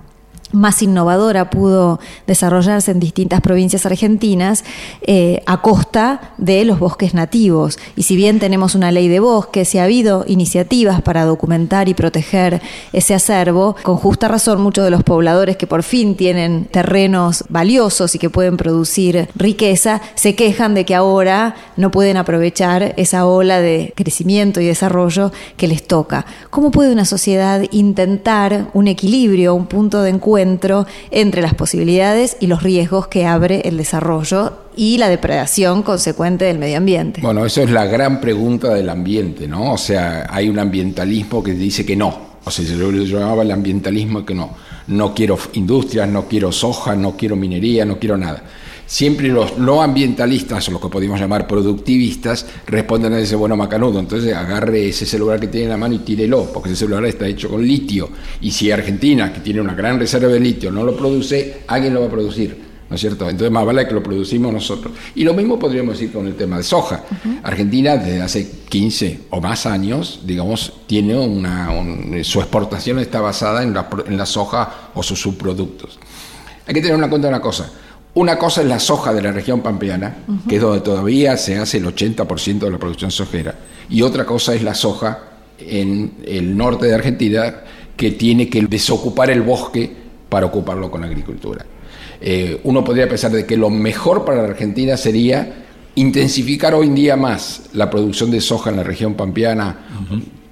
más 0.55 0.81
innovadora 0.81 1.49
pudo 1.49 1.99
desarrollarse 2.27 2.91
en 2.91 2.99
distintas 2.99 3.41
provincias 3.41 3.85
argentinas 3.85 4.63
eh, 5.01 5.43
a 5.45 5.61
costa 5.61 6.33
de 6.37 6.65
los 6.65 6.79
bosques 6.79 7.13
nativos. 7.13 7.77
Y 7.95 8.03
si 8.03 8.15
bien 8.15 8.39
tenemos 8.39 8.73
una 8.73 8.91
ley 8.91 9.07
de 9.07 9.19
bosques 9.19 9.75
y 9.75 9.79
ha 9.79 9.83
habido 9.83 10.23
iniciativas 10.27 11.01
para 11.01 11.25
documentar 11.25 11.89
y 11.89 11.93
proteger 11.93 12.61
ese 12.93 13.13
acervo, 13.13 13.75
con 13.83 13.97
justa 13.97 14.27
razón 14.27 14.61
muchos 14.61 14.85
de 14.85 14.91
los 14.91 15.03
pobladores 15.03 15.57
que 15.57 15.67
por 15.67 15.83
fin 15.83 16.15
tienen 16.15 16.65
terrenos 16.65 17.43
valiosos 17.49 18.15
y 18.15 18.19
que 18.19 18.29
pueden 18.29 18.57
producir 18.57 19.27
riqueza, 19.35 20.01
se 20.15 20.35
quejan 20.35 20.73
de 20.73 20.85
que 20.85 20.95
ahora 20.95 21.55
no 21.75 21.91
pueden 21.91 22.17
aprovechar 22.17 22.93
esa 22.97 23.25
ola 23.25 23.59
de 23.59 23.93
crecimiento 23.95 24.61
y 24.61 24.65
desarrollo 24.65 25.31
que 25.57 25.67
les 25.67 25.85
toca. 25.85 26.25
¿Cómo 26.49 26.71
puede 26.71 26.93
una 26.93 27.05
sociedad 27.05 27.63
intentar 27.71 28.69
un 28.73 28.87
equilibrio, 28.87 29.53
un 29.53 29.67
punto 29.67 30.01
de 30.01 30.11
encuentro 30.11 30.44
entre 31.11 31.41
las 31.41 31.53
posibilidades 31.53 32.37
y 32.39 32.47
los 32.47 32.63
riesgos 32.63 33.07
que 33.07 33.25
abre 33.25 33.61
el 33.65 33.77
desarrollo 33.77 34.53
y 34.75 34.97
la 34.97 35.09
depredación 35.09 35.83
consecuente 35.83 36.45
del 36.45 36.59
medio 36.59 36.77
ambiente? 36.77 37.21
Bueno, 37.21 37.45
eso 37.45 37.61
es 37.61 37.71
la 37.71 37.85
gran 37.85 38.21
pregunta 38.21 38.73
del 38.73 38.89
ambiente, 38.89 39.47
¿no? 39.47 39.73
O 39.73 39.77
sea, 39.77 40.27
hay 40.29 40.49
un 40.49 40.59
ambientalismo 40.59 41.43
que 41.43 41.53
dice 41.53 41.85
que 41.85 41.95
no. 41.95 42.35
O 42.43 42.51
sea, 42.51 42.65
se 42.65 42.75
lo 42.75 42.91
llamaba 42.91 43.41
el 43.41 43.51
ambientalismo 43.51 44.25
que 44.25 44.35
no. 44.35 44.51
No 44.87 45.15
quiero 45.15 45.37
industrias, 45.53 46.07
no 46.07 46.27
quiero 46.27 46.51
soja, 46.51 46.95
no 46.95 47.17
quiero 47.17 47.35
minería, 47.35 47.85
no 47.85 47.97
quiero 47.97 48.17
nada. 48.17 48.43
Siempre 48.87 49.27
los 49.29 49.57
no 49.57 49.81
ambientalistas, 49.81 50.67
o 50.69 50.71
los 50.71 50.81
que 50.81 50.89
podemos 50.89 51.19
llamar 51.19 51.47
productivistas, 51.47 52.45
responden 52.67 53.13
a 53.13 53.19
ese 53.19 53.35
bueno 53.35 53.55
macanudo. 53.55 53.99
Entonces 53.99 54.33
agarre 54.33 54.89
ese 54.89 55.05
celular 55.05 55.39
que 55.39 55.47
tiene 55.47 55.65
en 55.65 55.71
la 55.71 55.77
mano 55.77 55.95
y 55.95 55.99
tírelo, 55.99 56.51
porque 56.53 56.69
ese 56.69 56.79
celular 56.79 57.05
está 57.05 57.27
hecho 57.27 57.49
con 57.49 57.65
litio. 57.65 58.09
Y 58.41 58.51
si 58.51 58.71
Argentina, 58.71 59.33
que 59.33 59.39
tiene 59.39 59.61
una 59.61 59.73
gran 59.73 59.99
reserva 59.99 60.27
de 60.29 60.39
litio, 60.39 60.71
no 60.71 60.83
lo 60.83 60.95
produce, 60.95 61.61
alguien 61.67 61.93
lo 61.93 62.01
va 62.01 62.07
a 62.07 62.11
producir. 62.11 62.65
¿No 62.87 62.93
es 62.93 63.01
cierto? 63.01 63.27
Entonces 63.27 63.49
más 63.51 63.65
vale 63.65 63.87
que 63.87 63.95
lo 63.95 64.03
producimos 64.03 64.53
nosotros. 64.53 64.93
Y 65.15 65.23
lo 65.23 65.33
mismo 65.33 65.57
podríamos 65.57 65.95
decir 65.97 66.13
con 66.13 66.27
el 66.27 66.35
tema 66.35 66.57
de 66.57 66.63
soja. 66.63 67.03
Argentina 67.41 67.97
desde 67.97 68.21
hace 68.21 68.47
15 68.69 69.21
o 69.31 69.41
más 69.41 69.65
años, 69.65 70.19
digamos, 70.23 70.71
tiene 70.85 71.17
una, 71.17 71.71
un- 71.71 72.23
su 72.23 72.39
exportación 72.39 72.99
está 72.99 73.21
basada 73.21 73.63
en 73.63 73.73
la, 73.73 73.89
en 74.05 74.15
la 74.15 74.27
soja 74.27 74.91
o 74.93 75.01
sus 75.01 75.19
subproductos. 75.19 75.97
Hay 76.67 76.75
que 76.75 76.81
tener 76.81 77.01
en 77.03 77.09
cuenta 77.09 77.27
una 77.27 77.41
cosa. 77.41 77.71
Una 78.15 78.37
cosa 78.39 78.61
es 78.61 78.67
la 78.67 78.79
soja 78.79 79.13
de 79.13 79.21
la 79.21 79.33
región 79.33 79.59
pampeana, 79.59 80.15
que 80.47 80.55
es 80.55 80.61
donde 80.61 80.79
todavía 80.79 81.35
se 81.35 81.57
hace 81.57 81.79
el 81.79 81.85
80% 81.85 82.59
de 82.59 82.71
la 82.71 82.77
producción 82.77 83.11
sojera, 83.11 83.55
y 83.89 84.01
otra 84.03 84.25
cosa 84.25 84.55
es 84.55 84.63
la 84.63 84.73
soja 84.73 85.19
en 85.59 86.13
el 86.25 86.55
norte 86.55 86.85
de 86.85 86.95
Argentina, 86.95 87.55
que 87.97 88.11
tiene 88.11 88.49
que 88.49 88.61
desocupar 88.61 89.31
el 89.31 89.41
bosque 89.41 89.91
para 90.29 90.45
ocuparlo 90.45 90.89
con 90.89 91.03
agricultura. 91.03 91.65
Eh, 92.21 92.61
uno 92.63 92.85
podría 92.85 93.09
pensar 93.09 93.31
de 93.31 93.45
que 93.45 93.57
lo 93.57 93.69
mejor 93.69 94.23
para 94.23 94.41
la 94.41 94.47
Argentina 94.47 94.95
sería 94.95 95.65
intensificar 95.95 96.73
hoy 96.73 96.87
en 96.87 96.95
día 96.95 97.17
más 97.17 97.63
la 97.73 97.89
producción 97.89 98.31
de 98.31 98.39
soja 98.39 98.69
en 98.69 98.77
la 98.77 98.83
región 98.83 99.15
pampeana, 99.15 99.75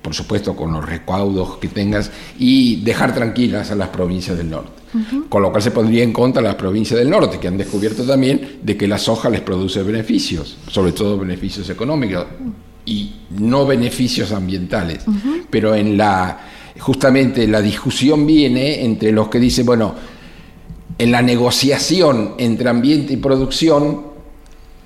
por 0.02 0.14
supuesto 0.14 0.54
con 0.54 0.74
los 0.74 0.86
recaudos 0.86 1.60
que 1.60 1.70
tengas, 1.70 2.12
y 2.38 2.82
dejar 2.84 3.14
tranquilas 3.14 3.72
a 3.72 3.76
las 3.76 3.88
provincias 3.88 4.38
del 4.38 4.50
norte. 4.50 4.83
Con 5.30 5.42
lo 5.42 5.52
cual 5.52 5.64
se 5.64 5.72
pondría 5.72 6.04
en 6.04 6.14
contra 6.14 6.42
las 6.42 6.56
provincias 6.56 7.00
del 7.00 7.10
norte, 7.10 7.40
que 7.40 7.48
han 7.48 7.58
descubierto 7.58 8.04
también 8.04 8.60
de 8.62 8.78
que 8.78 8.88
la 8.88 8.98
soja 8.98 9.30
les 9.30 9.42
produce 9.42 9.82
beneficios, 9.82 10.58
sobre 10.68 10.92
todo 10.92 11.18
beneficios 11.18 11.70
económicos 11.70 12.26
y 12.86 13.14
no 13.32 13.66
beneficios 13.66 14.32
ambientales. 14.32 15.04
Pero 15.50 15.76
en 15.76 15.98
la 15.98 16.40
justamente 16.80 17.48
la 17.48 17.62
discusión 17.62 18.26
viene 18.26 18.84
entre 18.84 19.12
los 19.12 19.30
que 19.30 19.40
dicen, 19.40 19.66
bueno, 19.66 19.96
en 20.98 21.12
la 21.12 21.22
negociación 21.22 22.36
entre 22.38 22.70
ambiente 22.70 23.14
y 23.14 23.18
producción 23.18 24.02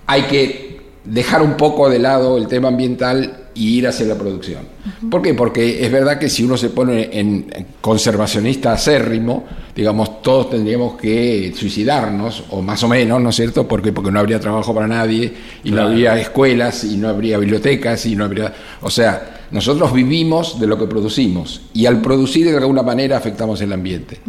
hay 0.06 0.24
que 0.24 0.82
dejar 1.04 1.42
un 1.42 1.56
poco 1.56 1.90
de 1.90 2.00
lado 2.00 2.38
el 2.38 2.48
tema 2.48 2.70
ambiental 2.70 3.47
y 3.58 3.78
ir 3.78 3.88
hacia 3.88 4.06
la 4.06 4.16
producción. 4.16 4.62
¿Por 5.10 5.22
qué? 5.22 5.34
Porque 5.34 5.84
es 5.84 5.92
verdad 5.92 6.20
que 6.20 6.30
si 6.30 6.44
uno 6.44 6.58
se 6.58 6.70
pone 6.70 7.10
en 7.12 7.48
conservacionista 7.82 8.74
acérrimo, 8.74 9.46
digamos, 9.76 10.22
todos 10.22 10.52
tendríamos 10.52 10.96
que 10.96 11.54
suicidarnos, 11.56 12.46
o 12.52 12.62
más 12.62 12.84
o 12.84 12.88
menos, 12.88 13.22
¿no 13.22 13.30
es 13.30 13.36
cierto? 13.36 13.68
Porque, 13.68 13.92
porque 13.92 14.12
no 14.12 14.20
habría 14.20 14.40
trabajo 14.40 14.74
para 14.74 14.88
nadie, 14.88 15.34
y 15.64 15.72
no 15.72 15.82
habría 15.84 16.20
escuelas, 16.20 16.84
y 16.84 16.98
no 16.98 17.10
habría 17.10 17.38
bibliotecas, 17.38 18.06
y 18.06 18.16
no 18.16 18.26
habría... 18.26 18.54
O 18.82 18.90
sea, 18.90 19.46
nosotros 19.52 19.94
vivimos 19.94 20.60
de 20.60 20.68
lo 20.68 20.78
que 20.78 20.86
producimos, 20.86 21.62
y 21.74 21.86
al 21.86 22.02
producir 22.02 22.50
de 22.50 22.58
alguna 22.58 22.84
manera 22.84 23.18
afectamos 23.18 23.62
el 23.62 23.74
ambiente. 23.74 24.20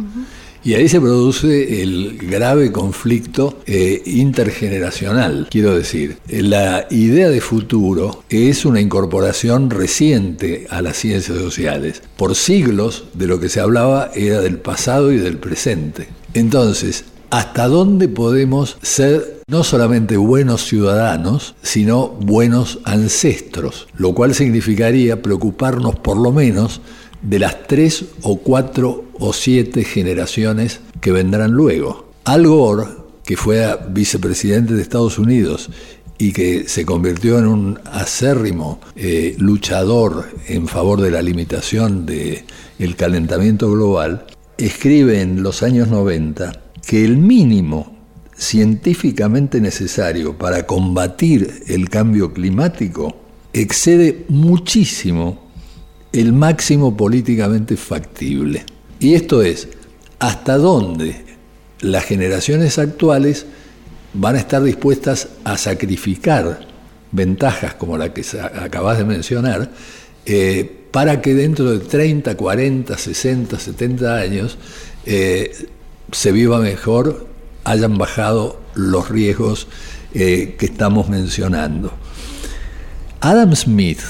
Y 0.63 0.73
ahí 0.73 0.89
se 0.89 0.99
produce 0.99 1.81
el 1.81 2.17
grave 2.17 2.71
conflicto 2.71 3.59
eh, 3.65 4.01
intergeneracional. 4.05 5.47
Quiero 5.49 5.75
decir, 5.75 6.17
la 6.27 6.85
idea 6.89 7.29
de 7.29 7.39
futuro 7.39 8.23
es 8.29 8.65
una 8.65 8.81
incorporación 8.81 9.69
reciente 9.69 10.67
a 10.69 10.81
las 10.81 10.97
ciencias 10.97 11.37
sociales. 11.37 12.01
Por 12.17 12.35
siglos 12.35 13.05
de 13.13 13.27
lo 13.27 13.39
que 13.39 13.49
se 13.49 13.61
hablaba 13.61 14.11
era 14.13 14.41
del 14.41 14.57
pasado 14.57 15.11
y 15.11 15.17
del 15.17 15.37
presente. 15.37 16.09
Entonces, 16.33 17.05
¿hasta 17.29 17.67
dónde 17.67 18.07
podemos 18.09 18.77
ser 18.81 19.41
no 19.47 19.63
solamente 19.63 20.17
buenos 20.17 20.65
ciudadanos, 20.65 21.55
sino 21.61 22.09
buenos 22.09 22.79
ancestros? 22.83 23.87
Lo 23.95 24.13
cual 24.13 24.35
significaría 24.35 25.21
preocuparnos 25.21 25.95
por 25.95 26.17
lo 26.17 26.31
menos 26.31 26.81
de 27.21 27.39
las 27.39 27.67
tres 27.67 28.05
o 28.21 28.37
cuatro 28.37 29.05
o 29.19 29.33
siete 29.33 29.83
generaciones 29.83 30.81
que 31.01 31.11
vendrán 31.11 31.51
luego. 31.51 32.09
Al 32.25 32.47
Gore, 32.47 32.87
que 33.25 33.37
fue 33.37 33.63
vicepresidente 33.89 34.73
de 34.73 34.81
Estados 34.81 35.19
Unidos 35.19 35.69
y 36.17 36.33
que 36.33 36.67
se 36.67 36.85
convirtió 36.85 37.39
en 37.39 37.47
un 37.47 37.79
acérrimo 37.85 38.79
eh, 38.95 39.35
luchador 39.37 40.25
en 40.47 40.67
favor 40.67 41.01
de 41.01 41.11
la 41.11 41.21
limitación 41.21 42.05
del 42.05 42.43
el 42.77 42.95
calentamiento 42.95 43.71
global, 43.71 44.25
escribe 44.57 45.21
en 45.21 45.43
los 45.43 45.63
años 45.63 45.87
90 45.87 46.51
que 46.85 47.05
el 47.05 47.17
mínimo 47.17 47.95
científicamente 48.35 49.61
necesario 49.61 50.37
para 50.37 50.65
combatir 50.65 51.63
el 51.67 51.89
cambio 51.89 52.33
climático 52.33 53.15
excede 53.53 54.25
muchísimo 54.29 55.49
el 56.11 56.33
máximo 56.33 56.95
políticamente 56.97 57.77
factible. 57.77 58.65
Y 58.99 59.13
esto 59.13 59.41
es, 59.41 59.69
hasta 60.19 60.57
dónde 60.57 61.23
las 61.81 62.03
generaciones 62.03 62.77
actuales 62.77 63.45
van 64.13 64.35
a 64.35 64.39
estar 64.39 64.61
dispuestas 64.61 65.29
a 65.43 65.57
sacrificar 65.57 66.67
ventajas 67.11 67.73
como 67.75 67.97
la 67.97 68.13
que 68.13 68.23
acabas 68.61 68.97
de 68.97 69.05
mencionar, 69.05 69.71
eh, 70.25 70.69
para 70.91 71.21
que 71.21 71.33
dentro 71.33 71.71
de 71.71 71.79
30, 71.79 72.35
40, 72.35 72.97
60, 72.97 73.59
70 73.59 74.15
años 74.15 74.57
eh, 75.05 75.51
se 76.11 76.31
viva 76.31 76.59
mejor, 76.59 77.27
hayan 77.63 77.97
bajado 77.97 78.59
los 78.75 79.09
riesgos 79.09 79.67
eh, 80.13 80.55
que 80.57 80.65
estamos 80.65 81.09
mencionando. 81.09 81.93
Adam 83.21 83.55
Smith, 83.55 84.01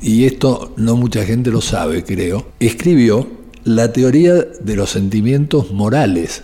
y 0.00 0.26
esto 0.26 0.72
no 0.76 0.96
mucha 0.96 1.24
gente 1.24 1.50
lo 1.50 1.60
sabe, 1.60 2.04
creo, 2.04 2.52
escribió 2.60 3.37
la 3.68 3.92
teoría 3.92 4.34
de 4.34 4.76
los 4.76 4.90
sentimientos 4.90 5.72
morales. 5.72 6.42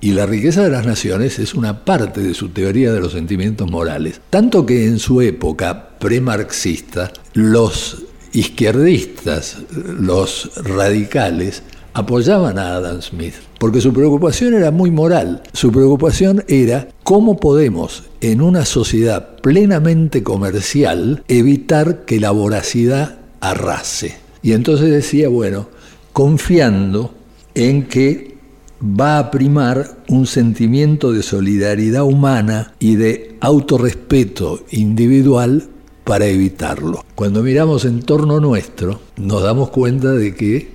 Y 0.00 0.10
la 0.10 0.26
riqueza 0.26 0.64
de 0.64 0.70
las 0.70 0.84
naciones 0.84 1.38
es 1.38 1.54
una 1.54 1.84
parte 1.84 2.20
de 2.20 2.34
su 2.34 2.48
teoría 2.48 2.92
de 2.92 3.00
los 3.00 3.12
sentimientos 3.12 3.70
morales. 3.70 4.20
Tanto 4.28 4.66
que 4.66 4.86
en 4.86 4.98
su 4.98 5.22
época 5.22 5.90
premarxista, 6.00 7.12
los 7.32 8.02
izquierdistas, 8.32 9.58
los 9.72 10.50
radicales, 10.56 11.62
apoyaban 11.92 12.58
a 12.58 12.74
Adam 12.74 13.00
Smith, 13.00 13.34
porque 13.60 13.80
su 13.80 13.92
preocupación 13.92 14.54
era 14.54 14.72
muy 14.72 14.90
moral. 14.90 15.44
Su 15.52 15.70
preocupación 15.70 16.44
era 16.48 16.88
cómo 17.04 17.38
podemos, 17.38 18.02
en 18.20 18.42
una 18.42 18.64
sociedad 18.64 19.36
plenamente 19.36 20.24
comercial, 20.24 21.22
evitar 21.28 22.04
que 22.04 22.18
la 22.18 22.32
voracidad 22.32 23.18
arrase. 23.40 24.16
Y 24.42 24.52
entonces 24.52 24.90
decía, 24.90 25.28
bueno, 25.28 25.68
confiando 26.14 27.12
en 27.56 27.82
que 27.88 28.36
va 28.80 29.18
a 29.18 29.30
primar 29.32 29.98
un 30.08 30.26
sentimiento 30.26 31.12
de 31.12 31.24
solidaridad 31.24 32.04
humana 32.04 32.72
y 32.78 32.94
de 32.94 33.36
autorrespeto 33.40 34.60
individual 34.70 35.68
para 36.04 36.26
evitarlo. 36.26 37.04
Cuando 37.16 37.42
miramos 37.42 37.84
en 37.84 38.00
torno 38.00 38.38
nuestro, 38.38 39.00
nos 39.16 39.42
damos 39.42 39.70
cuenta 39.70 40.12
de 40.12 40.34
que 40.34 40.68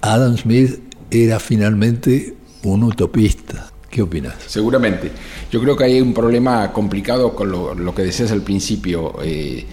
Adam 0.00 0.36
Smith 0.36 0.78
era 1.10 1.40
finalmente 1.40 2.36
un 2.62 2.84
utopista. 2.84 3.72
¿Qué 3.90 4.00
opinas? 4.00 4.34
Seguramente. 4.46 5.10
Yo 5.50 5.60
creo 5.60 5.76
que 5.76 5.84
hay 5.84 6.00
un 6.00 6.14
problema 6.14 6.72
complicado 6.72 7.34
con 7.34 7.50
lo, 7.50 7.94
que 7.94 8.02
decías 8.02 8.30
al 8.30 8.42
principio. 8.42 9.16
Eh, 9.22 9.64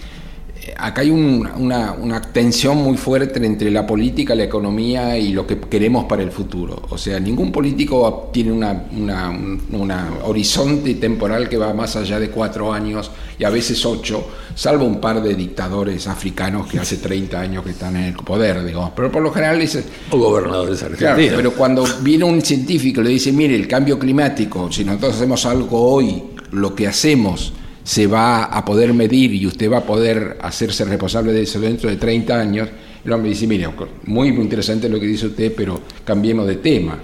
acá 0.77 1.01
hay 1.01 1.09
un- 1.09 1.47
una, 1.57 1.93
una 1.93 2.21
tensión 2.21 2.77
muy 2.77 2.95
fuerte 2.97 3.43
entre 3.45 3.71
la 3.71 3.85
política, 3.87 4.35
la 4.35 4.43
economía 4.43 5.17
y 5.17 5.33
lo 5.33 5.45
que 5.47 5.59
queremos 5.59 6.05
para 6.05 6.21
el 6.21 6.31
futuro. 6.31 6.83
O 6.89 6.97
sea, 6.97 7.19
ningún 7.19 7.51
político 7.51 8.29
tiene 8.31 8.51
una, 8.51 8.85
una- 8.95 9.29
un 9.29 9.61
una 9.71 10.09
horizonte 10.25 10.93
temporal 10.95 11.49
que 11.49 11.57
va 11.57 11.73
más 11.73 11.95
allá 11.95 12.19
de 12.19 12.29
cuatro 12.29 12.71
años 12.71 13.09
y 13.39 13.43
a 13.43 13.49
veces 13.49 13.83
ocho, 13.85 14.27
salvo 14.53 14.85
un 14.85 14.99
par 15.01 15.23
de 15.23 15.33
dictadores 15.33 16.05
africanos 16.07 16.67
que 16.67 16.77
hace 16.77 16.97
30 16.97 17.39
años 17.39 17.63
que 17.63 17.71
están 17.71 17.95
en 17.95 18.03
el 18.03 18.13
poder, 18.15 18.63
digamos. 18.63 18.91
Pero 18.95 19.11
por 19.11 19.23
lo 19.23 19.31
general 19.31 19.59
es, 19.61 19.83
O 20.11 20.17
gobernadores 20.17 20.83
argentinos. 20.83 21.15
Claro, 21.15 21.33
pero 21.37 21.53
cuando 21.53 21.83
viene 22.01 22.23
un 22.25 22.41
científico 22.41 23.01
y 23.01 23.05
le 23.05 23.09
dice, 23.11 23.31
mire, 23.31 23.55
el 23.55 23.67
cambio 23.67 23.97
climático, 23.97 24.71
si 24.71 24.83
nosotros 24.85 25.15
hacemos 25.15 25.45
algo 25.47 25.81
hoy, 25.81 26.21
lo 26.51 26.75
que 26.75 26.87
hacemos 26.87 27.53
se 27.83 28.07
va 28.07 28.43
a 28.45 28.63
poder 28.65 28.93
medir 28.93 29.33
y 29.33 29.45
usted 29.47 29.71
va 29.71 29.79
a 29.79 29.85
poder 29.85 30.37
hacerse 30.41 30.85
responsable 30.85 31.33
de 31.33 31.41
eso 31.43 31.59
dentro 31.59 31.89
de 31.89 31.95
30 31.97 32.39
años, 32.39 32.69
el 33.03 33.11
hombre 33.11 33.29
dice, 33.29 33.47
mire, 33.47 33.67
muy 34.05 34.27
interesante 34.29 34.87
lo 34.87 34.99
que 34.99 35.07
dice 35.07 35.27
usted, 35.27 35.53
pero 35.55 35.81
cambiemos 36.05 36.45
de 36.47 36.57
tema. 36.57 36.99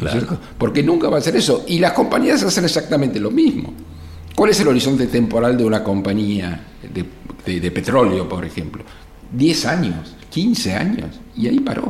¿no 0.00 0.08
es 0.08 0.14
Claro. 0.14 0.38
Porque 0.58 0.82
nunca 0.82 1.08
va 1.08 1.18
a 1.18 1.20
ser 1.20 1.36
eso. 1.36 1.64
Y 1.68 1.78
las 1.78 1.92
compañías 1.92 2.42
hacen 2.42 2.64
exactamente 2.64 3.20
lo 3.20 3.30
mismo. 3.30 3.72
¿Cuál 4.34 4.50
es 4.50 4.60
el 4.60 4.68
horizonte 4.68 5.06
temporal 5.06 5.56
de 5.58 5.64
una 5.64 5.84
compañía 5.84 6.64
de, 6.92 7.04
de- 7.44 7.60
de 7.60 7.70
petróleo, 7.70 8.26
por 8.28 8.44
ejemplo? 8.44 8.82
10 9.30 9.66
años, 9.66 10.14
15 10.30 10.74
años, 10.74 11.08
y 11.36 11.46
ahí 11.48 11.60
paró. 11.60 11.88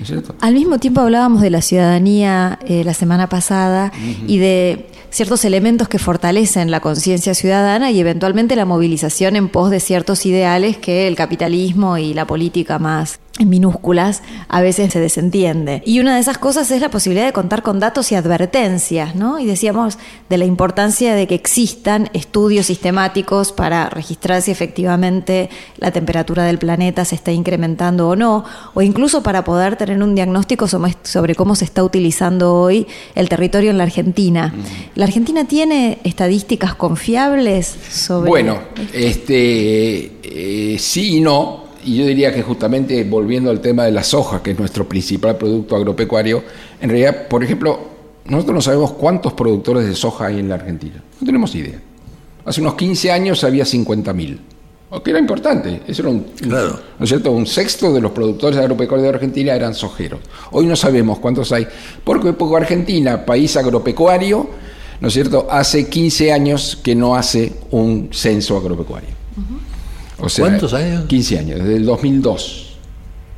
¿No 0.00 0.04
es 0.04 0.08
cierto? 0.08 0.34
Al 0.40 0.54
mismo 0.54 0.78
tiempo 0.78 1.02
hablábamos 1.02 1.42
de 1.42 1.50
la 1.50 1.60
ciudadanía 1.60 2.58
eh, 2.66 2.84
la 2.84 2.94
semana 2.94 3.28
pasada 3.28 3.92
y 4.26 4.38
de 4.38 4.86
ciertos 5.10 5.44
elementos 5.44 5.88
que 5.88 5.98
fortalecen 5.98 6.70
la 6.70 6.80
conciencia 6.80 7.34
ciudadana 7.34 7.90
y 7.90 8.00
eventualmente 8.00 8.56
la 8.56 8.64
movilización 8.64 9.36
en 9.36 9.50
pos 9.50 9.70
de 9.70 9.78
ciertos 9.78 10.24
ideales 10.24 10.78
que 10.78 11.06
el 11.06 11.16
capitalismo 11.16 11.98
y 11.98 12.14
la 12.14 12.26
política 12.26 12.78
más 12.78 13.20
minúsculas 13.46 14.22
a 14.48 14.60
veces 14.60 14.92
se 14.92 15.00
desentiende. 15.00 15.82
Y 15.84 16.00
una 16.00 16.14
de 16.14 16.20
esas 16.20 16.38
cosas 16.38 16.70
es 16.70 16.80
la 16.80 16.90
posibilidad 16.90 17.26
de 17.26 17.32
contar 17.32 17.62
con 17.62 17.80
datos 17.80 18.12
y 18.12 18.14
advertencias, 18.14 19.14
¿no? 19.14 19.38
Y 19.38 19.46
decíamos 19.46 19.98
de 20.28 20.38
la 20.38 20.44
importancia 20.44 21.14
de 21.14 21.26
que 21.26 21.34
existan 21.34 22.10
estudios 22.12 22.66
sistemáticos 22.66 23.52
para 23.52 23.88
registrar 23.90 24.42
si 24.42 24.50
efectivamente 24.50 25.50
la 25.78 25.90
temperatura 25.90 26.44
del 26.44 26.58
planeta 26.58 27.04
se 27.04 27.14
está 27.14 27.32
incrementando 27.32 28.08
o 28.08 28.16
no, 28.16 28.44
o 28.74 28.82
incluso 28.82 29.22
para 29.22 29.44
poder 29.44 29.76
tener 29.76 30.02
un 30.02 30.14
diagnóstico 30.14 30.66
sobre 30.68 31.34
cómo 31.34 31.54
se 31.54 31.64
está 31.64 31.82
utilizando 31.82 32.54
hoy 32.54 32.86
el 33.14 33.28
territorio 33.28 33.70
en 33.70 33.78
la 33.78 33.84
Argentina. 33.84 34.54
¿La 34.94 35.04
Argentina 35.04 35.46
tiene 35.46 35.98
estadísticas 36.04 36.74
confiables 36.74 37.74
sobre 37.90 38.28
Bueno, 38.28 38.58
este, 38.92 40.12
eh, 40.22 40.76
sí 40.78 41.16
y 41.16 41.20
no. 41.20 41.69
Y 41.84 41.96
yo 41.96 42.06
diría 42.06 42.32
que 42.32 42.42
justamente 42.42 43.02
volviendo 43.04 43.50
al 43.50 43.60
tema 43.60 43.84
de 43.84 43.92
la 43.92 44.02
soja, 44.02 44.42
que 44.42 44.50
es 44.52 44.58
nuestro 44.58 44.88
principal 44.88 45.36
producto 45.36 45.76
agropecuario, 45.76 46.42
en 46.80 46.90
realidad, 46.90 47.28
por 47.28 47.42
ejemplo, 47.42 47.78
nosotros 48.24 48.54
no 48.54 48.60
sabemos 48.60 48.92
cuántos 48.92 49.32
productores 49.32 49.86
de 49.86 49.94
soja 49.94 50.26
hay 50.26 50.38
en 50.38 50.48
la 50.48 50.56
Argentina. 50.56 51.02
No 51.20 51.26
tenemos 51.26 51.54
idea. 51.54 51.80
Hace 52.44 52.60
unos 52.60 52.74
15 52.74 53.10
años 53.10 53.44
había 53.44 53.64
50.000. 53.64 54.38
O 54.92 55.02
que 55.02 55.10
era 55.10 55.20
importante. 55.20 55.82
Eso 55.86 56.02
era 56.02 56.10
un, 56.10 56.20
Claro. 56.36 56.80
¿no 56.98 57.04
es 57.04 57.08
cierto? 57.08 57.30
Un 57.30 57.46
sexto 57.46 57.92
de 57.92 58.00
los 58.00 58.10
productores 58.10 58.58
agropecuarios 58.58 59.04
de 59.04 59.14
Argentina 59.14 59.54
eran 59.54 59.74
sojeros. 59.74 60.20
Hoy 60.50 60.66
no 60.66 60.74
sabemos 60.74 61.18
cuántos 61.20 61.52
hay. 61.52 61.66
Porque, 62.02 62.32
porque 62.32 62.56
Argentina, 62.56 63.24
país 63.24 63.56
agropecuario, 63.56 64.50
¿no 65.00 65.08
es 65.08 65.14
cierto? 65.14 65.46
Hace 65.48 65.88
15 65.88 66.32
años 66.32 66.78
que 66.82 66.94
no 66.96 67.14
hace 67.14 67.52
un 67.70 68.08
censo 68.12 68.56
agropecuario. 68.56 69.10
O 70.20 70.28
sea, 70.28 70.46
¿Cuántos 70.46 70.74
años? 70.74 71.04
15 71.06 71.38
años, 71.38 71.58
desde 71.60 71.76
el 71.76 71.84
2002. 71.86 72.66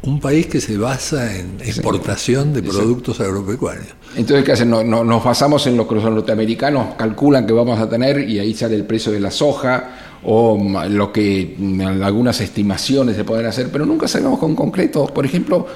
Un 0.04 0.18
país 0.18 0.46
que 0.48 0.60
se 0.60 0.76
basa 0.76 1.36
en 1.38 1.58
exportación 1.64 2.52
de 2.52 2.62
productos 2.62 3.20
agropecuarios. 3.20 3.86
Entonces, 4.16 4.44
¿qué 4.44 4.52
hacen? 4.52 4.68
No- 4.68 4.82
no- 4.82 5.04
nos 5.04 5.22
basamos 5.22 5.64
en 5.68 5.76
lo 5.76 5.86
que 5.86 5.94
los 5.94 6.02
norteamericanos 6.04 6.94
calculan 6.96 7.46
que 7.46 7.52
vamos 7.52 7.78
a 7.78 7.88
tener 7.88 8.28
y 8.28 8.40
ahí 8.40 8.52
sale 8.52 8.74
el 8.74 8.84
precio 8.84 9.12
de 9.12 9.20
la 9.20 9.30
soja 9.30 10.18
o 10.24 10.58
lo 10.88 11.12
que 11.12 11.56
algunas 12.02 12.40
estimaciones 12.40 13.14
se 13.14 13.22
pueden 13.24 13.46
hacer, 13.46 13.68
pero 13.70 13.86
nunca 13.86 14.08
sabemos 14.08 14.40
con 14.40 14.56
concreto, 14.56 15.06
por 15.06 15.24
ejemplo, 15.24 15.66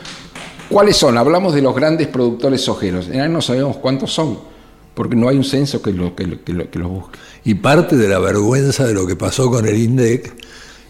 cuáles 0.68 0.96
son. 0.96 1.16
Hablamos 1.18 1.54
de 1.54 1.62
los 1.62 1.74
grandes 1.74 2.08
productores 2.08 2.62
sojeros, 2.62 3.08
en 3.08 3.32
no 3.32 3.40
sabemos 3.40 3.76
cuántos 3.76 4.12
son, 4.12 4.38
porque 4.94 5.14
no 5.14 5.28
hay 5.28 5.36
un 5.36 5.44
censo 5.44 5.80
que, 5.80 5.92
lo, 5.92 6.16
que, 6.16 6.26
lo- 6.26 6.42
que 6.44 6.52
lo- 6.52 6.68
que 6.68 6.78
los 6.80 6.88
busque. 6.90 7.18
Y 7.44 7.54
parte 7.54 7.96
de 7.96 8.08
la 8.08 8.18
vergüenza 8.18 8.84
de 8.88 8.94
lo 8.94 9.06
que 9.06 9.14
pasó 9.14 9.48
con 9.52 9.66
el 9.68 9.76
INDEC 9.78 10.34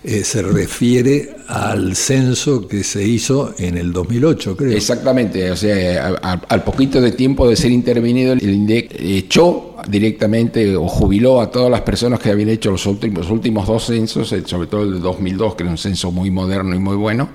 eh, 0.08 0.22
se 0.22 0.40
refiere 0.40 1.30
al 1.48 1.96
censo 1.96 2.68
que 2.68 2.84
se 2.84 3.06
hizo 3.06 3.52
en 3.58 3.76
el 3.76 3.92
2008, 3.92 4.56
creo. 4.56 4.70
Exactamente, 4.72 5.50
o 5.50 5.56
sea, 5.56 6.06
al 6.48 6.62
poquito 6.64 7.00
de 7.00 7.10
tiempo 7.12 7.48
de 7.48 7.56
ser 7.56 7.72
intervenido, 7.72 8.32
el 8.34 8.48
INDEC 8.48 8.94
echó 9.00 9.74
directamente 9.88 10.76
o 10.76 10.86
jubiló 10.88 11.40
a 11.40 11.50
todas 11.50 11.70
las 11.70 11.80
personas 11.82 12.20
que 12.20 12.30
habían 12.30 12.48
hecho 12.48 12.70
los 12.70 12.86
últimos, 12.86 13.28
últimos 13.30 13.66
dos 13.66 13.84
censos, 13.86 14.32
el- 14.32 14.46
sobre 14.46 14.68
todo 14.68 14.84
el 14.84 14.94
de 14.94 15.00
2002, 15.00 15.54
que 15.56 15.64
era 15.64 15.72
un 15.72 15.78
censo 15.78 16.10
muy 16.12 16.30
moderno 16.30 16.74
y 16.74 16.78
muy 16.78 16.96
bueno, 16.96 17.28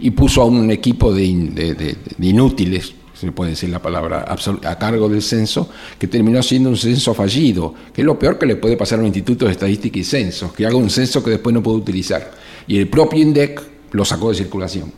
y 0.00 0.10
puso 0.10 0.42
a 0.42 0.46
un 0.46 0.70
equipo 0.70 1.12
de, 1.14 1.24
in- 1.24 1.54
de 1.54 1.96
inútiles, 2.20 2.94
se 3.24 3.32
puede 3.32 3.50
decir 3.50 3.70
la 3.70 3.80
palabra, 3.80 4.24
a 4.26 4.78
cargo 4.78 5.08
del 5.08 5.22
censo, 5.22 5.68
que 5.98 6.06
terminó 6.06 6.42
siendo 6.42 6.68
un 6.68 6.76
censo 6.76 7.14
fallido, 7.14 7.74
que 7.92 8.02
es 8.02 8.04
lo 8.04 8.18
peor 8.18 8.38
que 8.38 8.46
le 8.46 8.56
puede 8.56 8.76
pasar 8.76 8.98
a 8.98 9.02
un 9.02 9.06
instituto 9.06 9.46
de 9.46 9.52
estadística 9.52 9.98
y 9.98 10.04
censos, 10.04 10.52
que 10.52 10.66
haga 10.66 10.76
un 10.76 10.90
censo 10.90 11.22
que 11.22 11.30
después 11.30 11.52
no 11.54 11.62
puede 11.62 11.78
utilizar. 11.78 12.32
Y 12.66 12.78
el 12.78 12.88
propio 12.88 13.20
INDEC 13.20 13.60
lo 13.92 14.04
sacó 14.04 14.30
de 14.30 14.36
circulación. 14.36 14.92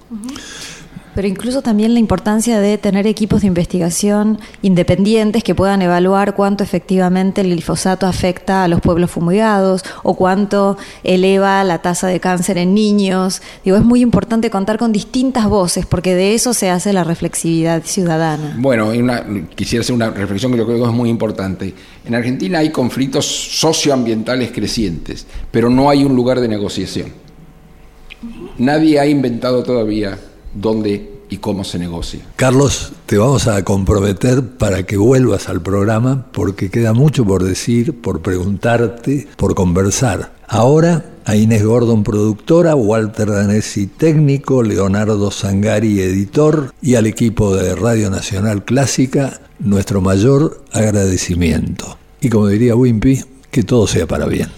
Pero 1.16 1.26
incluso 1.28 1.62
también 1.62 1.94
la 1.94 1.98
importancia 1.98 2.60
de 2.60 2.76
tener 2.76 3.06
equipos 3.06 3.40
de 3.40 3.46
investigación 3.46 4.38
independientes 4.60 5.42
que 5.42 5.54
puedan 5.54 5.80
evaluar 5.80 6.34
cuánto 6.34 6.62
efectivamente 6.62 7.40
el 7.40 7.48
glifosato 7.52 8.06
afecta 8.06 8.62
a 8.64 8.68
los 8.68 8.82
pueblos 8.82 9.10
fumigados 9.10 9.82
o 10.02 10.14
cuánto 10.14 10.76
eleva 11.04 11.64
la 11.64 11.80
tasa 11.80 12.06
de 12.08 12.20
cáncer 12.20 12.58
en 12.58 12.74
niños. 12.74 13.40
Digo, 13.64 13.78
es 13.78 13.82
muy 13.82 14.02
importante 14.02 14.50
contar 14.50 14.76
con 14.76 14.92
distintas 14.92 15.48
voces 15.48 15.86
porque 15.86 16.14
de 16.14 16.34
eso 16.34 16.52
se 16.52 16.68
hace 16.68 16.92
la 16.92 17.02
reflexividad 17.02 17.82
ciudadana. 17.82 18.54
Bueno, 18.58 18.90
una- 18.90 19.24
quisiera 19.54 19.80
hacer 19.80 19.94
una 19.94 20.10
reflexión 20.10 20.52
que 20.52 20.58
yo 20.58 20.66
creo 20.66 20.78
que 20.78 20.84
es 20.84 20.92
muy 20.94 21.08
importante. 21.08 21.72
En 22.04 22.14
Argentina 22.14 22.58
hay 22.58 22.68
conflictos 22.68 23.24
socioambientales 23.24 24.52
crecientes, 24.52 25.26
pero 25.50 25.70
no 25.70 25.88
hay 25.88 26.04
un 26.04 26.14
lugar 26.14 26.40
de 26.40 26.48
negociación. 26.48 27.08
Nadie 28.58 29.00
ha 29.00 29.06
inventado 29.06 29.62
todavía 29.62 30.18
dónde 30.56 31.16
y 31.28 31.38
cómo 31.38 31.64
se 31.64 31.78
negocia. 31.78 32.20
Carlos, 32.36 32.92
te 33.06 33.18
vamos 33.18 33.48
a 33.48 33.62
comprometer 33.64 34.42
para 34.42 34.84
que 34.84 34.96
vuelvas 34.96 35.48
al 35.48 35.60
programa 35.60 36.26
porque 36.32 36.70
queda 36.70 36.92
mucho 36.92 37.24
por 37.24 37.42
decir, 37.42 38.00
por 38.00 38.20
preguntarte, 38.20 39.26
por 39.36 39.54
conversar. 39.54 40.34
Ahora 40.48 41.04
a 41.24 41.34
Inés 41.34 41.64
Gordon, 41.64 42.04
productora, 42.04 42.76
Walter 42.76 43.28
Danesi, 43.28 43.88
técnico, 43.88 44.62
Leonardo 44.62 45.32
Sangari, 45.32 46.00
editor, 46.00 46.72
y 46.80 46.94
al 46.94 47.06
equipo 47.06 47.56
de 47.56 47.74
Radio 47.74 48.10
Nacional 48.10 48.64
Clásica, 48.64 49.40
nuestro 49.58 50.00
mayor 50.00 50.62
agradecimiento. 50.70 51.98
Y 52.20 52.28
como 52.28 52.46
diría 52.46 52.76
Wimpy, 52.76 53.24
que 53.50 53.64
todo 53.64 53.88
sea 53.88 54.06
para 54.06 54.26
bien. 54.26 54.48